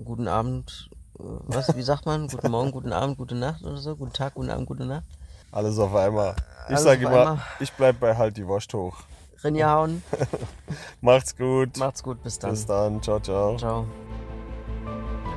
Guten 0.03 0.27
Abend. 0.27 0.89
äh, 1.19 1.23
Was, 1.23 1.75
wie 1.77 1.83
sagt 1.83 2.05
man? 2.07 2.27
Guten 2.27 2.49
Morgen, 2.51 2.71
guten 2.71 2.91
Abend, 2.91 3.17
gute 3.17 3.35
Nacht 3.35 3.63
oder 3.63 3.77
so? 3.77 3.95
Guten 3.95 4.13
Tag, 4.13 4.33
guten 4.33 4.49
Abend, 4.49 4.65
gute 4.67 4.85
Nacht. 4.85 5.05
Alles 5.53 5.77
auf 5.77 5.95
einmal. 5.95 6.35
Ich 6.65 6.71
Alles 6.71 6.83
sage 6.83 7.05
immer, 7.05 7.19
einmal. 7.19 7.39
ich 7.59 7.71
bleib 7.73 7.99
bei 7.99 8.15
Halt 8.17 8.35
die 8.37 8.47
Wurst 8.47 8.73
hoch. 8.73 8.97
Rinjahauen. 9.43 10.03
Macht's 11.01 11.35
gut. 11.35 11.77
Macht's 11.77 12.01
gut, 12.01 12.23
bis 12.23 12.39
dann. 12.39 12.51
Bis 12.51 12.65
dann. 12.65 13.01
Ciao, 13.01 13.19
ciao. 13.19 13.57
Ciao. 13.57 13.85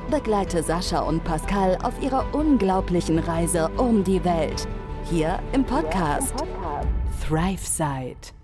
Begleite 0.09 0.63
Sascha 0.63 1.01
und 1.01 1.23
Pascal 1.23 1.77
auf 1.83 1.93
ihrer 2.01 2.33
unglaublichen 2.33 3.19
Reise 3.19 3.69
um 3.77 4.03
die 4.03 4.23
Welt. 4.23 4.67
Hier 5.03 5.39
im 5.51 5.65
Podcast 5.65 6.33
ThriveSide. 7.27 8.36